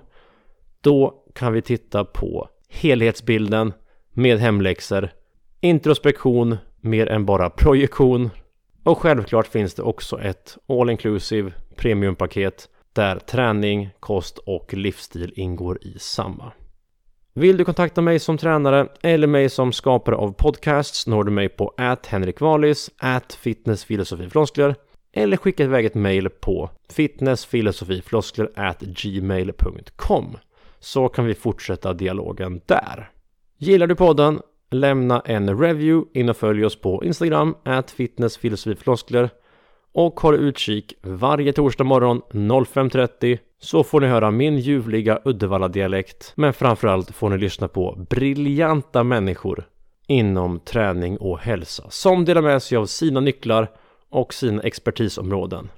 då 0.80 1.19
kan 1.32 1.52
vi 1.52 1.62
titta 1.62 2.04
på 2.04 2.48
helhetsbilden 2.68 3.72
med 4.12 4.38
hemläxor, 4.38 5.08
introspektion 5.60 6.56
mer 6.80 7.06
än 7.06 7.26
bara 7.26 7.50
projektion 7.50 8.30
och 8.84 8.98
självklart 8.98 9.46
finns 9.46 9.74
det 9.74 9.82
också 9.82 10.20
ett 10.20 10.58
all 10.68 10.90
inclusive 10.90 11.52
premiumpaket 11.76 12.68
där 12.92 13.18
träning, 13.18 13.90
kost 14.00 14.38
och 14.38 14.74
livsstil 14.74 15.32
ingår 15.36 15.78
i 15.82 15.98
samma. 15.98 16.52
Vill 17.34 17.56
du 17.56 17.64
kontakta 17.64 18.00
mig 18.00 18.18
som 18.18 18.38
tränare 18.38 18.88
eller 19.02 19.26
mig 19.26 19.48
som 19.48 19.72
skapare 19.72 20.16
av 20.16 20.32
podcasts 20.32 21.06
når 21.06 21.24
du 21.24 21.30
mig 21.30 21.48
på 21.48 21.74
at 21.76 22.06
henrikvalis, 22.06 22.90
at 22.98 23.32
fitnessfilosofifloskler 23.32 24.74
eller 25.12 25.36
skicka 25.36 25.64
iväg 25.64 25.84
ett 25.84 25.94
mail 25.94 26.28
på 26.30 26.70
fitnessfilosofifloskler 26.88 28.50
at 28.54 28.80
gmail.com 28.80 30.36
så 30.80 31.08
kan 31.08 31.24
vi 31.24 31.34
fortsätta 31.34 31.92
dialogen 31.92 32.60
där. 32.66 33.10
Gillar 33.58 33.86
du 33.86 33.94
podden? 33.94 34.40
Lämna 34.70 35.20
en 35.20 35.60
review 35.60 36.20
in 36.20 36.28
och 36.28 36.36
följ 36.36 36.64
oss 36.64 36.80
på 36.80 37.04
Instagram, 37.04 37.54
at 37.64 37.90
fitnessfilosofifloskler 37.90 39.30
och 39.92 40.20
håll 40.20 40.34
utkik 40.34 40.94
varje 41.02 41.52
torsdag 41.52 41.84
morgon 41.84 42.22
05.30 42.30 43.38
så 43.58 43.84
får 43.84 44.00
ni 44.00 44.06
höra 44.06 44.30
min 44.30 44.58
ljuvliga 44.58 45.20
Uddevalla-dialekt 45.24 46.32
men 46.34 46.52
framförallt 46.52 47.10
får 47.10 47.30
ni 47.30 47.38
lyssna 47.38 47.68
på 47.68 48.06
briljanta 48.10 49.04
människor 49.04 49.64
inom 50.06 50.60
träning 50.60 51.16
och 51.16 51.38
hälsa 51.38 51.84
som 51.88 52.24
delar 52.24 52.42
med 52.42 52.62
sig 52.62 52.78
av 52.78 52.86
sina 52.86 53.20
nycklar 53.20 53.70
och 54.10 54.34
sina 54.34 54.62
expertisområden 54.62 55.68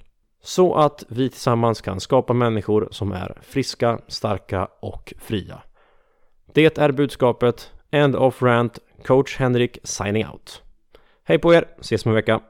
så 0.43 0.75
att 0.75 1.03
vi 1.07 1.29
tillsammans 1.29 1.81
kan 1.81 1.99
skapa 1.99 2.33
människor 2.33 2.87
som 2.91 3.11
är 3.11 3.37
friska, 3.41 3.99
starka 4.07 4.67
och 4.79 5.13
fria. 5.19 5.61
Det 6.53 6.77
är 6.77 6.91
budskapet. 6.91 7.71
End 7.91 8.15
of 8.15 8.41
rant. 8.41 8.79
Coach 9.05 9.37
Henrik 9.37 9.77
signing 9.83 10.27
out. 10.27 10.61
Hej 11.23 11.39
på 11.39 11.53
er, 11.53 11.65
ses 11.79 12.05
om 12.05 12.09
en 12.09 12.15
vecka. 12.15 12.41